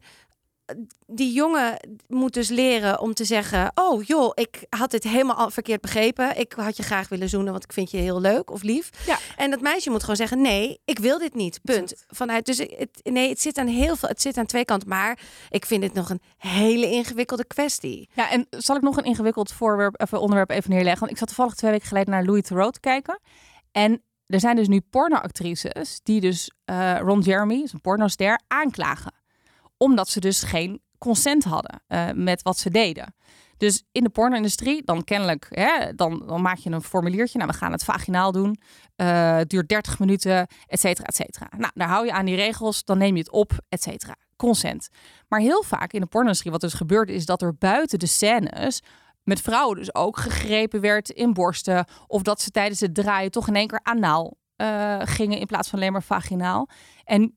[1.05, 5.49] die jongen moet dus leren om te zeggen: Oh joh, ik had dit helemaal al
[5.49, 6.39] verkeerd begrepen.
[6.39, 8.89] Ik had je graag willen zoenen, want ik vind je heel leuk of lief.
[9.05, 9.17] Ja.
[9.38, 11.59] En dat meisje moet gewoon zeggen: Nee, ik wil dit niet.
[11.61, 12.05] Punt.
[12.07, 12.45] Vanuit.
[12.45, 14.09] Dus het, nee, het zit aan heel veel.
[14.09, 14.89] Het zit aan twee kanten.
[14.89, 15.19] Maar
[15.49, 18.09] ik vind dit nog een hele ingewikkelde kwestie.
[18.13, 20.99] Ja, en zal ik nog een ingewikkeld voorwerp, even onderwerp even neerleggen?
[20.99, 23.19] Want ik zat toevallig twee weken geleden naar Louis Theroux te kijken.
[23.72, 29.13] En er zijn dus nu pornoactrices die dus eh, Ron Jeremy, een pornoster, aanklagen.
[29.82, 33.16] Omdat ze dus geen consent hadden eh, met wat ze deden.
[33.58, 37.38] Dus in de porno-industrie, dan kennelijk, hè, dan, maak je een formuliertje.
[37.38, 38.58] Nou, we gaan het vaginaal doen.
[38.96, 41.50] Eh, duurt 30 minuten, et cetera, et cetera.
[41.58, 44.16] Nou, daar hou je aan die regels, dan neem je het op, et cetera.
[44.36, 44.90] Consent.
[45.28, 48.82] Maar heel vaak in de porno-industrie, wat dus gebeurt, is dat er buiten de scènes
[49.24, 51.86] met vrouwen dus ook gegrepen werd in borsten.
[52.08, 55.70] Of dat ze tijdens het draaien toch in één keer anaal eh, gingen in plaats
[55.70, 56.70] van alleen maar vaginaal.
[57.04, 57.34] En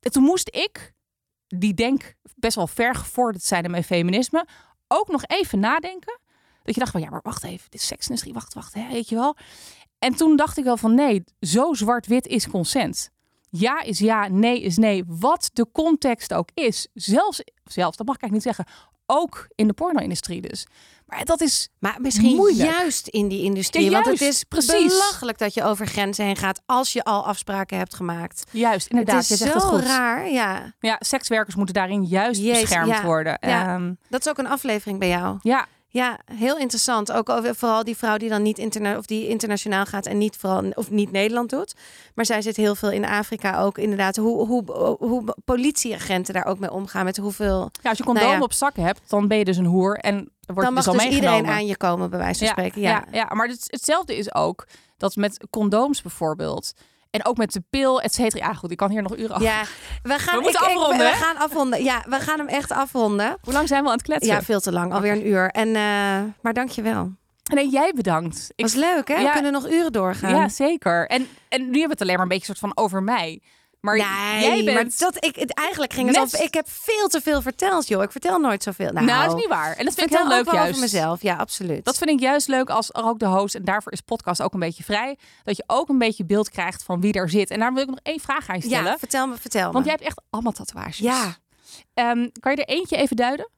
[0.00, 0.92] toen moest ik,
[1.54, 4.46] die denk best wel ver gevorderd zijn mijn feminisme,
[4.88, 6.20] ook nog even nadenken.
[6.62, 9.14] Dat je dacht van ja, maar wacht even, dit seksindustrie, wacht, wacht, hè, weet je
[9.14, 9.36] wel.
[9.98, 13.10] En toen dacht ik wel van nee, zo zwart-wit is consent.
[13.50, 15.04] Ja is ja, nee is nee.
[15.06, 16.88] Wat de context ook is.
[16.94, 18.66] Zelfs, zelfs dat mag ik eigenlijk niet zeggen,
[19.06, 20.66] ook in de porno-industrie dus.
[21.12, 22.70] Maar dat is Maar misschien Moeilijk.
[22.70, 23.84] juist in die industrie.
[23.84, 24.86] Ja, want het juist, is precies.
[24.98, 28.44] belachelijk dat je over grenzen heen gaat als je al afspraken hebt gemaakt.
[28.50, 29.84] juist, inderdaad, het je is zegt zo het goed.
[29.84, 30.74] raar, ja.
[30.80, 33.02] Ja, sekswerkers moeten daarin juist Jezus, beschermd ja.
[33.02, 33.36] worden.
[33.40, 33.74] Ja.
[33.74, 35.38] Ehm, Dat is ook een aflevering bij jou.
[35.42, 37.12] ja, Ja, heel interessant.
[37.12, 40.36] Ook over, vooral die vrouw die dan niet interna of die internationaal gaat en niet
[40.36, 41.74] vooral of niet Nederland doet.
[42.14, 44.16] Maar zij zit heel veel in Afrika ook inderdaad.
[44.16, 47.70] Hoe, hoe, hoe politieagenten daar ook mee omgaan met hoeveel.
[47.82, 48.42] Ja, als je condoom Nou ja.
[48.42, 50.84] op zakken hebt, dan ben je dus een hoer en dan word Dan je mag
[50.84, 52.80] dus dus iedereen aan je komen, bij wijze van spreken.
[52.80, 54.66] Ja, ja, ja, maar het, hetzelfde is ook
[54.96, 56.72] dat met condooms bijvoorbeeld
[57.12, 58.46] en ook met de pil, et cetera.
[58.46, 59.42] Ja, goed, ik kan hier nog uren over.
[59.46, 59.62] Ja,
[60.02, 61.84] we gaan, We moeten ik- ik- afronden, we gaan afronden.
[61.84, 63.36] Ja, we gaan hem echt afronden.
[63.42, 64.34] Hoe lang zijn we aan het kletsen?
[64.34, 64.92] Ja, veel te lang.
[64.92, 65.48] Alweer een uur.
[65.50, 67.12] En, eh, maar dank je wel.
[67.54, 68.52] Nee, jij bedankt.
[68.54, 69.14] Ik, Was leuk, hè?
[69.14, 69.22] Ja.
[69.26, 70.34] We kunnen nog uren doorgaan.
[70.34, 71.06] ja, zeker.
[71.08, 73.42] En, en nu hebben we het alleen maar een beetje soort van over mij.
[73.82, 74.74] Maar nee, jij bent...
[74.74, 76.40] maar dat, ik, het, eigenlijk ging het Net-.
[76.40, 78.02] Ik heb veel te veel verteld, joh.
[78.02, 78.92] Ik vertel nooit zoveel.
[78.92, 79.76] Nou, Nou, dat is niet waar.
[79.76, 80.68] En dat vind ik heel leuk juist.
[80.68, 81.22] over mezelf.
[81.22, 81.84] Ja, absoluut.
[81.84, 83.54] Dat vind ik juist leuk als ook de host.
[83.54, 85.18] En daarvoor is podcast ook een beetje vrij.
[85.44, 87.50] Dat je ook een beetje beeld krijgt van wie daar zit.
[87.50, 88.90] En daar wil ik nog één vraag aan je stellen.
[88.90, 89.72] ja, vertel me, vertel me.
[89.72, 90.98] Want jij hebt echt allemaal tatoeages.
[90.98, 91.36] Ja.
[91.94, 93.48] Ehm, kan je er eentje even duiden?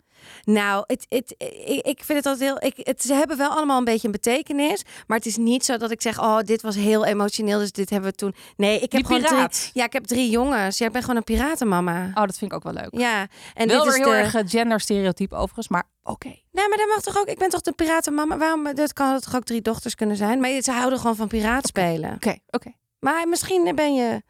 [0.45, 1.35] Nou, het, het,
[1.83, 2.71] ik, vind het altijd heel.
[2.71, 4.83] Ik, het, ze hebben wel allemaal een beetje een betekenis.
[5.07, 7.59] Maar het is niet zo dat ik zeg: Oh, dit was heel emotioneel.
[7.59, 8.35] Dus dit hebben we toen.
[8.57, 9.71] Nee, ik heb Die gewoon drie.
[9.73, 10.79] Ja, ik heb drie jongens.
[10.79, 12.11] Ja, ik ben gewoon een piratenmama.
[12.15, 13.01] Oh, dat vind ik ook wel leuk.
[13.01, 14.17] Ja, en Wel dit is heel de.
[14.17, 16.29] erg eh, genderstereotyp overigens, maar oké.
[16.29, 17.27] Nee, maar dat mag toch ook.
[17.27, 18.37] Ik ben toch de piratenmama.
[18.37, 18.75] Waarom?
[18.75, 20.41] Dat kan toch ook drie dochters kunnen zijn.
[20.41, 22.15] Maar ze houden gewoon van piraat spelen.
[22.15, 22.73] Oké, oké.
[22.99, 24.23] Maar misschien ben je.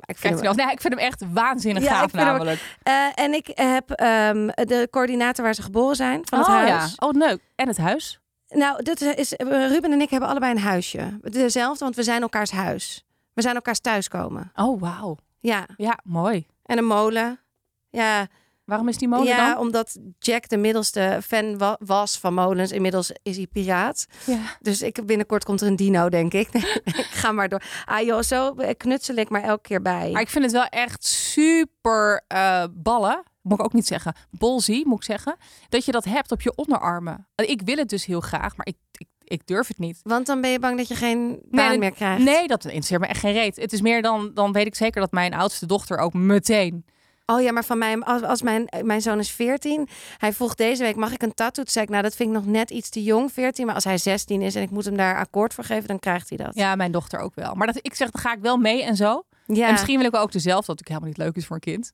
[0.00, 2.76] Ik vind hem- nee, ik vind hem echt waanzinnig Ja, gaaf hem namelijk.
[2.82, 6.68] Eh, en ik heb ehm, de coördinator waar ze geboren zijn van het oh huis.
[6.96, 7.40] ja, oh leuk.
[7.54, 8.20] En het huis?
[8.48, 11.18] Nou, dit is, Ruben en ik hebben allebei een huisje.
[11.22, 13.04] Dezelfde, want we zijn elkaars huis.
[13.32, 14.50] We zijn elkaars thuiskomen.
[14.54, 15.16] Oh, wauw.
[15.40, 16.46] Ja, Ja, mooi.
[16.62, 17.40] en een molen.
[17.90, 18.26] Ja,
[18.66, 19.58] Waarom is die molen ja dan?
[19.58, 22.72] omdat Jack de middelste fan wa- was van molens.
[22.72, 24.06] Inmiddels is hij piraat.
[24.26, 24.38] Ja.
[24.60, 26.52] Dus ik, binnenkort komt er een dino, denk ik.
[26.52, 27.62] Nee, ik ga maar door.
[27.84, 30.10] Ah joh, zo knutsel ik maar elke keer bij.
[30.10, 33.22] Maar ik vind het wel echt super eh, ballen.
[33.42, 34.14] Moet ik ook niet zeggen.
[34.30, 35.36] Bolzie, moet ik zeggen.
[35.68, 37.26] Dat je dat hebt op je onderarmen.
[37.34, 40.00] Ik wil het dus heel graag, maar ik, ik, ik durf het niet.
[40.02, 42.22] Want dan ben je bang dat je geen baan meer krijgt.
[42.24, 43.56] Nee, dat interesseert me echt geen reet.
[43.56, 46.84] Het is meer dan, dan weet ik zeker dat mijn oudste dochter ook meteen.
[47.26, 49.88] Oh ja, maar van mij, als, als mijn, mijn zoon is 14.
[50.18, 51.62] Hij vroeg deze week, mag ik een tattoo?
[51.64, 53.66] Toen zei ik, nou dat vind ik nog net iets te jong, 14.
[53.66, 56.28] Maar als hij 16 is en ik moet hem daar akkoord voor geven, dan krijgt
[56.28, 56.54] hij dat.
[56.54, 57.54] Ja, mijn dochter ook wel.
[57.54, 59.22] Maar dat, ik zeg, dan ga ik wel mee en zo.
[59.46, 59.66] Ja.
[59.66, 61.92] En misschien wil ik ook dezelfde, wat ik helemaal niet leuk is voor een kind.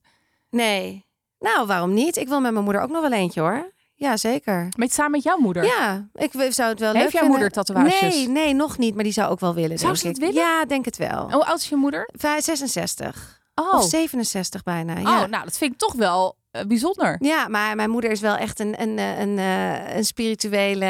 [0.49, 1.05] Nee.
[1.39, 2.17] Nou, waarom niet?
[2.17, 3.71] Ik wil met mijn moeder ook nog wel eentje hoor.
[3.95, 4.67] Ja, zeker.
[4.77, 5.63] Met samen met jouw moeder.
[5.63, 7.29] Ja, ik zou het wel Heeft leuk jouw vinden.
[7.29, 8.01] moeder tatoeages?
[8.01, 8.95] Nee, nee, nog niet.
[8.95, 10.09] Maar die zou ook wel willen, Zou ze ik.
[10.09, 10.33] het willen?
[10.41, 11.31] Ja, denk het wel.
[11.31, 12.09] Hoe oud is je moeder?
[12.13, 13.41] Vij- 66.
[13.55, 15.21] Oh, Of 67 bijna, ja.
[15.21, 17.15] oh nou, dat vind ik toch wel eh, bijzonder.
[17.19, 20.85] Ja, maar mijn moeder is wel echt een, een, eh, een, eh, een spirituele,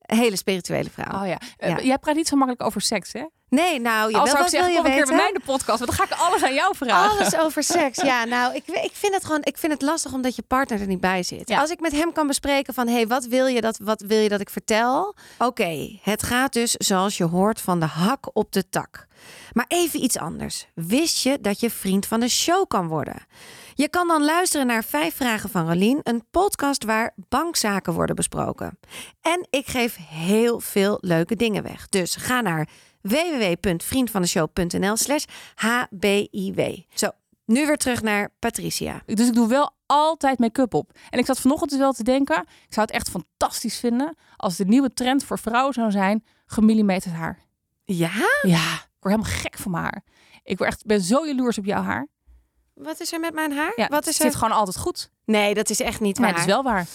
[0.00, 1.20] een hele spirituele vrouw.
[1.20, 1.40] Oh ja.
[1.56, 1.80] Ja.
[1.80, 3.24] Jij praat niet zo makkelijk over seks, hè?
[3.48, 5.34] Nee, nou, je Als wel, ik wil zeggen, je kom een keer bij mij in
[5.34, 7.18] de podcast, want dan ga ik alles aan jou vragen.
[7.18, 8.02] Alles over seks.
[8.02, 10.86] Ja, nou, ik, ik vind het gewoon, ik vind het lastig omdat je partner er
[10.86, 11.48] niet bij zit.
[11.48, 11.60] Ja.
[11.60, 14.28] Als ik met hem kan bespreken van, hey, wat wil je dat, wat wil je
[14.28, 15.16] dat ik vertel?
[15.38, 19.06] Oké, het gaat dus zoals je hoort van de hak op de tak.
[19.58, 20.66] Maar even iets anders.
[20.74, 23.26] Wist je dat je vriend van de show kan worden?
[23.74, 28.78] Je kan dan luisteren naar Vijf Vragen van Rolien, een podcast waar bankzaken worden besproken.
[29.20, 31.88] En ik geef heel veel leuke dingen weg.
[31.88, 32.68] Dus ga naar
[33.00, 36.76] www.vriendvandeshow.nl slash hbiw.
[36.94, 37.10] Zo,
[37.44, 39.02] nu weer terug naar Patricia.
[39.06, 40.90] Dus ik doe wel altijd make-up op.
[41.10, 44.56] En ik zat vanochtend dus wel te denken, ik zou het echt fantastisch vinden als
[44.56, 47.46] de nieuwe trend voor vrouwen zou zijn, gemillimeterd haar.
[47.84, 48.10] Ja?
[48.42, 50.02] Ja, ik word helemaal gek van mijn haar.
[50.42, 52.06] Ik word echt, ben zo jaloers op jouw haar.
[52.74, 53.72] Wat is er met mijn haar?
[53.76, 54.38] Ja, Wat het is zit er?
[54.38, 55.10] gewoon altijd goed.
[55.24, 56.30] Nee, dat is echt niet waar.
[56.30, 56.86] dat is wel waar.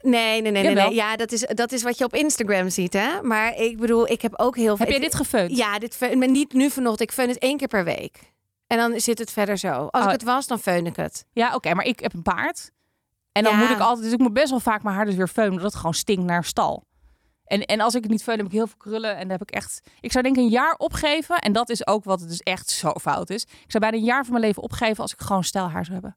[0.00, 0.86] Nee, nee, nee, nee, Jawel.
[0.86, 0.94] nee.
[0.94, 3.22] Ja, dat is, dat is wat je op Instagram ziet, hè?
[3.22, 4.86] Maar ik bedoel, ik heb ook heel veel...
[4.86, 5.56] Heb jij dit gefeund?
[5.56, 7.00] Ja, dit fe- maar niet nu vanochtend.
[7.10, 8.32] Ik feun het één keer per week.
[8.66, 9.68] En dan zit het verder zo.
[9.68, 10.06] Als Oh.
[10.12, 11.24] ik het was, dan feun ik het.
[11.32, 12.70] Ja, oké, maar ik heb een paard.
[13.32, 13.58] En dan Ja.
[13.58, 15.66] moet ik altijd, dus ik moet best wel vaak mijn haar dus weer feunen, omdat
[15.70, 16.84] het gewoon stinkt naar stal.
[17.44, 19.42] En, en als ik het niet feun, heb ik heel veel krullen en dan heb
[19.42, 21.36] ik echt, ik zou denk ik een jaar opgeven.
[21.38, 23.42] En dat is ook wat het dus echt zo fout is.
[23.42, 26.16] Ik zou bijna een jaar van mijn leven opgeven als ik gewoon stijlhaar zou hebben.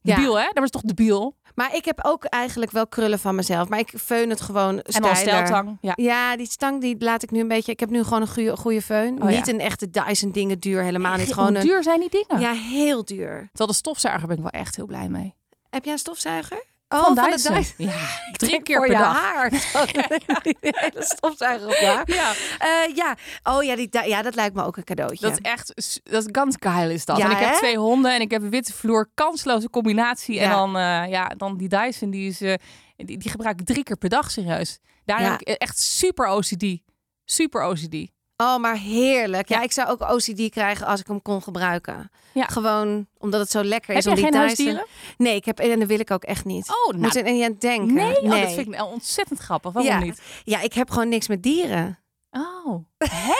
[0.00, 0.14] Ja.
[0.14, 0.48] Debiel, hè?
[0.52, 1.36] Dat is toch debiel?
[1.54, 3.68] Maar ik heb ook eigenlijk wel krullen van mezelf.
[3.68, 5.16] Maar ik feun het gewoon En stijler.
[5.16, 5.78] steltang.
[5.80, 5.92] Ja.
[5.96, 7.72] Ja, die stang die laat ik nu een beetje...
[7.72, 9.22] Ik heb nu gewoon een goede, goede feun.
[9.22, 9.36] Oh, ja.
[9.36, 10.82] niet een echte Dyson dingen duur.
[10.82, 11.32] Helemaal niet.
[11.32, 11.62] Gewoon een...
[11.62, 12.40] duur zijn die dingen?
[12.40, 13.48] Ja, heel duur.
[13.48, 15.34] Terwijl de stofzuiger ben ik wel echt heel blij mee.
[15.70, 16.64] Heb jij een stofzuiger?
[16.92, 17.54] Oh, Van de Dyson.
[17.54, 17.74] Dyson.
[17.86, 17.92] Ja,
[18.32, 19.20] drie keer per dag.
[19.22, 19.50] haar.
[20.42, 22.02] Die hele stofzuiger op haar.
[22.10, 23.16] Ja, Eh, ja.
[23.42, 25.26] Oh ja, die, ja, dat lijkt me ook een cadeautje.
[25.28, 27.16] dat is echt, dat is ganz geil is dat.
[27.16, 30.38] Ja, en ik heb twee honden en ik heb een witte vloer, kansloze combinatie.
[30.40, 30.54] En Ja.
[30.54, 32.54] dan, eh, ja, dan die Dyson, die, is, eh,
[32.96, 34.78] die, die gebruik ik drie keer per dag serieus.
[35.04, 35.30] Daar Ja.
[35.30, 36.78] heb ik echt super OCD.
[37.24, 38.10] Super OCD.
[38.42, 39.48] Oh, maar heerlijk.
[39.48, 39.62] Ja, Ja.
[39.62, 42.10] ik zou ook OCD krijgen als ik hem kon gebruiken.
[42.34, 42.44] Ja.
[42.46, 44.86] Gewoon omdat het zo lekker Heb is jij om die huisdieren?
[45.16, 46.68] Nee, ik heb en dat wil ik ook echt niet.
[46.70, 47.94] Oh, nou, Moet er niet aan denken.
[47.94, 49.72] nee, Oh, dat vind ik nou ontzettend grappig.
[49.72, 49.98] Waarom Ja.
[49.98, 50.22] niet?
[50.44, 51.98] Ja, ik heb gewoon niks met dieren.
[52.30, 53.34] Oh, hè?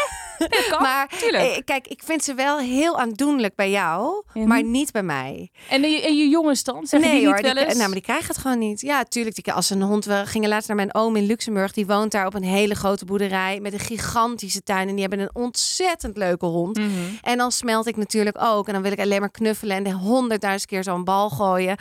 [0.80, 1.44] Maar tuurlijk.
[1.44, 4.48] eh, kijk, ik vind ze wel heel aandoenlijk bij jou, Mhm.
[4.48, 5.50] maar niet bij mij.
[5.68, 6.86] En, je, en je jongens dan?
[6.86, 7.72] Zeggen nee die hoor, niet wel die, eens?
[7.74, 8.80] nou, maar die krijgen het gewoon niet.
[8.80, 9.34] Ja, tuurlijk.
[9.44, 11.72] Die, als een hond, we gingen laatst naar mijn oom in Luxemburg.
[11.72, 14.88] Die woont daar op een hele grote boerderij met een gigantische tuin.
[14.88, 16.78] En die hebben een ontzettend leuke hond.
[16.78, 16.88] Mhm.
[17.22, 18.66] En dan smelt ik natuurlijk ook.
[18.66, 21.76] En dan wil ik alleen maar knuffelen en de honderdduizend keer zo'n bal gooien.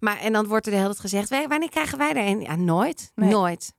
[0.00, 2.40] Maar en dan wordt er de hele tijd gezegd: "Wij- wanneer krijgen wij er een?
[2.40, 3.10] Ja, nooit.
[3.14, 3.30] Nee.
[3.30, 3.72] Nooit.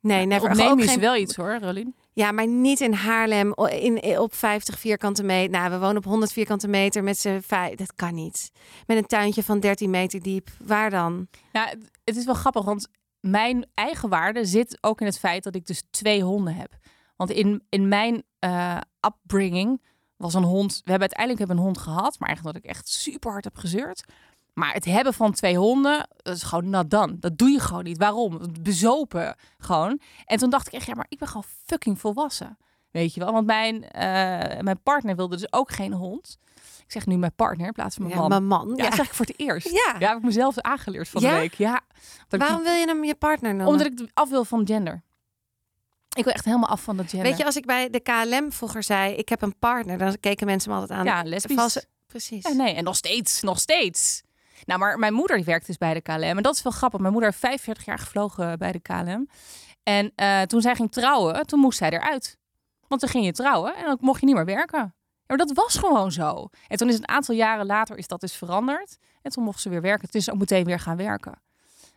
[0.00, 0.48] Nee, never.
[0.50, 1.94] Opnemen Ook is geen- wel iets hoor, Rolien.
[2.18, 5.50] Ja, maar niet in Haarlem in, op 50 vierkante meter.
[5.50, 7.74] Nou, we wonen op 100 vierkante meter met z'n vijf.
[7.74, 8.50] Dat kan niet.
[8.86, 10.48] Met een tuintje van 13 meter diep.
[10.60, 11.28] Waar dan?
[11.52, 12.88] Nou, het- het is wel grappig, want
[13.20, 16.76] mijn eigen waarde zit ook in het feit dat ik dus twee honden heb.
[17.16, 19.82] Want in, in mijn eh, upbringing
[20.16, 20.72] was een hond...
[20.72, 23.56] We hebben uiteindelijk hebben een hond gehad, maar eigenlijk dat ik echt super hard heb
[23.56, 24.04] gezeurd.
[24.58, 27.18] Maar het hebben van twee honden, dat is gewoon done.
[27.18, 27.98] Dat doe je gewoon niet.
[27.98, 28.40] Waarom?
[28.60, 30.00] Bezopen gewoon.
[30.24, 32.58] En toen dacht ik echt, ja, maar ik ben gewoon fucking volwassen.
[32.90, 33.32] Weet je wel?
[33.32, 36.38] Want mijn, eh, mijn partner wilde dus ook geen hond.
[36.84, 38.30] Ik zeg nu mijn partner in plaats van mijn Ja, man.
[38.30, 38.68] mijn man.
[38.68, 38.88] Ja, Ja.
[38.88, 39.70] dat zeg ik voor het eerst.
[39.70, 39.96] Ja.
[39.98, 41.30] Ja, heb ik mezelf aangeleerd van Ja?
[41.30, 41.54] de week.
[41.54, 41.80] Ja.
[42.28, 43.72] Ik- Waarom wil je hem je partner noemen?
[43.72, 45.02] Omdat ik af wil van gender.
[46.16, 47.28] Ik wil echt helemaal af van dat gender.
[47.28, 50.46] Weet je, als ik bij de KLM vroeger zei: ik heb een partner, dan keken
[50.46, 51.04] mensen me altijd aan.
[51.04, 51.56] Ja, lesbisch.
[51.56, 52.42] Valse- Precies.
[52.48, 54.22] Ja, nee, en nog steeds, nog steeds.
[54.66, 56.22] Nou, maar mijn moeder die werkt dus bij de KLM.
[56.22, 57.00] En dat is wel grappig.
[57.00, 59.28] Mijn moeder heeft 45 jaar gevlogen bij de KLM.
[59.82, 62.38] En eh, toen zij ging trouwen, toen moest zij eruit.
[62.88, 64.78] Want dan ging je trouwen en dan mocht je niet meer werken.
[64.78, 66.48] Ja, maar dat was gewoon zo.
[66.68, 68.98] En toen is een aantal jaren later is dat dus veranderd.
[69.22, 70.10] En toen mocht ze weer werken.
[70.10, 71.42] Toen is ook meteen weer gaan werken.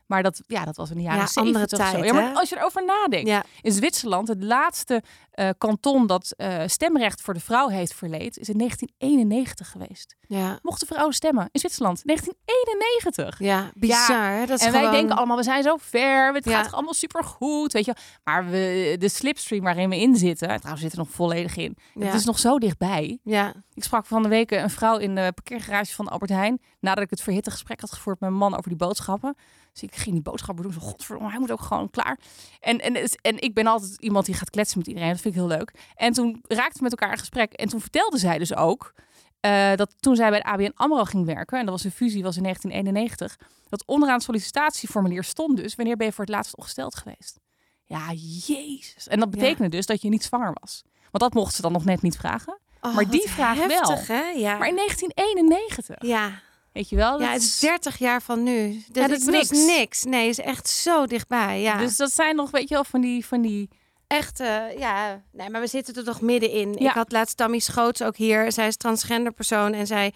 [0.09, 2.03] Maar dat, ja, dat was in de jaren Ja, 70 andere of zo.
[2.03, 3.27] Ja, maar als je erover nadenkt.
[3.27, 3.43] Ja.
[3.61, 8.49] In Zwitserland, het laatste eh, kanton dat eh, stemrecht voor de vrouw heeft verleend, is
[8.49, 10.15] in 1991 geweest.
[10.27, 10.59] Ja.
[10.61, 13.39] Mochten vrouwen stemmen in Zwitserland, 1991.
[13.39, 14.45] Ja, bizar.
[14.47, 17.85] Dat is En wij denken allemaal, we zijn zo ver, het gaat allemaal supergoed, weet
[17.85, 17.95] je.
[18.23, 21.77] Maar we, de slipstream waarin we in zitten, en trouwens we zitten nog volledig in,
[21.99, 23.19] het is nog zo dichtbij.
[23.23, 23.53] Ja.
[23.73, 27.09] Ik sprak van de week een vrouw in de parkeergarage van Albert Heijn, nadat ik
[27.09, 29.35] het verhitte gesprek had gevoerd met mijn man over die boodschappen.
[29.79, 32.19] Dus ik ging die boodschappen doen, zo godverdomme, hij moet ook gewoon klaar.
[32.59, 35.39] En, en, en ik ben altijd iemand die gaat kletsen met iedereen, dat vind ik
[35.39, 35.73] heel leuk.
[35.95, 38.93] En toen raakten we met elkaar in gesprek en toen vertelde zij dus ook
[39.39, 42.23] eh, dat toen zij bij de ABN AMRO ging werken, en dat was een fusie,
[42.23, 46.55] was in 1991, dat onderaan het sollicitatieformulier stond dus, wanneer ben je voor het laatst
[46.55, 47.39] ongesteld geweest?
[47.83, 48.11] Ja,
[48.45, 49.07] jezus.
[49.07, 50.83] En dat betekende dus dat je niet zwanger was.
[51.11, 52.59] Want dat mochten ze dan nog net niet vragen.
[52.81, 54.17] Oh, maar die wat vraag heftig, wel.
[54.17, 54.29] Hè?
[54.29, 54.57] Ja.
[54.57, 56.41] Maar in 1991, ja.
[56.79, 57.19] Weet je wel?
[57.21, 58.83] ja, het is is- 30 jaar van nu.
[58.87, 59.49] Dat, Ja, dat is niks.
[59.49, 60.03] niks.
[60.03, 61.61] Nee, is echt zo dichtbij.
[61.61, 61.77] Ja.
[61.77, 63.69] Dus dat zijn nog, weet je wel, van die, van die
[64.17, 65.21] echt, eh, ja.
[65.31, 66.75] Nee, maar we zitten er toch middenin.
[66.79, 66.89] Ja.
[66.89, 68.51] Ik had laatst Tammy Schoots ook hier.
[68.51, 70.13] Zij is transgender persoon en zij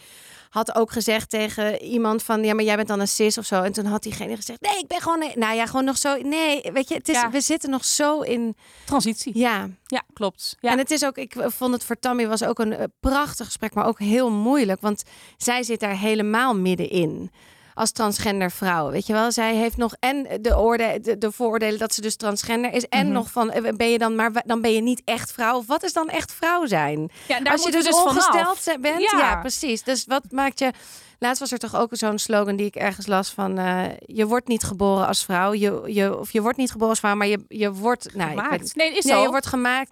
[0.50, 3.62] had ook gezegd tegen iemand van, ja, maar jij bent dan een cis of zo.
[3.62, 6.18] En toen had diegene gezegd, nee, ik ben gewoon, een- nou ja, gewoon nog zo.
[6.22, 7.30] Nee, weet je, het is, Ja.
[7.30, 8.56] we zitten nog zo in,
[8.86, 9.38] transitie.
[9.38, 9.70] ja.
[9.86, 10.58] Ja, klopt.
[10.60, 10.72] Ja.
[10.72, 13.74] En het is ook, ik vond het voor Tammy was ook een eh, prachtig gesprek,
[13.74, 15.04] maar ook heel moeilijk, want
[15.38, 17.32] zij zit daar helemaal middenin.
[17.74, 19.32] Als transgender vrouw, weet je wel?
[19.32, 23.14] Zij heeft nog en de, de, de vooroordelen dat ze dus transgender is, en Mhm.
[23.14, 25.58] nog van eh, ben je dan, maar dan ben je niet echt vrouw.
[25.58, 27.12] Of wat is dan echt vrouw zijn?
[27.28, 28.80] ja, daar Als je dus, dus ongesteld vanaf.
[28.82, 29.18] bent, Ja.
[29.18, 29.40] ja.
[29.40, 29.84] precies.
[29.84, 30.72] Dus wat maakt je?
[31.20, 34.48] Laatst was er toch ook zo'n slogan die ik ergens las van: eh, je wordt
[34.48, 37.46] niet geboren als vrouw, je, je of je wordt niet geboren als vrouw, maar je,
[37.48, 38.76] je wordt, nou, ik weet.
[38.76, 39.22] Nee, is nee, zo.
[39.22, 39.92] je wordt gemaakt.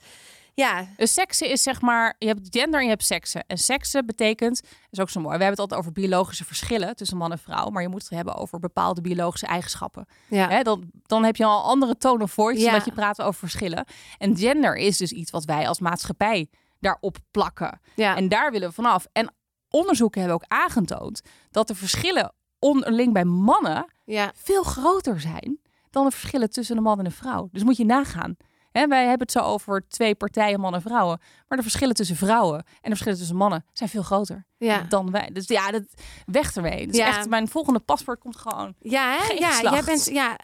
[0.54, 3.44] Ja, Een seksen is zeg maar, je hebt gender en je hebt seksen.
[3.48, 6.96] En seksen betekent, dat is ook zo mooi, we hebben het altijd over biologische verschillen
[6.96, 10.06] tussen man en vrouw, maar je moet het hebben over bepaalde biologische eigenschappen.
[10.28, 10.50] ja.
[10.50, 12.68] Hè, dan, dan heb je al een andere tone of voice, Ja.
[12.68, 13.86] omdat je praat over verschillen.
[14.18, 16.50] En gender is dus iets wat wij als maatschappij
[16.80, 17.80] daarop plakken.
[17.96, 18.16] ja.
[18.16, 19.06] En daar willen we vanaf.
[19.12, 19.34] En
[19.70, 21.22] onderzoeken hebben ook aangetoond
[21.52, 24.32] dat de verschillen onderling bij mannen ja.
[24.36, 25.60] veel groter zijn
[25.90, 27.50] dan de verschillen tussen een man en een vrouw.
[27.52, 28.36] Dus moet je nagaan.
[28.72, 31.20] Hè, wij hebben het zo over twee partijen, man en vrouwen.
[31.48, 34.86] Maar de verschillen tussen vrouwen en de verschillen tussen mannen zijn veel groter Ja.
[34.90, 35.30] dan wij.
[35.34, 35.84] Dus ja, dat
[36.26, 36.88] weg ermee.
[36.88, 37.08] Dus Ja.
[37.08, 38.74] echt, mijn volgende paspoort komt gewoon.
[38.80, 39.34] Ja, hè?
[39.34, 39.76] Ja, geslacht.
[39.76, 40.38] jij bent ja.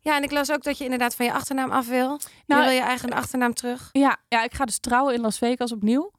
[0.00, 2.20] Ja, en ik las ook dat je inderdaad van je achternaam af wil.
[2.46, 3.88] Nou, je wil je eigen achternaam terug.
[3.92, 6.10] Ja, ja, ik ga dus trouwen in Las Vegas opnieuw.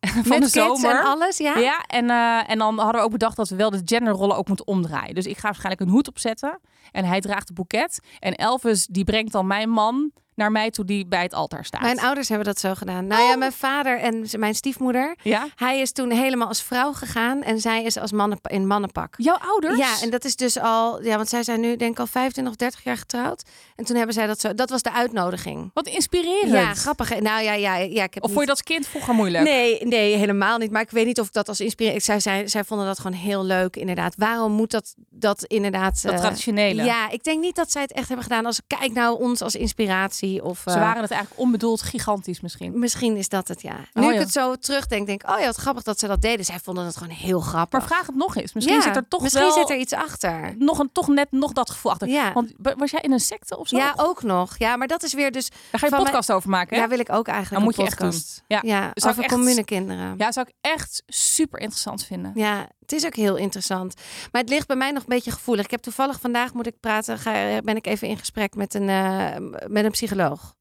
[0.00, 0.90] Van Met de zomer.
[0.98, 1.56] en alles, ja?
[1.58, 4.48] Ja, en, eh, en dan hadden we ook bedacht dat we wel de genderrollen ook
[4.48, 5.14] moeten omdraaien.
[5.14, 6.60] Dus ik ga waarschijnlijk een hoed opzetten
[6.92, 8.00] en hij draagt de boeket.
[8.18, 11.80] En Elvis die brengt dan mijn man naar mij toe die bij het altaar staat.
[11.80, 13.06] Mijn ouders hebben dat zo gedaan.
[13.06, 13.28] Nou Oh.
[13.28, 15.16] ja, mijn vader en mijn stiefmoeder.
[15.22, 15.46] Ja?
[15.56, 19.14] Hij is toen helemaal als vrouw gegaan en zij is als mannen, in mannenpak.
[19.16, 19.78] Jouw ouders?
[19.78, 22.52] Ja, en dat is dus al, ja, want zij zijn nu denk ik al 25
[22.52, 23.42] of 30 jaar getrouwd.
[23.76, 25.70] En toen hebben zij dat zo, dat was de uitnodiging.
[25.74, 26.50] Wat inspirerend.
[26.52, 27.20] Ja, grappig.
[27.20, 29.44] Nou ja, ja, ja ik heb Of vond je dat als kind vroeger moeilijk?
[29.44, 30.70] Nee, nee, helemaal niet.
[30.70, 32.02] Maar ik weet niet of ik dat als inspirerend...
[32.02, 34.14] Zij, zij, zij vonden dat gewoon heel leuk, inderdaad.
[34.16, 36.02] Waarom moet dat, dat inderdaad...
[36.02, 36.84] Dat eh, traditionele.
[36.84, 38.60] Ja, ik denk niet dat zij het echt hebben gedaan als...
[38.66, 40.27] Kijk nou ons als inspiratie.
[40.42, 42.78] Of, Ze eh, waren het eigenlijk onbedoeld gigantisch misschien.
[42.78, 43.76] Misschien is dat het, ja.
[43.92, 44.20] Nu Oh, ik ja.
[44.20, 45.30] het zo terugdenk, denk ik...
[45.30, 46.44] Oh ja, wat grappig dat ze dat deden.
[46.44, 47.78] Zij vonden het gewoon heel grappig.
[47.78, 48.52] Maar vraag het nog eens.
[48.52, 50.54] Misschien Ja, zit er toch Misschien wel zit er iets achter.
[50.58, 52.08] nog, een, toch net nog dat gevoel achter.
[52.08, 52.32] Ja.
[52.32, 53.76] Want was jij in een secte of zo?
[53.76, 54.58] Ja, ook nog.
[54.58, 55.48] Ja, maar dat is weer dus...
[55.70, 56.82] Daar ga je een podcast over maken, hè?
[56.82, 58.08] Ja, wil ik ook eigenlijk Dan moet een je echt doen.
[58.08, 58.42] podcast.
[58.46, 58.58] Ja.
[58.62, 60.14] ja Zou over ik echt- communekinderen.
[60.18, 62.32] Ja, zou ik echt super interessant vinden.
[62.34, 63.94] Ja, het is ook heel interessant.
[64.32, 65.64] Maar het ligt bij mij nog een beetje gevoelig.
[65.64, 68.88] Ik heb toevallig vandaag moet ik praten, ga, ben ik even in gesprek met een,
[68.88, 69.36] eh,
[69.66, 70.56] met een psycholoog.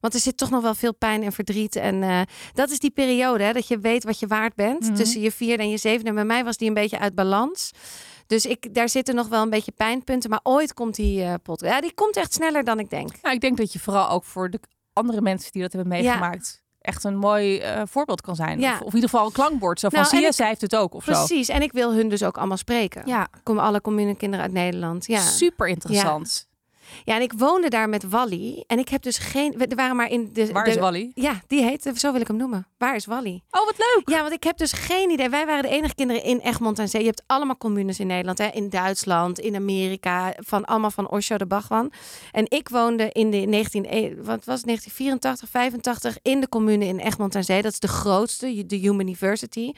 [0.00, 1.76] Want er zit toch nog wel veel pijn en verdriet.
[1.76, 2.20] En eh,
[2.52, 4.80] dat is die periode, hè, dat je weet wat je waard bent.
[4.80, 4.94] Mhm.
[4.94, 6.08] Tussen je vierde en je zevende.
[6.08, 7.70] En bij mij was die een beetje uit balans.
[8.26, 10.30] Dus ik, daar zitten nog wel een beetje pijnpunten.
[10.30, 11.60] Maar ooit komt die eh pot.
[11.60, 13.22] Ja, die komt echt sneller dan ik denk.
[13.22, 14.60] Nou, ik denk dat je vooral ook voor de
[14.92, 16.61] andere mensen die dat hebben meegemaakt...
[16.82, 18.60] echt een mooi eh, voorbeeld kan zijn.
[18.60, 18.72] Ja.
[18.74, 19.80] Of, of in ieder geval een klankbord.
[19.80, 21.12] Zo van, Nou, zie en je, ik- zij heeft het ook of zo.
[21.12, 21.48] Precies.
[21.48, 23.02] En ik wil hun dus ook allemaal spreken.
[23.06, 25.06] Ja, Kom alle communekinderen uit Nederland.
[25.06, 25.20] Ja.
[25.20, 26.46] super interessant.
[26.48, 26.50] Ja,
[27.04, 28.64] en ik woonde daar met Wally.
[28.66, 29.60] En ik heb dus geen.
[29.60, 30.52] Er waren maar in de.
[30.52, 31.10] Waar de- is Wally?
[31.14, 31.90] Ja, die heet.
[31.94, 32.66] Zo wil ik hem noemen.
[32.78, 33.42] Waar is Wally?
[33.50, 34.02] Oh, wat leuk.
[34.16, 35.28] Ja, want ik heb dus geen idee.
[35.28, 37.00] Wij waren de enige kinderen in Egmond aan Zee.
[37.00, 38.46] Je hebt allemaal communes in Nederland, hè?
[38.46, 41.92] in Duitsland, in Amerika, van allemaal van Osho de Bhagwan.
[42.32, 46.84] En ik woonde in de 19, eh, wat was het, 1984, 85 in de commune
[46.86, 47.62] in Egmond aan Zee.
[47.62, 49.72] Dat is de grootste, de Human University.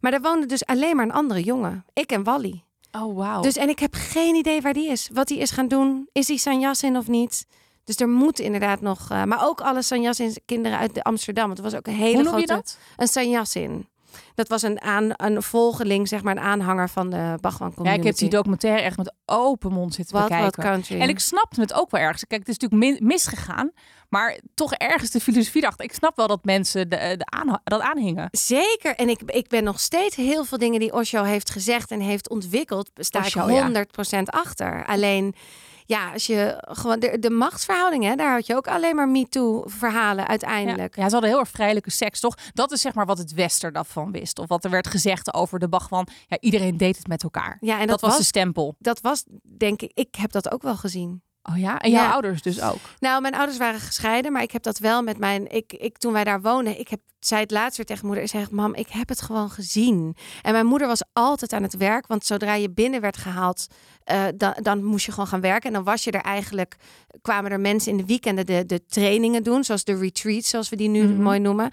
[0.00, 1.84] Maar daar woonde dus alleen maar een andere jongen.
[1.92, 2.62] Ik en Wally.
[2.92, 3.40] Oh, wauw.
[3.42, 5.08] Dus en ik heb geen idee waar die is.
[5.12, 6.08] Wat die is gaan doen.
[6.12, 7.46] Is hij Sanjasin of niet?
[7.84, 9.10] Dus er moet inderdaad nog.
[9.10, 11.50] eh, maar ook alle Sanjasin kinderen uit Amsterdam.
[11.50, 12.52] Het was ook een hele Hoe noem je grote.
[12.62, 12.78] dat?
[12.96, 13.88] Een Sanjasin.
[14.34, 18.00] Dat was een, aan, een volgeling, zeg maar, een aanhanger van de Bhagwan Ja, community.
[18.00, 20.82] ik heb die documentaire echt met open mond zitten bekijken.
[20.88, 22.26] En ik snapte het ook wel ergens.
[22.26, 23.72] Kijk, het is natuurlijk misgegaan.
[24.08, 25.82] Maar toch ergens de filosofie dacht.
[25.82, 27.24] Ik snap wel dat mensen de,
[27.64, 28.28] dat aanhingen.
[28.30, 28.94] Zeker.
[28.94, 32.28] En ik, ik ben nog steeds heel veel dingen die Osho heeft gezegd en heeft
[32.28, 33.84] ontwikkeld, sta Osho, ik ja.
[34.18, 34.86] 100% achter.
[34.86, 35.34] Alleen,
[35.90, 40.96] ja, als je gewoon de, de machtsverhoudingen, daar had je ook alleen maar MeToo-verhalen uiteindelijk.
[40.96, 42.34] ja, ze hadden heel erg vrijelijke seks, toch?
[42.52, 44.38] Dat is zeg maar wat het Westen daarvan wist.
[44.38, 46.08] Of wat er werd gezegd over de Bhagwan.
[46.26, 47.56] Ja, iedereen deed het met elkaar.
[47.60, 48.76] Ja, en dat, dat, was, was, de stempel.
[48.78, 49.24] dat was,
[49.56, 51.22] denk ik, ik heb dat ook wel gezien.
[51.42, 52.12] Oh ja, en jouw Ja.
[52.12, 52.78] ouders dus ook.
[52.98, 55.50] Nou, mijn ouders waren gescheiden, maar ik heb dat wel met mijn.
[55.52, 58.24] Ik, ik, toen wij daar woonden, ik heb, zei het laatst weer tegen moeder.
[58.24, 60.16] Ik zei, mam, ik heb het gewoon gezien.
[60.42, 63.66] En mijn moeder was altijd aan het werk, want zodra je binnen werd gehaald,
[64.04, 65.68] eh, dan, dan moest je gewoon gaan werken.
[65.68, 66.76] En dan was je er eigenlijk,
[67.22, 70.76] kwamen er mensen in de weekenden de, de trainingen doen, zoals de retreats, zoals we
[70.76, 71.22] die nu Mhm.
[71.22, 71.70] mooi noemen.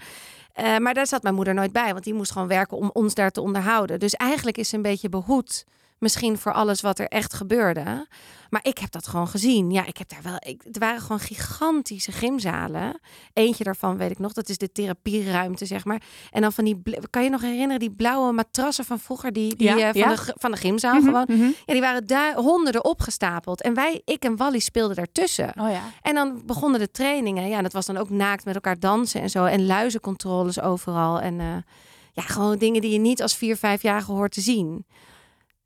[0.52, 3.14] Eh, maar daar zat mijn moeder nooit bij, want die moest gewoon werken om ons
[3.14, 3.98] daar te onderhouden.
[3.98, 5.64] Dus eigenlijk is ze een beetje behoed.
[5.98, 8.06] Misschien voor alles wat er echt gebeurde.
[8.50, 9.70] Maar ik heb dat gewoon gezien.
[9.70, 10.36] Ja, ik heb daar wel.
[10.38, 13.00] Ik, het waren gewoon gigantische gymzalen.
[13.32, 14.32] Eentje daarvan weet ik nog.
[14.32, 16.02] Dat is de therapieruimte, zeg maar.
[16.30, 16.82] En dan van die.
[17.10, 19.32] Kan je nog herinneren die blauwe matrassen van vroeger?
[19.32, 20.14] Die, die Ja, eh, van, ja.
[20.14, 21.24] de, van de gymzaal Mhm, gewoon.
[21.28, 21.42] mhm.
[21.66, 23.62] Ja, die waren daar honderden opgestapeld.
[23.62, 25.52] En wij, ik en Wally speelden daartussen.
[25.60, 25.82] Oh ja.
[26.02, 27.48] En dan begonnen de trainingen.
[27.48, 29.44] Ja, en dat was dan ook naakt met elkaar dansen en zo.
[29.44, 31.20] En luizencontroles overal.
[31.20, 31.46] En eh,
[32.12, 34.86] ja, gewoon dingen die je niet als vier, vijfjarige hoort te zien.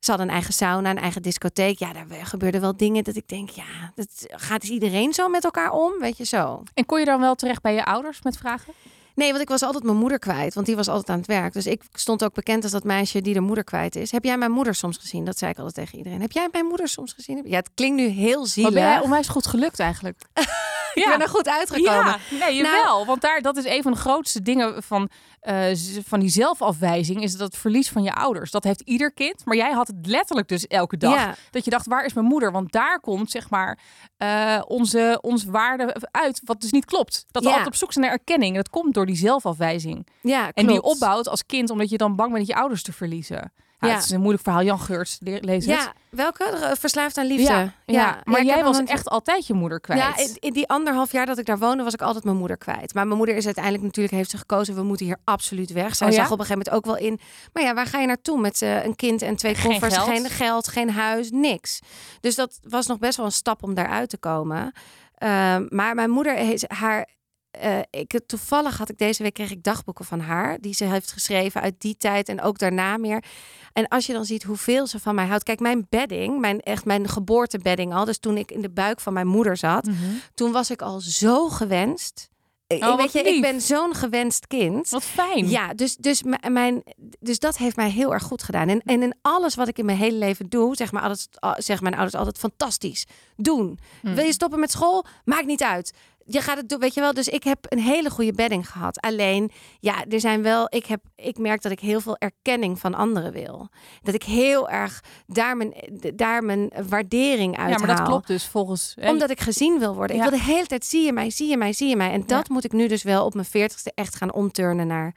[0.04, 1.78] Ze hadden een eigen sauna, een eigen discotheek.
[1.78, 5.44] Ja, daar gebeurden wel dingen dat ik denk, ja, dat gaat dus iedereen zo met
[5.44, 6.62] elkaar om, weet je zo.
[6.74, 8.72] En kon je dan wel terecht bij je ouders met vragen?
[9.14, 11.52] Nee, want ik was altijd mijn moeder kwijt, want die was altijd aan het werk.
[11.52, 14.10] Dus ik stond ook bekend als dat meisje die de moeder kwijt is.
[14.10, 15.24] Heb jij mijn moeder soms gezien?
[15.24, 16.20] Dat zei ik altijd tegen iedereen.
[16.20, 17.42] Heb jij mijn moeder soms gezien?
[17.44, 18.72] Ja, het klinkt nu heel zielig.
[18.72, 20.18] ben jij onwijs goed gelukt eigenlijk.
[20.94, 22.04] Ik ben er goed uitgekomen.
[22.06, 23.06] Ja, nee, jawel.
[23.06, 25.08] want daar, dat is een van de grootste dingen van,
[25.40, 25.66] eh,
[26.04, 27.22] van die zelfafwijzing.
[27.22, 28.50] Is dat het verlies van je ouders.
[28.50, 29.44] Dat heeft ieder kind.
[29.44, 31.14] Maar jij had het letterlijk dus elke dag.
[31.14, 31.34] Ja.
[31.50, 32.52] Dat je dacht, waar is mijn moeder?
[32.52, 33.78] Want daar komt zeg maar
[34.16, 36.40] eh, onze, onze waarde uit.
[36.44, 37.24] Wat dus niet klopt.
[37.30, 37.54] Dat we Ja.
[37.54, 38.56] altijd op zoek zijn naar erkenning.
[38.56, 40.06] Dat komt door die zelfafwijzing.
[40.20, 41.70] Ja, En die opbouwt als kind.
[41.70, 43.52] Omdat je dan bang bent je ouders te verliezen.
[43.78, 43.94] Ja, Ja.
[43.94, 44.62] Het is een moeilijk verhaal.
[44.62, 45.74] Jan Geurts, le- lees het.
[45.74, 46.74] Ja, welke?
[46.78, 47.42] Verslaafd aan liefde.
[47.52, 48.20] Ja, ja.
[48.24, 50.00] maar jij was echt altijd je moeder kwijt.
[50.00, 52.56] Ja, in, in die anderhalf jaar dat ik daar woonde, was ik altijd mijn moeder
[52.56, 52.94] kwijt.
[52.94, 55.94] Maar mijn moeder is uiteindelijk natuurlijk heeft ze gekozen, we moeten hier absoluut weg.
[55.96, 57.20] Zij Oh zag op een gegeven moment ook wel in.
[57.52, 60.68] Maar ja, waar ga je naartoe met eh, een kind en twee koffers, geen geld,
[60.68, 61.80] geen huis, niks.
[62.20, 64.72] Dus dat was nog best wel een stap om daaruit te komen.
[65.14, 67.08] Ehm, maar mijn moeder heeft haar.
[67.52, 71.12] Eh, ik, toevallig had ik deze week kreeg ik dagboeken van haar die ze heeft
[71.12, 73.24] geschreven uit die tijd en ook daarna meer.
[73.72, 75.42] En als je dan ziet hoeveel ze van mij houdt.
[75.44, 78.04] Kijk, mijn bedding, mijn echt mijn geboortebedding al.
[78.04, 79.96] Dus toen ik in de buik van mijn moeder zat, Mhm.
[80.34, 82.30] toen was ik al zo gewenst.
[82.66, 83.34] Ik- Oh, wat weet je, lief.
[83.34, 84.88] ik ben zo'n gewenst kind.
[84.88, 85.48] Wat fijn.
[85.48, 86.82] Ja, dus, dus, mijn,
[87.20, 88.68] dus dat heeft mij heel erg goed gedaan.
[88.68, 91.28] En, en in alles wat ik in mijn hele leven doe, zeg, maar altijd,
[91.64, 93.06] zeggen mijn ouders altijd fantastisch.
[93.36, 93.78] Doen.
[94.00, 94.14] Hm.
[94.14, 95.04] Wil je stoppen met school?
[95.24, 95.92] Maakt niet uit.
[96.24, 97.14] Je gaat het doen, weet je wel.
[97.14, 99.00] Dus ik heb een hele goede bedding gehad.
[99.00, 99.50] Alleen,
[99.80, 100.66] ja, er zijn wel.
[100.68, 103.68] Ik, heb, ik merk dat ik heel veel erkenning van anderen wil.
[104.02, 105.74] Dat ik heel erg daar mijn,
[106.14, 108.96] daar mijn waardering uit Ja, maar dat klopt dus volgens...
[109.00, 110.16] hè, omdat ik gezien wil worden.
[110.16, 110.24] Ja.
[110.24, 112.10] Ik wil de hele tijd zie je mij, zie je mij, zie je mij.
[112.12, 115.14] En dat moet ik nu dus wel op mijn veertigste echt gaan omturnen naar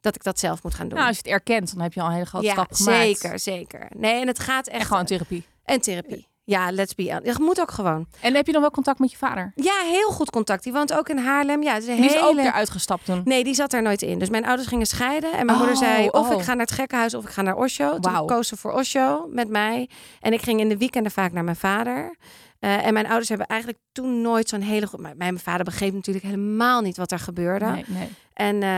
[0.00, 0.96] dat ik dat zelf moet gaan doen.
[0.98, 2.98] Nou, als je het erkent, dan heb je al een hele grote ja, stap gemaakt.
[2.98, 3.90] zeker, zeker.
[3.96, 5.44] Nee, en het gaat echt En gewoon therapie.
[5.64, 6.27] en therapie.
[6.48, 7.24] Ja, let's be honest.
[7.24, 8.06] Dat moet ook gewoon.
[8.20, 9.52] En heb je dan wel contact met je vader?
[9.54, 10.62] Ja, heel goed contact.
[10.62, 11.62] Die woont ook in Haarlem.
[11.62, 13.20] Ja, het is een Die is ook eruit gestapt toen.
[13.24, 14.18] Nee, die zat er nooit in.
[14.18, 15.32] Dus mijn ouders gingen scheiden.
[15.32, 16.38] En mijn Oh, moeder zei, of oh.
[16.38, 17.98] ik ga naar het gekkenhuis of ik ga naar Osho.
[17.98, 19.88] Toen koos ze voor Osho met mij.
[20.20, 22.16] En ik ging in de weekenden vaak naar mijn vader.
[22.58, 25.16] Eh, en mijn ouders hebben eigenlijk toen nooit zo'n hele goed...
[25.16, 27.64] Mijn vader begreep natuurlijk helemaal niet wat er gebeurde.
[27.66, 28.08] Nee, nee.
[28.32, 28.70] En, eh,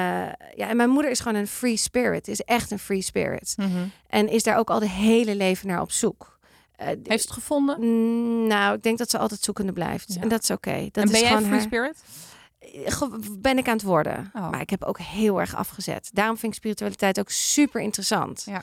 [0.57, 2.29] ja, en mijn moeder is gewoon een free spirit.
[2.29, 3.55] Is echt een free spirit.
[3.57, 3.69] Mhm.
[4.07, 6.39] En is daar ook al de hele leven naar op zoek.
[6.81, 7.81] Eh, Heeft het gevonden?
[7.81, 10.15] Mm, Nou, ik denk dat ze altijd zoekende blijft.
[10.15, 10.20] Ja.
[10.20, 10.89] En dat is oké.
[10.90, 12.94] Dat en is ben jij gewoon een free haar- spirit?
[12.94, 14.31] Ge- ben ik aan het worden.
[14.35, 14.51] Oh.
[14.51, 16.11] Maar ik heb ook heel erg afgezet.
[16.12, 18.43] Daarom vind ik spiritualiteit ook super interessant.
[18.47, 18.62] Ja.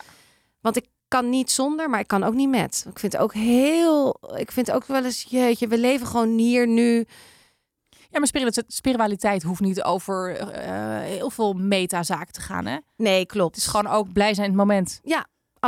[0.61, 2.85] Want ik kan niet zonder, maar ik kan ook niet met.
[2.89, 4.19] Ik vind ook heel.
[4.35, 7.05] Ik vind ook wel eens, jeetje, we leven gewoon hier nu.
[8.09, 12.77] Ja, maar spiritu- spiritualiteit hoeft niet over eh, heel veel metazaken te gaan, hè?
[12.95, 13.55] Nee, klopt.
[13.55, 14.99] Het is gewoon ook blij zijn in het moment.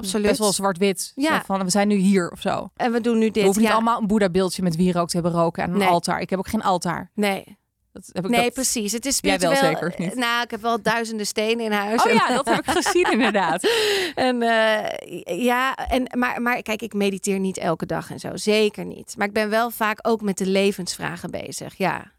[0.04, 0.28] Absoluut.
[0.28, 1.12] Best wel zwart-wit.
[1.16, 1.44] Ja.
[1.46, 2.70] Van, we zijn nu hier of zo.
[2.76, 3.34] En we doen nu dit.
[3.36, 3.76] We hoeven niet ja.
[3.76, 5.88] allemaal een Boeddha-beeldje met wierook te hebben roken en een Nee.
[5.88, 6.22] altaar.
[6.22, 7.12] Ik heb ook geen altaar.
[7.14, 7.58] Nee,
[7.92, 8.54] Dat heb ik nee dat...
[8.54, 8.92] precies.
[8.92, 9.82] Het is Jij wel spiritueel.
[9.90, 10.16] zeker, niet?
[10.16, 12.04] Nou, ik heb wel duizenden stenen in huis.
[12.04, 13.68] Oh ja, dat heb ik gezien inderdaad.
[14.16, 18.36] En eh, ja, en, maar, maar kijk, ik mediteer niet elke dag en zo.
[18.36, 19.14] Zeker niet.
[19.18, 21.76] Maar ik ben wel vaak ook met de levensvragen bezig.
[21.78, 22.12] Ja.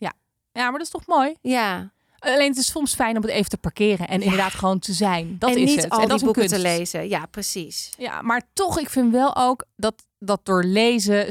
[0.52, 1.35] Ja, maar dat is toch mooi?
[1.40, 1.93] Ja.
[2.21, 5.37] Alleen het is soms fijn om het even te parkeren en inderdaad gewoon te zijn.
[5.39, 5.91] Dat en is niet het.
[5.91, 6.57] al en dat die boeken kunst.
[6.65, 7.09] te lezen.
[7.09, 7.91] Ja, precies.
[7.99, 11.27] Ja, maar toch, ik vind wel ook dat, dat door lezen,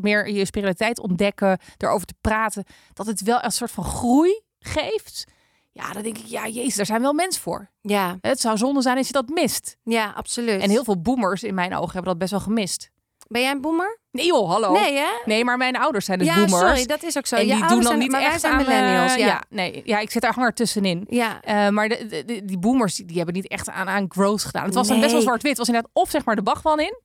[0.00, 5.24] meer je spiritualiteit ontdekken, erover te praten, dat het wel een soort van groei geeft.
[5.72, 7.70] Ja, dan denk ik, ja, jezus, daar zijn wel mensen voor.
[7.80, 9.76] Ja, Het zou zonde zijn als je dat mist.
[9.84, 10.60] ja, absoluut.
[10.60, 12.90] En heel veel boomers in mijn ogen hebben dat best wel gemist.
[13.32, 13.98] Ben jij een boomer?
[14.10, 14.72] Nee joh, hallo.
[14.72, 15.08] Nee, hè?
[15.24, 16.52] Nee, maar mijn ouders zijn dus ja, boomers.
[16.60, 17.36] sorry, dat is ook zo.
[17.36, 19.14] en Je die doen ouders dan zijn- niet maar wij echt zijn aan, eh, millennials.
[19.14, 19.42] ja.
[19.48, 21.04] nee, ja, ik zit daar hanger tussenin.
[21.08, 21.40] Ja.
[21.42, 24.44] Eh, maar de, de- de- die boomers die, die hebben niet echt aan, aan growth
[24.44, 24.64] gedaan.
[24.64, 25.26] Het was dan best wel Nee.
[25.28, 25.50] zwart-wit.
[25.50, 26.98] Het was inderdaad of zeg maar de bagwan in,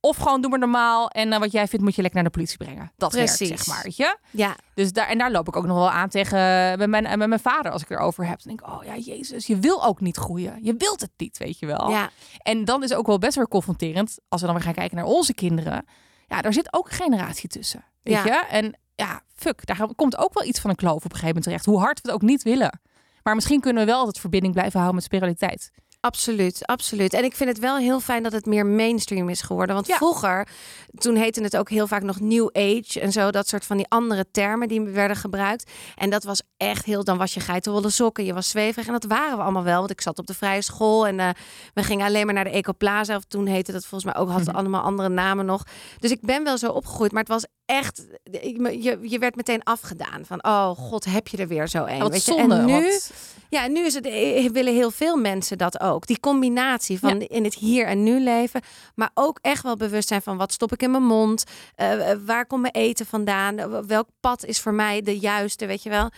[0.00, 2.36] Of gewoon doe maar normaal en eh, wat jij vindt moet je lekker naar de
[2.36, 2.92] politie brengen.
[2.96, 3.48] Dat Precies.
[3.48, 4.16] werkt, zeg maar, weet je.
[4.30, 6.38] Ja, Dus daar, en daar loop ik ook nog wel aan tegen
[6.78, 8.42] met mijn, met mijn vader als ik erover heb.
[8.42, 10.58] Dan denk ik, oh ja, jezus, je wil ook niet groeien.
[10.62, 11.90] Je wilt het niet, weet je wel.
[11.90, 14.74] ja, En dan is het ook wel best wel confronterend als we dan weer gaan
[14.74, 15.84] kijken naar onze kinderen.
[16.26, 18.24] Ja, daar zit ook een generatie tussen, weet Ja.
[18.24, 18.44] je.
[18.50, 21.44] En ja, fuck, daar komt ook wel iets van een kloof op een gegeven moment
[21.44, 21.64] terecht.
[21.64, 22.80] Hoe hard we het ook niet willen.
[23.22, 25.70] Maar misschien kunnen we wel altijd verbinding blijven houden met spiritualiteit.
[26.00, 27.12] Absoluut, absoluut.
[27.12, 29.74] En ik vind het wel heel fijn dat het meer mainstream is geworden.
[29.74, 29.96] Want Ja.
[29.96, 30.48] vroeger,
[30.94, 33.30] toen heette het ook heel vaak nog New Age en zo.
[33.30, 35.70] Dat soort van die andere termen die werden gebruikt.
[35.96, 38.86] En dat was echt heel, dan was je geitenwolle sokken, je was zweverig.
[38.86, 41.06] En dat waren we allemaal wel, want ik zat op de vrije school.
[41.06, 41.28] En eh,
[41.74, 43.16] we gingen alleen maar naar de Ecoplaza.
[43.16, 45.62] Of toen heette dat volgens mij ook, had het allemaal andere namen nog.
[45.98, 49.62] Dus ik ben wel zo opgegroeid, maar het was echt, ik- je, je werd meteen
[49.62, 50.24] afgedaan.
[50.24, 51.98] Van, oh god, heb je er weer zo een.
[51.98, 52.32] wat weet je?
[52.32, 52.54] zonde.
[52.54, 52.72] En nu...
[52.72, 53.10] want-
[53.50, 56.06] Ja, en nu is het, eh, willen heel veel mensen dat ook.
[56.06, 58.60] Die combinatie van in het hier en nu leven,
[58.94, 62.18] maar ook echt wel bewust zijn van wat stop ik in mijn mond, Eh, eh,
[62.24, 66.10] waar komt mijn eten vandaan, welk pad is voor mij de juiste, weet je wel?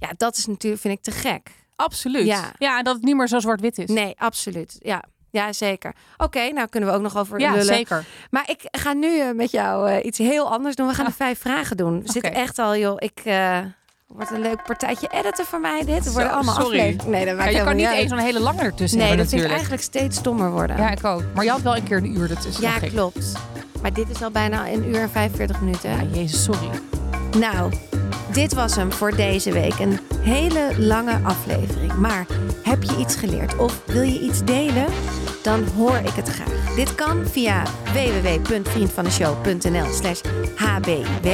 [0.00, 1.50] Ja, dat is natuurlijk, vind ik te gek.
[1.76, 2.26] absoluut.
[2.26, 2.52] Ja.
[2.58, 2.78] Ja.
[2.78, 3.88] en dat het niet meer zo zwart-wit is.
[3.88, 4.76] Nee, absoluut.
[4.78, 5.02] Ja.
[5.32, 5.92] Ja, zeker.
[6.16, 7.64] Oké, nou kunnen we ook nog over ja, lullen.
[7.64, 8.04] zeker.
[8.30, 10.86] Maar ik ga nu eh, met jou eh, iets heel anders doen.
[10.86, 12.02] We gaan de vijf vragen doen.
[12.02, 12.40] We zitten Oké.
[12.40, 12.96] echt al, joh.
[12.98, 13.58] Ik eh,
[14.06, 15.84] wordt een leuk partijtje editen voor mij.
[15.84, 16.78] Dit Er worden Zo, allemaal sorry.
[16.78, 17.10] afleveringen.
[17.10, 19.34] Nee, dat Ja, maakt je kan niet eens zo'n hele lange ertussen Nee, hebben dat
[19.34, 19.52] natuurlijk.
[19.52, 20.76] eigenlijk steeds stommer worden.
[20.76, 21.22] Ja, ik ook.
[21.34, 22.62] Maar je had wel een keer een uur ertussen.
[22.62, 23.32] Ja, klopt.
[23.82, 25.90] Maar dit is al bijna een uur en 45 minuten.
[25.90, 26.68] Ja, jezus, sorry.
[27.38, 27.72] Nou,
[28.32, 29.78] dit was hem voor deze week.
[29.78, 31.92] Een hele lange aflevering.
[31.96, 32.26] Maar
[32.62, 34.84] heb je iets geleerd of wil je iets delen?
[35.42, 36.74] Dan hoor ik het graag.
[36.74, 37.62] Dit kan via
[37.92, 40.20] www.vriendvandeshow.nl slash
[40.56, 41.28] hbw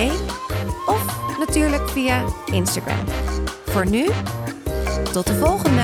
[0.86, 3.04] of natuurlijk via Instagram.
[3.64, 4.08] Voor nu,
[5.12, 5.82] tot de volgende!